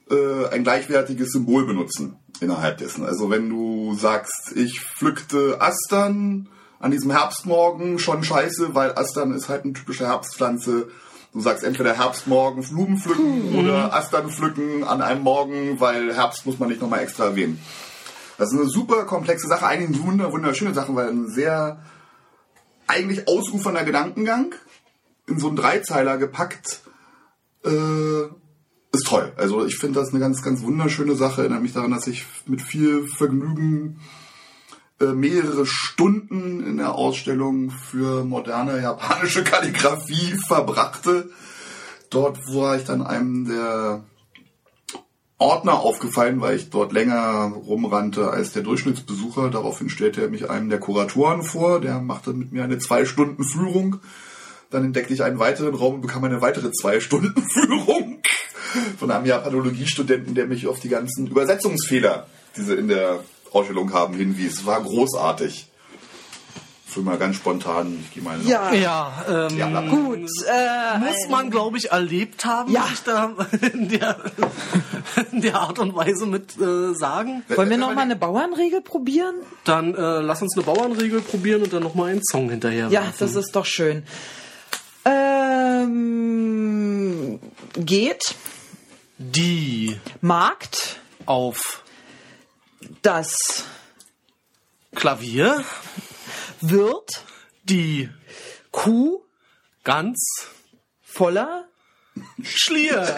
äh, 0.09 0.47
ein 0.49 0.63
gleichwertiges 0.63 1.31
Symbol 1.31 1.65
benutzen 1.65 2.17
innerhalb 2.41 2.79
dessen. 2.79 3.05
Also 3.05 3.29
wenn 3.29 3.49
du 3.49 3.95
sagst, 3.95 4.53
ich 4.55 4.81
pflückte 4.81 5.61
Astern 5.61 6.49
an 6.79 6.91
diesem 6.91 7.11
Herbstmorgen, 7.11 7.99
schon 7.99 8.23
scheiße, 8.23 8.73
weil 8.73 8.97
Astern 8.97 9.33
ist 9.33 9.47
halt 9.47 9.63
eine 9.63 9.73
typische 9.73 10.07
Herbstpflanze. 10.07 10.89
Du 11.31 11.39
sagst 11.39 11.63
entweder 11.63 11.93
Herbstmorgen 11.93 12.67
Blumen 12.67 12.97
pflücken 12.97 13.55
oder 13.55 13.93
Astern 13.93 14.29
pflücken 14.29 14.83
an 14.83 15.01
einem 15.01 15.21
Morgen, 15.21 15.79
weil 15.79 16.13
Herbst 16.13 16.45
muss 16.45 16.59
man 16.59 16.69
nicht 16.69 16.81
nochmal 16.81 16.99
extra 16.99 17.25
erwähnen. 17.25 17.61
Das 18.37 18.51
ist 18.51 18.59
eine 18.59 18.67
super 18.67 19.05
komplexe 19.05 19.47
Sache, 19.47 19.67
eigentlich 19.67 19.99
eine 19.99 20.07
wunder, 20.07 20.33
wunderschöne 20.33 20.73
Sache, 20.73 20.95
weil 20.95 21.09
ein 21.09 21.29
sehr 21.29 21.83
eigentlich 22.87 23.27
ausufernder 23.27 23.83
Gedankengang 23.83 24.55
in 25.27 25.39
so 25.39 25.47
einen 25.47 25.55
Dreizeiler 25.55 26.17
gepackt 26.17 26.81
äh, 27.63 27.69
ist 28.91 29.07
toll. 29.07 29.31
Also 29.37 29.65
ich 29.65 29.77
finde 29.77 29.99
das 29.99 30.09
eine 30.09 30.19
ganz, 30.19 30.41
ganz 30.41 30.61
wunderschöne 30.61 31.15
Sache. 31.15 31.41
Erinnert 31.41 31.61
mich 31.61 31.73
daran, 31.73 31.91
dass 31.91 32.07
ich 32.07 32.25
mit 32.45 32.61
viel 32.61 33.07
Vergnügen 33.07 33.99
äh, 34.99 35.13
mehrere 35.13 35.65
Stunden 35.65 36.65
in 36.65 36.77
der 36.77 36.95
Ausstellung 36.95 37.71
für 37.71 38.25
moderne 38.25 38.81
japanische 38.81 39.43
Kalligrafie 39.43 40.37
verbrachte. 40.47 41.29
Dort 42.09 42.39
war 42.53 42.75
ich 42.75 42.83
dann 42.83 43.01
einem 43.01 43.45
der 43.47 44.03
Ordner 45.37 45.79
aufgefallen, 45.79 46.41
weil 46.41 46.57
ich 46.57 46.69
dort 46.69 46.91
länger 46.91 47.53
rumrannte 47.65 48.29
als 48.29 48.51
der 48.51 48.61
Durchschnittsbesucher. 48.61 49.49
Daraufhin 49.49 49.89
stellte 49.89 50.21
er 50.21 50.29
mich 50.29 50.49
einem 50.49 50.69
der 50.69 50.79
Kuratoren 50.79 51.43
vor. 51.43 51.79
Der 51.79 51.99
machte 51.99 52.33
mit 52.33 52.51
mir 52.51 52.65
eine 52.65 52.77
zwei 52.77 53.05
Stunden 53.05 53.45
Führung. 53.45 54.01
Dann 54.69 54.83
entdeckte 54.83 55.13
ich 55.13 55.23
einen 55.23 55.39
weiteren 55.39 55.73
Raum 55.73 55.95
und 55.95 56.01
bekam 56.01 56.25
eine 56.25 56.41
weitere 56.41 56.71
zwei 56.71 56.99
Stunden 56.99 57.41
Führung 57.49 58.21
von 58.99 59.11
einem 59.11 59.25
Japanologiestudenten, 59.25 60.35
der 60.35 60.45
mich 60.47 60.67
auf 60.67 60.79
die 60.79 60.89
ganzen 60.89 61.27
Übersetzungsfehler, 61.27 62.27
die 62.55 62.61
sie 62.61 62.75
in 62.75 62.87
der 62.87 63.19
Ausstellung 63.51 63.91
haben, 63.93 64.13
hinwies. 64.15 64.65
War 64.65 64.81
großartig. 64.81 65.67
Für 66.85 66.99
mal 67.01 67.17
ganz 67.17 67.37
spontan, 67.37 67.97
ich 68.01 68.13
gehe 68.13 68.21
mal 68.21 68.37
Ja, 68.41 68.73
ja, 68.73 69.25
ähm, 69.49 69.57
Ja, 69.57 69.79
gut. 69.87 70.17
Äh, 70.45 70.97
muss 70.99 71.29
man, 71.29 71.49
glaube 71.49 71.77
ich, 71.77 71.89
erlebt 71.91 72.43
haben, 72.43 72.69
Ja. 72.69 72.85
ich 72.91 72.99
da 73.03 73.33
in 73.71 73.87
der, 73.87 74.17
in 75.31 75.39
der 75.39 75.55
Art 75.61 75.79
und 75.79 75.95
Weise 75.95 76.25
mit 76.25 76.59
äh, 76.59 76.93
sagen. 76.93 77.43
wollen 77.55 77.69
wir 77.69 77.77
noch 77.77 77.93
mal 77.95 78.01
eine 78.01 78.17
Bauernregel 78.17 78.81
probieren? 78.81 79.35
Dann 79.63 79.95
äh, 79.95 80.19
lass 80.19 80.41
uns 80.41 80.53
eine 80.57 80.65
Bauernregel 80.65 81.21
probieren 81.21 81.61
und 81.63 81.71
dann 81.71 81.81
noch 81.83 81.95
mal 81.95 82.09
einen 82.11 82.23
Song 82.29 82.49
hinterher. 82.49 82.87
Ja, 82.89 83.03
werfen. 83.03 83.15
das 83.19 83.35
ist 83.35 83.55
doch 83.55 83.65
schön. 83.65 84.03
Ähm, 86.11 87.39
geht, 87.77 88.35
die 89.21 89.99
Markt, 90.21 90.99
Auf 91.27 91.83
Das 93.03 93.35
Klavier 94.95 95.63
wird 96.59 97.23
die 97.63 98.09
Kuh 98.71 99.21
ganz 99.83 100.17
voller 101.03 101.65
Schlier. 102.43 103.01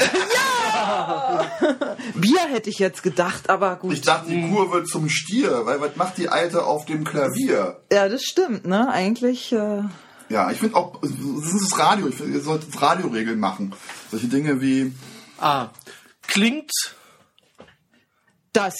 Bier 2.16 2.42
hätte 2.50 2.70
ich 2.70 2.80
jetzt 2.80 3.02
gedacht, 3.02 3.50
aber 3.50 3.78
gut. 3.78 3.94
Ich 3.94 4.02
dachte, 4.02 4.30
die 4.30 4.50
Kur 4.50 4.72
wird 4.72 4.88
zum 4.88 5.10
Stier, 5.10 5.66
weil 5.66 5.80
was 5.82 5.96
macht 5.96 6.18
die 6.18 6.28
Alte 6.30 6.64
auf 6.66 6.86
dem 6.86 7.04
Klavier? 7.06 7.82
ja, 7.92 8.10
das 8.10 8.24
stimmt, 8.24 8.66
ne? 8.66 8.90
Eigentlich, 8.92 9.52
äh, 9.54 9.84
Ja, 10.30 10.52
ich 10.52 10.60
finde 10.60 10.76
auch, 10.76 11.00
das 11.02 11.10
ist 11.12 11.72
das 11.72 11.80
Radio, 11.80 12.08
ich 12.10 12.16
finde, 12.16 12.34
ihr 12.38 12.44
solltet 12.44 12.80
Radioregeln 12.80 13.40
machen. 13.40 13.74
Solche 14.12 14.28
Dinge 14.28 14.62
wie, 14.62 14.94
Ah, 15.44 15.72
klingt 16.22 16.72
das 18.54 18.76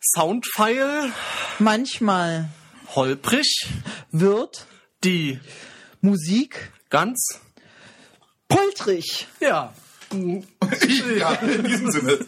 Soundfile 0.00 1.12
manchmal 1.58 2.48
holprig, 2.94 3.68
wird 4.10 4.66
die 5.04 5.38
Musik 6.00 6.72
ganz 6.88 7.40
poltrig. 8.48 9.28
ja 9.38 9.74
ja, 11.18 11.32
in 11.34 11.64
diesem 11.64 11.90
Sinne. 11.90 12.18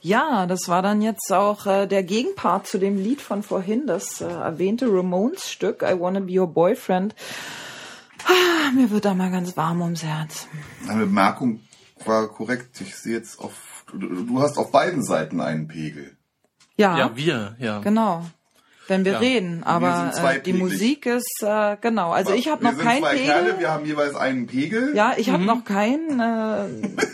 Ja, 0.00 0.46
das 0.46 0.68
war 0.68 0.80
dann 0.80 1.02
jetzt 1.02 1.32
auch 1.32 1.66
äh, 1.66 1.86
der 1.86 2.02
Gegenpart 2.02 2.66
zu 2.66 2.78
dem 2.78 2.96
Lied 2.96 3.20
von 3.20 3.42
vorhin, 3.42 3.86
das 3.86 4.20
äh, 4.20 4.26
erwähnte 4.26 4.86
Ramones-Stück 4.86 5.82
I 5.82 6.00
Wanna 6.00 6.20
Be 6.20 6.40
Your 6.40 6.46
Boyfriend. 6.46 7.14
Ah, 8.26 8.70
mir 8.74 8.90
wird 8.90 9.04
da 9.04 9.14
mal 9.14 9.30
ganz 9.30 9.56
warm 9.56 9.80
ums 9.82 10.02
Herz. 10.02 10.46
Deine 10.86 11.06
Bemerkung 11.06 11.60
war 12.04 12.28
korrekt. 12.28 12.80
Ich 12.80 12.96
sehe 12.96 13.14
jetzt 13.16 13.38
auf, 13.40 13.84
du, 13.92 14.40
hast 14.40 14.58
auf 14.58 14.70
beiden 14.70 15.02
Seiten 15.02 15.40
einen 15.40 15.68
Pegel. 15.68 16.16
Ja, 16.76 16.96
ja 16.98 17.16
wir 17.16 17.56
ja 17.58 17.80
genau. 17.80 18.24
Wenn 18.86 19.04
wir 19.04 19.12
Ja. 19.12 19.18
reden, 19.18 19.64
aber 19.64 20.12
äh, 20.16 20.34
die 20.40 20.52
pegelig. 20.52 20.58
Musik 20.62 21.06
ist 21.06 21.42
äh, 21.42 21.76
genau. 21.80 22.10
Also 22.12 22.32
ich 22.32 22.48
habe 22.48 22.62
wir 22.62 22.70
noch 22.70 22.76
sind 22.78 22.86
keinen 22.86 23.02
zwei 23.02 23.16
Pegel. 23.16 23.26
Kerle, 23.26 23.58
wir 23.58 23.70
haben 23.70 23.84
jeweils 23.84 24.14
einen 24.14 24.46
Pegel. 24.46 24.94
Ja, 24.96 25.12
ich 25.16 25.28
habe 25.30 25.44
noch 25.44 25.64
keinen. 25.64 26.20
Äh, 26.20 26.88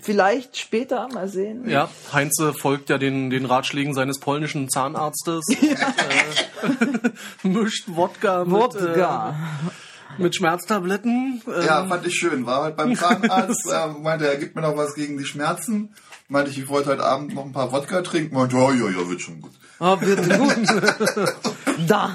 vielleicht 0.00 0.56
später 0.56 1.08
mal 1.12 1.28
sehen. 1.28 1.68
ja 1.68 1.88
Heinze 2.12 2.54
folgt 2.54 2.88
ja 2.90 2.98
den 2.98 3.28
den 3.30 3.44
Ratschlägen 3.44 3.92
seines 3.94 4.18
polnischen 4.20 4.68
Zahnarztes 4.70 5.44
äh, 5.50 7.46
mischt 7.48 7.84
Wodka 7.88 8.44
mit, 8.44 8.52
Wodka. 8.52 9.30
äh, 9.30 9.87
mit 10.18 10.34
Schmerztabletten 10.36 11.42
Ja, 11.46 11.86
fand 11.86 12.06
ich 12.06 12.14
schön. 12.14 12.46
War 12.46 12.62
halt 12.64 12.76
beim 12.76 12.94
Zahnarzt, 12.94 13.66
äh, 13.72 13.88
meinte 13.88 14.28
er, 14.28 14.36
gibt 14.36 14.54
mir 14.56 14.62
noch 14.62 14.76
was 14.76 14.94
gegen 14.94 15.16
die 15.18 15.24
Schmerzen. 15.24 15.94
Meinte 16.28 16.50
ich, 16.50 16.58
ich 16.58 16.68
wollte 16.68 16.90
heute 16.90 17.04
Abend 17.04 17.34
noch 17.34 17.44
ein 17.44 17.52
paar 17.52 17.72
Wodka 17.72 18.02
trinken. 18.02 18.34
Meinte, 18.34 18.56
ja, 18.56 18.72
ja, 18.72 18.90
ja, 18.90 19.08
wird 19.08 19.20
schon 19.20 19.40
gut. 19.40 19.52
Oh, 19.80 19.96
wird 20.00 20.28
gut. 20.38 21.88
da. 21.88 22.14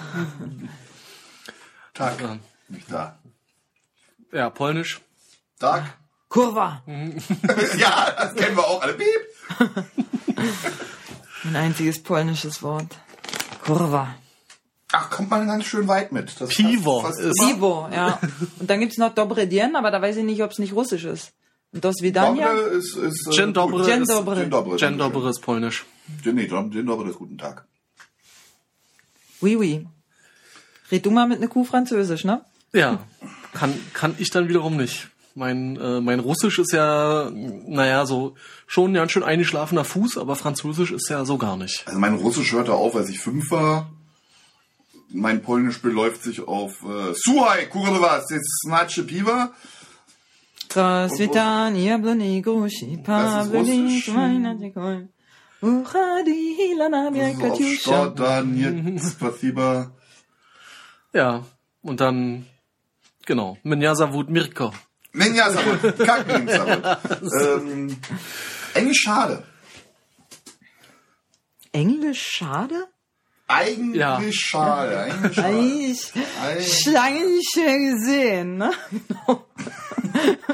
Tag. 1.94 2.22
Ja. 2.22 2.38
Nicht 2.70 2.92
da. 2.92 3.18
ja 4.32 4.50
polnisch 4.50 5.02
Tag. 5.60 5.84
Kurva. 6.28 6.82
ja, 7.78 8.12
das 8.18 8.34
kennen 8.36 8.58
wir 8.58 8.66
auch 8.68 8.82
alle. 8.82 8.94
Piep. 8.94 9.06
Ein 11.44 11.56
einziges 11.56 12.02
polnisches 12.02 12.64
Wort. 12.64 12.98
Kurva. 13.64 14.16
Ach, 14.96 15.10
kommt 15.10 15.32
man 15.32 15.48
ganz 15.48 15.66
schön 15.66 15.88
weit 15.88 16.12
mit. 16.12 16.40
Das 16.40 16.50
Pivo. 16.50 17.04
Pivo, 17.40 17.90
ja. 17.92 18.20
Und 18.60 18.70
dann 18.70 18.80
gibt's 18.80 19.00
noch 19.00 19.14
Dobre 19.14 19.48
Dien, 19.48 19.76
aber 19.76 19.90
da 19.90 20.00
weiß 20.00 20.18
ich 20.18 20.24
nicht, 20.24 20.44
ob 20.44 20.52
es 20.52 20.60
nicht 20.60 20.74
russisch 20.74 21.04
ist. 21.04 21.34
Und 21.74 21.84
das 21.84 21.96
Vidania? 22.02 22.54
Dobre 22.54 22.68
ist, 22.70 22.96
ist, 22.96 23.28
äh, 23.28 23.32
Dzień 23.32 23.54
dobry 23.54 23.78
gut. 23.78 23.86
Dzień 23.88 24.02
ist- 24.04 24.12
dobry. 24.12 24.36
Dzień 24.36 24.50
dobry. 24.52 24.78
Jen 24.80 24.98
Dobre 25.00 25.30
ist 25.32 25.42
polnisch 25.42 25.84
Dzień, 26.24 26.36
nee, 26.36 26.48
Dzień 26.48 26.86
dobry 26.86 27.10
ist 27.10 27.18
guten 27.18 27.38
Tag. 27.40 27.66
Oui, 29.42 29.58
oui. 29.58 29.88
Red 30.92 31.04
du 31.06 31.10
mal 31.12 31.28
mit 31.28 31.40
ne 31.40 31.48
Kuh 31.48 31.66
Französisch, 31.66 32.24
ne? 32.24 32.42
Ja, 32.72 33.00
kann, 33.54 33.74
kann 33.94 34.14
ich 34.20 34.30
dann 34.30 34.48
wiederum 34.48 34.78
nicht. 34.78 35.08
Mein, 35.34 35.76
äh, 35.78 36.02
mein 36.02 36.20
Russisch 36.20 36.60
ist 36.60 36.72
ja, 36.72 37.32
naja, 37.32 38.06
so 38.06 38.36
schon 38.68 38.92
ein 38.92 38.94
ganz 38.94 39.12
schön 39.12 39.24
eingeschlafener 39.24 39.84
Fuß, 39.84 40.20
aber 40.20 40.36
Französisch 40.36 40.92
ist 40.92 41.10
ja 41.10 41.26
so 41.26 41.40
gar 41.40 41.58
nicht. 41.58 41.84
Also 41.88 42.00
mein 42.00 42.14
Russisch 42.14 42.52
hörte 42.52 42.74
auf, 42.74 42.96
als 42.96 43.10
ich 43.10 43.20
fünf 43.20 43.50
war 43.50 43.90
mein 45.14 45.42
Polnisch 45.42 45.82
beläuft 45.82 46.24
sich 46.24 46.48
auf 46.48 46.84
äh, 46.84 47.14
Suhai, 47.16 47.66
kurwa, 47.66 48.22
znaczy 48.66 49.04
piwa. 49.04 49.50
Trasvitania 50.68 51.98
blonigushi, 51.98 52.98
Ja, 61.14 61.44
und 61.84 62.02
dann, 62.02 62.46
genau, 63.26 63.58
Menjasavut 63.64 64.30
Mirko. 64.30 64.74
Menjasavut, 65.14 65.98
Kackensavut. 66.00 66.84
Menjasavut. 66.84 67.32
Ähm, 67.42 67.98
Englisch 68.74 69.02
schade. 69.04 69.44
Englisch 71.72 72.28
schade? 72.32 72.88
Eigentlich 73.54 74.00
Ja. 74.00 74.22
schade. 74.32 75.00
Eigentlich 75.00 75.36
schade. 75.36 75.58
Ich, 75.60 76.14
Eigentlich 76.42 76.86
lange 76.88 77.26
nicht 77.26 77.56
mehr 77.56 77.80
gesehen, 77.80 78.58
ne? 78.58 78.72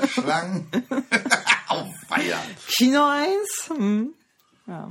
Schlangen. 0.08 0.68
Auf 1.68 1.88
Feier. 2.08 2.38
Kino 2.68 3.04
1? 3.06 3.70
Hm. 3.78 4.14
Ja. 4.68 4.90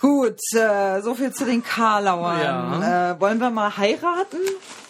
Gut, 0.00 0.38
äh, 0.54 1.00
so 1.00 1.14
viel 1.14 1.32
zu 1.32 1.44
den 1.46 1.62
Karlauern. 1.64 2.40
Ja. 2.82 3.12
Äh, 3.12 3.20
wollen 3.20 3.38
wir 3.40 3.50
mal 3.50 3.76
heiraten? 3.76 4.38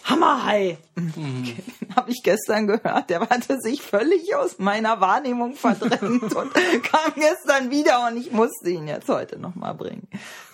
Hammerhai. 0.05 0.77
Mhm. 0.95 1.13
Den 1.45 1.95
habe 1.95 2.11
ich 2.11 2.21
gestern 2.23 2.67
gehört. 2.67 3.09
Der 3.09 3.21
hatte 3.21 3.59
sich 3.59 3.81
völlig 3.81 4.35
aus 4.35 4.59
meiner 4.59 5.01
Wahrnehmung 5.01 5.55
verdrängt 5.55 6.33
und 6.35 6.53
kam 6.83 7.13
gestern 7.15 7.71
wieder 7.71 8.07
und 8.07 8.17
ich 8.17 8.31
musste 8.31 8.69
ihn 8.69 8.87
jetzt 8.87 9.09
heute 9.09 9.39
nochmal 9.39 9.73
bringen. 9.73 10.07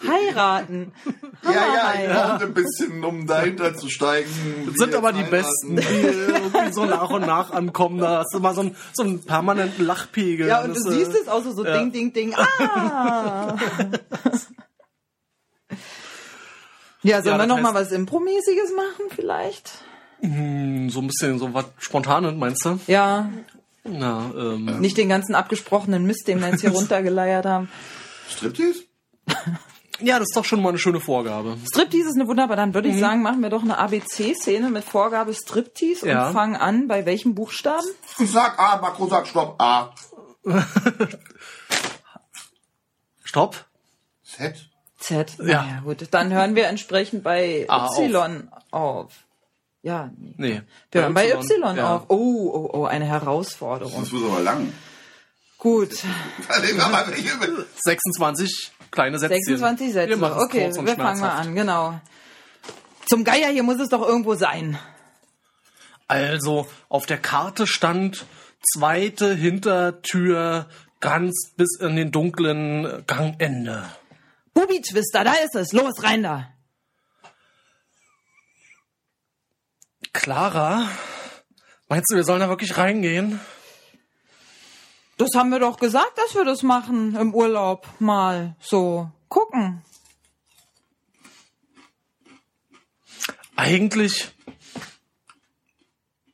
Heiraten. 0.07 0.93
Ja, 1.43 1.51
ja, 1.51 1.93
ich 2.01 2.09
brauchte 2.09 2.45
ein 2.45 2.53
bisschen, 2.53 3.03
um 3.03 3.27
dahinter 3.27 3.75
zu 3.75 3.89
steigen. 3.89 4.29
Das 4.71 4.75
sind 4.75 4.95
aber 4.95 5.11
die 5.11 5.23
Besten, 5.23 5.75
die 5.75 5.81
irgendwie 5.83 6.71
so 6.71 6.85
nach 6.85 7.09
und 7.09 7.25
nach 7.25 7.51
ankommen. 7.51 7.99
Da 7.99 8.19
hast 8.19 8.33
du 8.33 8.39
mal 8.39 8.55
so 8.55 8.61
einen, 8.61 8.75
so 8.93 9.03
einen 9.03 9.23
permanenten 9.23 9.85
Lachpegel. 9.85 10.47
Ja, 10.47 10.63
und 10.63 10.75
Das, 10.75 10.83
du 10.83 10.91
äh, 10.91 10.93
siehst 10.93 11.13
es 11.13 11.27
auch 11.27 11.43
so, 11.43 11.51
so 11.51 11.65
ja. 11.65 11.77
ding, 11.77 11.91
ding, 11.91 12.13
ding. 12.13 12.33
Ah! 12.35 13.57
ja, 17.03 17.21
sollen 17.21 17.35
Ja, 17.35 17.41
wir 17.43 17.47
noch 17.47 17.59
mal 17.61 17.73
was 17.73 17.91
Impromäßiges 17.91 18.71
machen 18.75 19.05
vielleicht? 19.15 19.71
So 20.21 20.27
ein 20.27 21.07
bisschen 21.07 21.39
so 21.39 21.53
was 21.53 21.65
Spontanes, 21.79 22.35
meinst 22.35 22.63
du? 22.65 22.79
Ja, 22.87 23.29
Ja, 23.83 24.31
ähm, 24.35 24.79
nicht 24.79 24.97
den 24.97 25.09
ganzen 25.09 25.33
abgesprochenen 25.33 26.05
Mist, 26.05 26.27
den 26.27 26.39
wir 26.39 26.49
jetzt 26.49 26.61
hier 26.61 26.69
runtergeleiert 26.75 27.45
haben. 27.47 27.69
Striptease? 28.29 28.83
ja, 29.99 30.19
das 30.19 30.27
ist 30.29 30.35
doch 30.37 30.45
schon 30.45 30.61
mal 30.61 30.69
eine 30.69 30.77
schöne 30.77 30.99
Vorgabe. 30.99 31.57
Striptease 31.71 32.09
ist 32.09 32.15
eine 32.19 32.27
wunderbar. 32.27 32.55
Dann 32.55 32.75
würde 32.75 32.89
ich 32.89 32.99
sagen, 32.99 33.23
machen 33.23 33.41
wir 33.41 33.49
doch 33.49 33.63
eine 33.63 33.79
ABC-Szene 33.79 34.69
mit 34.69 34.83
Vorgabe 34.83 35.33
Striptease 35.33 36.07
Ja. 36.07 36.27
und 36.27 36.33
fangen 36.33 36.55
an 36.55 36.87
bei 36.87 37.05
welchem 37.07 37.33
Buchstaben? 37.33 37.85
Sag 38.19 38.59
A, 38.59 38.77
Makro, 38.79 39.07
sag 39.07 39.25
Stopp, 39.27 39.55
A. 39.59 39.95
Stopp. 43.23 43.65
Z. 44.23 44.69
Z. 45.01 45.37
Ja. 45.39 45.63
Naja, 45.63 45.81
gut. 45.83 46.07
Dann 46.11 46.31
hören 46.31 46.55
wir 46.55 46.67
entsprechend 46.67 47.23
bei 47.23 47.65
A 47.67 47.87
Y 47.97 48.47
auf. 48.71 49.11
Ja, 49.81 50.11
nee. 50.17 50.33
Nee. 50.37 50.61
Wir 50.91 51.01
hören 51.01 51.13
bei 51.13 51.27
Y, 51.27 51.75
ja. 51.75 51.95
auf. 51.95 52.03
Oh, 52.07 52.51
oh, 52.53 52.69
oh, 52.73 52.85
eine 52.85 53.05
Herausforderung. 53.05 54.01
Das 54.01 54.11
wird 54.11 54.23
aber 54.31 54.41
lang. 54.41 54.71
Gut. 55.57 55.91
Den 55.91 56.81
haben 56.81 56.91
wir 56.91 57.15
nicht 57.15 57.33
übel. 57.33 57.65
26 57.83 58.71
kleine 58.91 59.19
Sätze. 59.19 59.35
26 59.35 59.93
Sätze. 59.93 60.41
Okay, 60.41 60.71
wir 60.73 60.95
fangen 60.95 61.19
mal 61.19 61.29
an, 61.29 61.55
genau. 61.55 61.99
Zum 63.07 63.23
Geier, 63.23 63.49
hier 63.49 63.63
muss 63.63 63.79
es 63.79 63.89
doch 63.89 64.07
irgendwo 64.07 64.35
sein. 64.35 64.77
Also, 66.07 66.67
auf 66.89 67.05
der 67.05 67.17
Karte 67.17 67.67
stand 67.67 68.25
zweite 68.73 69.33
Hintertür 69.33 70.67
ganz 70.99 71.51
bis 71.55 71.79
in 71.79 71.95
den 71.95 72.11
dunklen 72.11 73.03
Gangende. 73.07 73.85
Bubi-Twister, 74.53 75.23
da 75.23 75.33
ist 75.33 75.55
es. 75.55 75.71
Los, 75.71 76.03
rein 76.03 76.23
da. 76.23 76.53
Clara, 80.13 80.89
meinst 81.87 82.11
du, 82.11 82.15
wir 82.15 82.23
sollen 82.23 82.41
da 82.41 82.49
wirklich 82.49 82.77
reingehen? 82.77 83.39
Das 85.17 85.29
haben 85.35 85.49
wir 85.49 85.59
doch 85.59 85.77
gesagt, 85.77 86.17
dass 86.17 86.35
wir 86.35 86.43
das 86.43 86.63
machen 86.63 87.15
im 87.15 87.33
Urlaub. 87.33 87.87
Mal 87.99 88.55
so 88.59 89.09
gucken. 89.29 89.83
Eigentlich. 93.55 94.31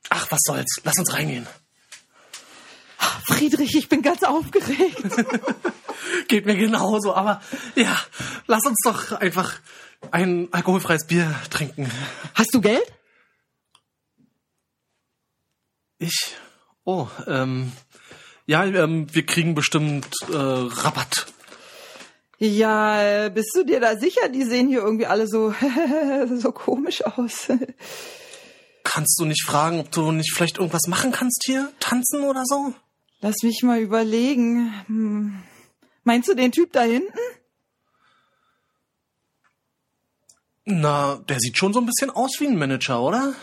Ach, 0.10 0.32
was 0.32 0.40
soll's? 0.46 0.82
Lass 0.84 0.98
uns 0.98 1.14
reingehen. 1.14 1.46
Friedrich, 3.28 3.76
ich 3.76 3.90
bin 3.90 4.02
ganz 4.02 4.24
aufgeregt. 4.24 5.04
Geht 6.28 6.46
mir 6.46 6.56
genauso, 6.56 7.14
aber 7.14 7.42
ja, 7.76 7.98
lass 8.48 8.66
uns 8.66 8.80
doch 8.84 9.12
einfach 9.14 9.60
ein 10.12 10.48
alkoholfreies 10.52 11.08
Bier 11.08 11.34
trinken. 11.50 11.92
Hast 12.34 12.54
du 12.54 12.62
Geld? 12.62 12.86
Ich? 16.00 16.36
Oh, 16.84 17.08
ähm, 17.26 17.72
ja, 18.46 18.64
ähm, 18.64 19.14
wir 19.14 19.26
kriegen 19.26 19.56
bestimmt 19.56 20.08
äh, 20.30 20.36
Rabatt. 20.36 21.28
Ja, 22.40 23.02
äh, 23.02 23.30
bist 23.32 23.52
du 23.56 23.64
dir 23.64 23.80
da 23.80 23.98
sicher? 23.98 24.30
Die 24.30 24.44
sehen 24.44 24.68
hier 24.68 24.82
irgendwie 24.82 25.08
alle 25.08 25.28
so, 25.28 25.54
so 26.36 26.52
komisch 26.52 27.04
aus. 27.04 27.48
Kannst 28.84 29.20
du 29.20 29.26
nicht 29.26 29.44
fragen, 29.44 29.80
ob 29.80 29.92
du 29.92 30.12
nicht 30.12 30.34
vielleicht 30.34 30.60
irgendwas 30.60 30.88
machen 30.88 31.12
kannst 31.12 31.44
hier? 31.46 31.72
Tanzen 31.80 32.24
oder 32.24 32.44
so? 32.46 32.74
Lass 33.22 33.38
mich 33.42 33.64
mal 33.64 33.80
überlegen. 33.80 34.74
Hm. 34.86 35.44
Meinst 36.08 36.30
du 36.30 36.36
den 36.36 36.54
Typ 36.54 36.72
da 36.72 36.84
hinten? 36.84 37.20
Na, 40.64 41.18
der 41.18 41.38
sieht 41.38 41.58
schon 41.58 41.74
so 41.74 41.82
ein 41.82 41.86
bisschen 41.86 42.10
aus 42.10 42.40
wie 42.40 42.48
ein 42.48 42.58
Manager, 42.58 43.02
oder? 43.02 43.36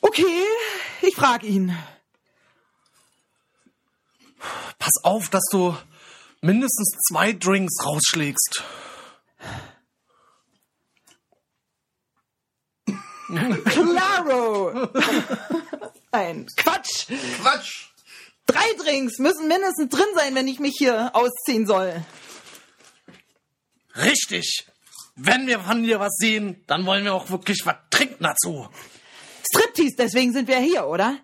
Okay, 0.00 0.42
ich 1.00 1.14
frag 1.14 1.44
ihn. 1.44 1.78
Pass 4.80 4.94
auf, 5.04 5.28
dass 5.28 5.44
du 5.52 5.76
mindestens 6.40 6.90
zwei 7.08 7.32
Drinks 7.32 7.76
rausschlägst. 7.86 8.64
Claro! 13.66 14.88
Nein, 16.10 16.48
Quatsch! 16.56 17.06
Quatsch! 17.40 17.93
Drei 18.46 18.64
Drinks 18.78 19.18
müssen 19.18 19.48
mindestens 19.48 19.88
drin 19.88 20.06
sein, 20.14 20.34
wenn 20.34 20.48
ich 20.48 20.58
mich 20.60 20.74
hier 20.76 21.14
ausziehen 21.14 21.66
soll. 21.66 22.04
Richtig. 23.96 24.66
Wenn 25.16 25.46
wir 25.46 25.60
von 25.60 25.82
dir 25.82 26.00
was 26.00 26.14
sehen, 26.16 26.62
dann 26.66 26.84
wollen 26.86 27.04
wir 27.04 27.14
auch 27.14 27.30
wirklich 27.30 27.64
was 27.64 27.76
trinken 27.90 28.24
dazu. 28.24 28.68
Striptease, 29.48 29.94
deswegen 29.96 30.32
sind 30.32 30.48
wir 30.48 30.58
hier, 30.58 30.86
oder? 30.86 31.18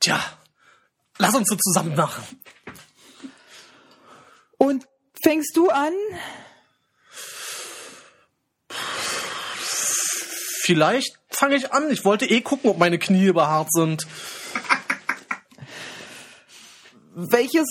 Tja, 0.00 0.22
lass 1.18 1.34
uns 1.34 1.48
so 1.48 1.56
zusammen 1.56 1.96
machen. 1.96 2.24
Und 4.58 4.86
fängst 5.22 5.56
du 5.56 5.70
an? 5.70 5.92
Vielleicht 10.62 11.18
fange 11.30 11.56
ich 11.56 11.72
an. 11.72 11.90
Ich 11.90 12.04
wollte 12.04 12.26
eh 12.26 12.42
gucken, 12.42 12.70
ob 12.70 12.78
meine 12.78 12.98
Knie 12.98 13.32
behaart 13.32 13.72
sind. 13.72 14.06
Welches 17.28 17.66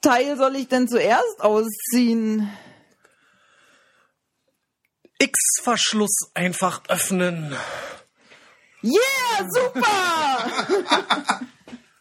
Teil 0.00 0.36
soll 0.36 0.56
ich 0.56 0.68
denn 0.68 0.88
zuerst 0.88 1.40
ausziehen? 1.40 2.50
X-Verschluss 5.18 6.30
einfach 6.34 6.82
öffnen. 6.88 7.54
Yeah, 8.82 9.48
super! 9.48 11.40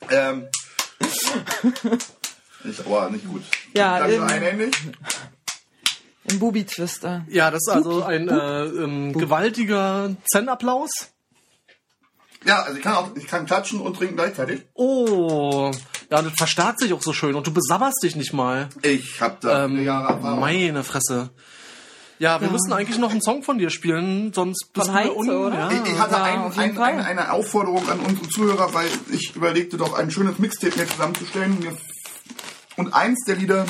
Ähm. 0.10 0.48
Ich, 2.64 2.80
aber 2.86 3.10
nicht 3.10 3.28
gut. 3.28 3.44
Ja, 3.74 4.00
Dann 4.00 4.24
einhändig. 4.24 4.74
Ein 6.30 6.40
Bubi-Twister. 6.40 7.26
Ja, 7.28 7.52
das 7.52 7.64
ist 7.68 7.74
also 7.74 8.04
ein 8.04 8.30
äh, 8.30 8.66
ähm, 8.66 9.12
gewaltiger 9.12 10.16
Zen-Applaus. 10.32 11.10
Ja, 12.46 12.64
also 12.64 12.78
ich 12.78 12.84
kann 12.84 12.96
auch, 12.96 13.16
ich 13.16 13.28
kann 13.28 13.46
klatschen 13.46 13.82
und 13.82 13.98
trinken 13.98 14.16
gleichzeitig. 14.16 14.62
Oh, 14.74 15.72
ja, 16.10 16.22
das 16.22 16.34
verstärkt 16.38 16.80
sich 16.80 16.94
auch 16.94 17.02
so 17.02 17.14
schön 17.14 17.36
und 17.36 17.46
du 17.48 17.52
besabberst 17.54 18.02
dich 18.04 18.16
nicht 18.16 18.34
mal. 18.34 18.70
Ich 18.82 19.22
hab 19.22 19.42
da 19.42 19.66
Ähm, 19.66 19.72
eine 19.74 19.84
Jahre 19.84 20.14
Erfahrung. 20.14 20.40
meine 20.40 20.84
Fresse. 20.84 21.30
Ja, 22.20 22.42
wir 22.42 22.50
müssen 22.50 22.74
eigentlich 22.74 22.98
noch 22.98 23.12
einen 23.12 23.22
Song 23.22 23.44
von 23.44 23.60
dir 23.60 23.70
spielen, 23.70 24.34
sonst 24.34 24.74
bist 24.74 24.88
Von 24.88 24.96
du 24.96 25.00
Heinze, 25.02 25.14
un 25.16 25.30
oder? 25.30 25.56
Ja. 25.56 25.72
Ich, 25.72 25.92
ich 25.94 26.00
hatte 26.00 26.16
Ja, 26.16 26.24
ein, 26.24 26.52
ein, 26.58 26.78
ein, 26.80 27.00
eine 27.00 27.32
Aufforderung 27.32 27.88
an 27.90 28.00
unsere 28.00 28.28
Zuhörer, 28.30 28.74
weil 28.74 28.88
ich 29.12 29.36
überlegte 29.36 29.78
doch 29.78 29.94
ein 29.94 30.10
schönes 30.10 30.40
Mixtape 30.40 30.76
mir 30.80 30.88
zusammenzustellen. 30.88 31.68
Und 32.76 32.94
eins 32.94 33.24
der 33.28 33.36
Lieder 33.36 33.66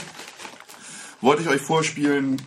wollte 1.20 1.42
ich 1.42 1.50
euch 1.50 1.62
vorspielen. 1.62 2.42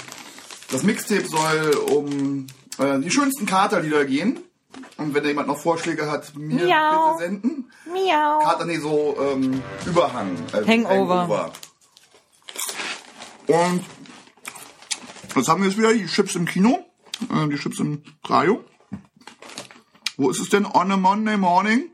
Das 0.72 0.84
Mixtape 0.84 1.26
soll 1.28 1.70
um 1.90 2.46
äh, 2.78 2.98
die 3.00 3.10
schönsten 3.10 3.44
Katerlieder 3.44 4.04
gehen. 4.06 4.40
Und 4.96 5.14
wenn 5.14 5.22
da 5.22 5.28
jemand 5.28 5.48
noch 5.48 5.58
Vorschläge 5.58 6.10
hat, 6.10 6.36
mir 6.36 6.64
Miau. 6.66 7.16
bitte 7.16 7.24
senden. 7.24 7.70
Miau. 7.86 8.64
Nee, 8.66 8.78
so 8.78 9.16
ähm, 9.20 9.62
Überhang. 9.86 10.36
äh, 10.52 10.66
Hangover. 10.66 11.52
Und 13.46 13.84
jetzt 15.34 15.48
haben 15.48 15.62
wir 15.62 15.68
jetzt 15.68 15.78
wieder 15.78 15.92
die 15.92 16.06
Chips 16.06 16.34
im 16.36 16.44
Kino, 16.44 16.86
äh, 17.30 17.48
die 17.48 17.56
Chips 17.56 17.80
im 17.80 18.02
Radio. 18.24 18.64
Wo 20.16 20.30
ist 20.30 20.40
es 20.40 20.50
denn? 20.50 20.66
On 20.66 20.92
a 20.92 20.96
Monday 20.96 21.36
Morning? 21.36 21.90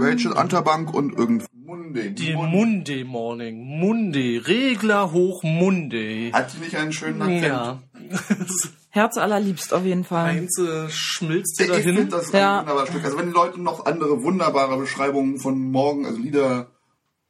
Rachel 0.00 0.32
Unterbank 0.32 0.94
und 0.94 1.12
irgend 1.14 1.44
Monday. 1.52 2.10
Die 2.14 2.34
Monday 2.34 3.04
Morning. 3.04 3.80
Monday. 3.80 4.38
Regler 4.38 5.12
hoch 5.12 5.42
Monday. 5.42 6.30
Hat 6.32 6.54
die 6.54 6.58
nicht 6.58 6.76
einen 6.76 6.92
schönen 6.92 7.20
Akzent? 7.22 7.44
Ja. 7.44 7.82
Herz 8.94 9.16
allerliebst 9.18 9.74
auf 9.74 9.84
jeden 9.84 10.04
Fall. 10.04 10.26
Heinze 10.28 10.88
schmilzt 10.88 11.58
dir 11.58 11.64
Ich 11.64 11.82
finde 11.82 12.06
dahin. 12.06 12.10
das 12.10 12.30
Ja. 12.30 12.60
ein 12.60 12.66
wunderbares 12.66 12.88
Stück. 12.90 13.04
Also 13.04 13.18
wenn 13.18 13.26
die 13.26 13.32
Leute 13.32 13.60
noch 13.60 13.86
andere 13.86 14.22
wunderbare 14.22 14.76
Beschreibungen 14.78 15.38
von 15.40 15.58
morgen, 15.72 16.06
also 16.06 16.18
Lieder 16.20 16.68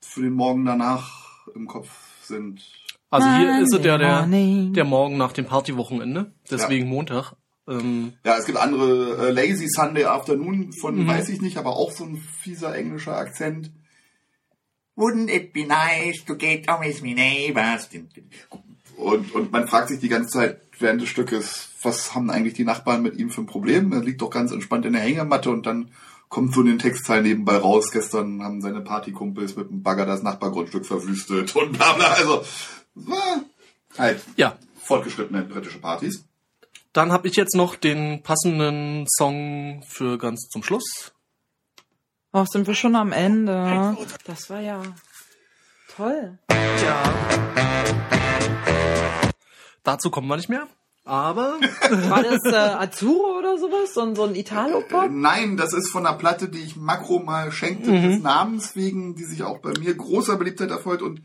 für 0.03 0.21
den 0.21 0.35
Morgen 0.35 0.67
danach 0.67 1.47
im 1.55 1.67
Kopf 1.67 1.89
sind. 2.23 2.61
Also 3.11 3.27
hier 3.37 3.63
ist 3.63 3.73
es 3.73 3.83
ja 3.83 3.97
der, 3.97 4.21
morning. 4.21 4.75
der 4.75 4.85
Morgen 4.85 5.17
nach 5.17 5.33
dem 5.33 5.47
Partywochenende. 5.47 6.33
Deswegen 6.51 6.87
Montag. 6.87 7.33
Ähm, 7.67 8.13
Ja, 8.27 8.37
es 8.37 8.45
gibt 8.45 8.59
andere, 8.59 9.29
äh, 9.29 9.31
Lazy 9.31 9.67
Sunday 9.69 10.05
Afternoon 10.05 10.71
von, 10.75 11.07
weiß 11.07 11.31
ich 11.31 11.41
nicht, 11.41 11.57
aber 11.57 11.77
auch 11.77 11.93
so 11.93 12.05
ein 12.05 12.19
fieser 12.19 12.75
englischer 12.77 13.17
Akzent. 13.17 13.71
Wouldn't 14.97 15.31
it 15.31 15.55
be 15.55 15.65
nice 15.67 16.23
to 16.27 16.37
get 16.37 16.69
on 16.69 16.83
with 16.83 17.01
my 17.01 17.15
neighbors? 17.15 17.89
Und, 18.97 19.35
und 19.35 19.53
man 19.53 19.69
fragt 19.69 19.89
sich 19.89 20.01
die 20.01 20.09
ganze 20.09 20.31
Zeit 20.31 20.61
während 20.79 21.01
des 21.03 21.09
Stückes, 21.09 21.69
was 21.83 22.15
haben 22.15 22.31
eigentlich 22.31 22.55
die 22.55 22.65
Nachbarn 22.65 23.03
mit 23.03 23.17
ihm 23.17 23.31
für 23.31 23.43
ein 23.43 23.47
Problem? 23.47 23.93
Er 23.93 24.01
liegt 24.01 24.23
doch 24.23 24.31
ganz 24.31 24.53
entspannt 24.53 24.87
in 24.87 24.93
der 24.93 25.03
Hängematte 25.03 25.51
und 25.51 25.67
dann 25.67 25.91
kommt 26.29 26.55
so 26.55 26.61
in 26.63 26.67
den 26.67 26.79
Textteil 26.79 27.23
nebenbei 27.23 27.57
raus. 27.57 27.91
Gestern 27.93 28.43
haben 28.43 28.61
seine 28.61 28.81
Partykumpels 28.81 29.57
mit 29.57 29.71
dem 29.71 29.83
Bagger 29.83 30.07
das 30.07 30.23
Nachbargrundstück 30.23 30.87
verwüstet 30.87 31.55
und 31.55 31.73
bla 31.73 31.93
bla. 31.93 32.07
Also, 32.13 32.43
halt 33.99 34.23
ja. 34.37 34.57
fortgeschrittene 34.83 35.43
britische 35.43 35.79
Partys. 35.79 36.25
Dann 36.93 37.13
habe 37.13 37.29
ich 37.29 37.35
jetzt 37.35 37.57
noch 37.57 37.75
den 37.75 38.23
passenden 38.23 39.07
Song 39.09 39.83
für 39.87 40.17
ganz 40.17 40.49
zum 40.49 40.63
Schluss. 40.63 41.13
Ach, 42.33 42.47
sind 42.47 42.67
wir 42.67 42.75
schon 42.75 42.97
am 42.97 43.13
Ende. 43.13 43.97
Das 44.25 44.51
war 44.51 44.61
ja 44.61 44.83
toll. 45.97 46.39
Tja. 46.49 48.04
Dazu 49.85 50.11
kommen 50.11 50.27
wir 50.29 50.37
nicht 50.37 50.49
mehr. 50.49 50.67
Aber 51.07 51.59
War 51.91 52.23
das 52.23 52.43
äh, 52.51 52.57
Azzurro 52.57 53.39
oder 53.39 53.59
sowas? 53.59 53.93
So, 53.93 54.01
ein- 54.01 54.17
so 54.17 54.23
ein 54.25 54.35
Äh, 54.35 54.41
Italo-Pop? 54.41 55.11
Nein, 55.11 55.59
das 55.59 55.75
ist 55.75 55.91
von 55.91 56.07
einer 56.07 56.17
Platte, 56.17 56.49
die 56.49 56.61
ich 56.63 56.77
Makro 56.77 57.19
mal 57.19 57.53
schenkte, 57.53 57.93
des 57.93 58.23
Namens 58.23 58.75
wegen, 58.75 59.15
die 59.15 59.25
sich 59.25 59.43
auch 59.43 59.59
bei 59.59 59.73
mir 59.79 59.95
großer 59.95 60.37
Beliebtheit 60.37 60.71
erfreut 60.71 61.03
und 61.03 61.21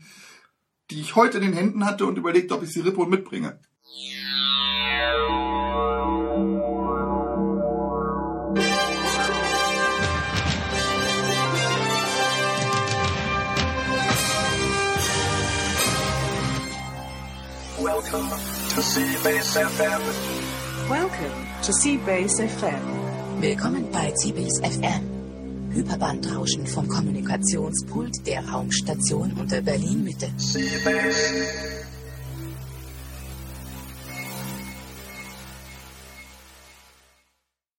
die 0.90 1.00
ich 1.00 1.16
heute 1.16 1.38
in 1.38 1.44
den 1.44 1.52
Händen 1.54 1.86
hatte 1.86 2.04
und 2.04 2.18
überlegt, 2.18 2.52
ob 2.52 2.62
ich 2.62 2.70
sie 2.72 2.80
rippe 2.80 3.00
und 3.00 3.08
mitbringe. 3.10 3.58
Welcome 17.78 18.28
to 18.70 18.80
Seabase 18.82 19.56
FM. 19.66 20.00
Welcome 20.88 21.46
to 21.62 21.72
Seabase 21.72 22.46
FM. 22.46 23.40
Willkommen 23.40 23.90
bei 23.90 24.12
CBS 24.12 24.60
FM. 24.60 25.72
Hyperbandrauschen 25.72 26.68
vom 26.68 26.86
Kommunikationspult 26.86 28.24
der 28.28 28.48
Raumstation 28.48 29.32
unter 29.32 29.60
Berlin 29.60 30.04
Mitte. 30.04 30.30
Seabase. 30.36 31.79